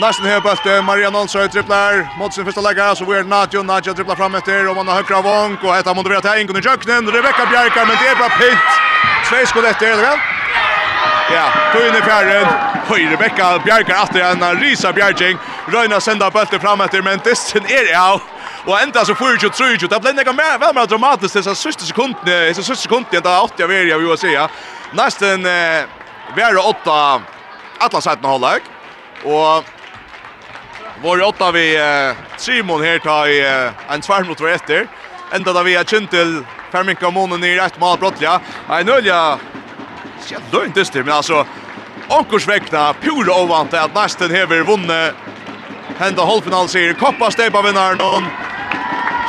Nästan 0.00 0.26
här 0.26 0.40
bult 0.40 0.84
Maria 0.84 1.08
Olsson 1.20 1.48
tripplar 1.48 2.18
mot 2.18 2.34
sin 2.34 2.44
första 2.44 2.60
lägga 2.60 2.94
så 2.94 3.04
vi 3.04 3.18
är 3.18 3.24
Nadjo 3.24 3.62
Nadjo 3.62 3.94
tripplar 3.94 4.16
fram 4.16 4.34
efter 4.34 4.68
och 4.68 4.76
man 4.76 4.88
har 4.88 4.94
högra 4.94 5.20
vånk 5.22 5.64
och 5.64 5.76
heter 5.76 5.94
motiverat 5.94 6.24
här 6.24 6.40
Ingun 6.40 6.56
i 6.56 6.62
köknen 6.62 7.10
Rebecca 7.10 7.46
Bjarkar 7.50 7.86
men 7.86 7.96
det 8.00 8.08
är 8.08 8.16
bara 8.16 8.28
pint. 8.28 8.70
Två 9.28 9.46
sekunder 9.46 9.70
efter 9.70 9.86
eller 9.86 10.02
väl? 10.02 10.18
Ja, 11.34 11.44
Töjni 11.72 12.00
färren. 12.00 12.71
Høyre 12.88 13.16
Bekka 13.16 13.58
bjerger 13.64 13.94
at 13.94 14.12
det 14.14 14.22
er 14.22 14.32
en 14.34 14.60
risa 14.60 14.92
bjerging. 14.92 15.38
Røyna 15.72 16.00
sender 16.00 16.30
bølte 16.30 16.60
fram 16.60 16.80
etter, 16.84 17.02
men 17.02 17.22
distin 17.24 17.66
er 17.70 17.92
av. 17.96 18.20
Og 18.66 18.76
enda 18.78 19.04
så 19.04 19.14
får 19.14 19.42
ju 19.42 19.48
tror 19.48 19.76
ju. 19.76 19.88
Det 19.88 20.00
blir 20.00 20.12
något 20.12 20.36
mer 20.36 20.58
väl 20.58 20.74
mer 20.74 20.86
dramatiskt 20.86 21.34
dessa 21.34 21.54
sista 21.54 21.84
sekunderna. 21.84 22.46
Dessa 22.46 22.62
sista 22.62 22.82
sekunderna 22.82 23.20
där 23.20 23.42
80 23.42 23.64
av 23.64 23.72
er 23.72 23.86
jag 23.86 23.98
vill 23.98 24.18
säga. 24.18 24.48
Nästan 24.92 25.46
eh 25.46 25.84
vara 26.36 26.60
åtta 26.60 27.22
alla 27.78 28.00
sidan 28.00 28.24
hållag. 28.24 28.60
Och 29.24 29.64
var 31.02 31.22
åtta 31.22 31.52
vi 31.52 31.76
eh, 31.76 32.16
Simon 32.36 32.82
här 32.82 32.98
tar 32.98 33.26
i 33.26 33.40
eh, 33.40 33.94
en 33.94 34.00
tvärm 34.00 34.26
mot 34.26 34.40
efter. 34.40 34.86
Enda 35.32 35.52
där 35.52 35.62
vi 35.62 35.74
har 35.74 35.84
Kintel 35.84 36.44
Ferminka 36.70 37.10
Monen 37.10 37.44
i 37.44 37.56
rätt 37.56 37.80
mål 37.80 37.98
brottliga. 37.98 38.40
En 38.68 38.88
ölja. 38.88 39.38
Själv 40.28 40.42
då 40.50 40.64
inte 40.64 40.84
styr 40.84 41.02
men 41.02 41.14
alltså 41.14 41.46
Onkurs 42.12 42.48
vekna, 42.48 42.92
pura 43.00 43.32
ovant 43.32 43.74
at 43.74 43.94
Nasten 43.94 44.30
hever 44.30 44.66
vunne. 44.68 45.14
Henda 45.96 46.24
halvfinal 46.28 46.68
sier 46.68 46.92
koppa 46.94 47.30
stepa 47.30 47.62
vinnaren 47.62 48.00
och 48.00 48.22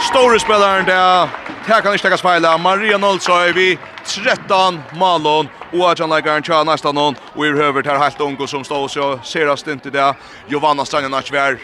Store 0.10 0.40
spelaren 0.40 0.86
der. 0.86 1.30
Her 1.68 1.82
kan 1.82 1.94
ikke 1.94 2.04
tekkes 2.04 2.22
feila. 2.22 2.58
Maria 2.58 2.98
Nolsøy 2.98 3.54
vi 3.56 3.80
13 4.06 4.82
malon. 5.00 5.50
Og 5.74 5.92
at 5.92 6.00
han 6.00 6.10
leikar 6.10 6.38
en 6.38 6.44
tja 6.44 6.64
nestan 6.64 6.98
hon. 6.98 7.16
Og 7.36 7.46
i 7.46 7.52
høver 7.56 7.82
til 7.82 8.02
helt 8.02 8.22
ungo 8.22 8.48
som 8.48 8.66
står 8.68 8.88
så 8.88 9.08
ser 9.24 9.56
stint 9.56 9.86
i 9.86 9.90
det. 9.90 10.10
Giovanna 10.50 10.84
Stranganac 10.86 11.32
vær. 11.32 11.56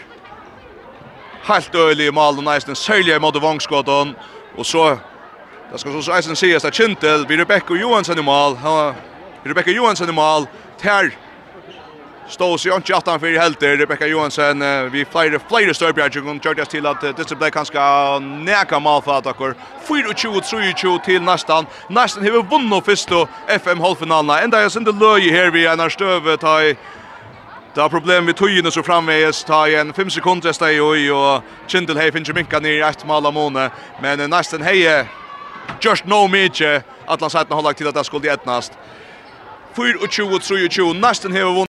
Helt 1.48 1.74
øylig 1.74 2.06
i 2.06 2.10
malon 2.16 2.44
nesten. 2.44 2.74
Sølje 2.74 3.16
i 3.16 3.20
måte 3.20 3.42
vangskåten. 3.42 4.16
Og 4.56 4.66
så 4.66 4.98
Det 5.72 5.80
skal 5.80 6.02
så 6.02 6.16
eisen 6.16 6.36
sies 6.36 6.64
at 6.64 6.74
Kintel, 6.74 7.28
vi 7.28 7.36
Rebecca 7.36 7.74
Johansen 7.74 8.18
i 8.18 8.22
mal, 8.22 8.56
Rebecca 9.46 9.70
Johansen 9.70 10.08
i 10.08 10.12
mal, 10.12 10.48
Tær 10.80 11.10
stod 12.28 12.60
sig 12.60 12.72
inte 12.72 12.96
att 12.96 13.06
han 13.06 13.20
för 13.20 13.38
helt 13.38 13.60
där 13.60 13.76
Rebecca 13.76 14.06
Johansson 14.06 14.60
vi 14.90 15.04
flyger 15.04 15.40
flyger 15.48 15.72
Störbjärgen 15.72 16.28
och 16.28 16.44
Georgias 16.44 16.68
till 16.68 16.86
att 16.86 17.00
det 17.00 17.38
blev 17.38 17.50
kanske 17.50 18.18
näka 18.20 18.78
mål 18.78 19.02
för 19.02 19.18
attacker 19.18 19.54
24-23 19.86 21.04
till 21.04 21.22
nästan 21.22 21.66
nästan 21.88 22.22
har 22.22 22.42
vunnit 22.42 22.84
första 22.84 23.28
FM 23.48 23.80
halvfinalen 23.80 24.44
ända 24.44 24.62
jag 24.62 24.72
synte 24.72 24.92
löje 24.92 25.32
här 25.32 25.50
vi 25.50 25.66
är 25.66 25.88
stöv 25.88 26.36
ta 26.36 26.62
i 26.62 26.76
Det 27.74 27.80
har 27.80 27.88
problem 27.88 28.24
med 28.24 28.34
tøyene 28.34 28.70
så 28.70 28.82
framveis, 28.82 29.44
ta 29.44 29.60
igjen 29.68 29.92
5 29.94 30.08
sekunder 30.10 30.52
steg 30.52 30.74
i, 30.74 31.04
og 31.14 31.44
Kindel 31.70 32.00
hei 32.02 32.10
finner 32.10 32.34
minka 32.34 32.58
ned 32.58 32.80
i 32.80 32.82
ett 32.82 33.04
mal 33.06 33.26
av 33.26 33.34
måne, 33.34 33.68
men 34.02 34.18
nesten 34.30 34.62
hei, 34.66 35.04
just 35.78 36.04
no 36.04 36.26
mykje, 36.26 36.82
at 37.06 37.20
han 37.20 37.30
sett 37.30 37.46
at 37.46 37.54
han 37.54 37.74
til 37.74 37.86
at 37.86 37.94
det 37.94 38.06
skulle 38.06 38.32
etnast. 38.32 38.74
24 39.80 40.34
og 40.34 40.42
23. 40.42 40.94
Næsten 40.94 41.32
hever 41.32 41.52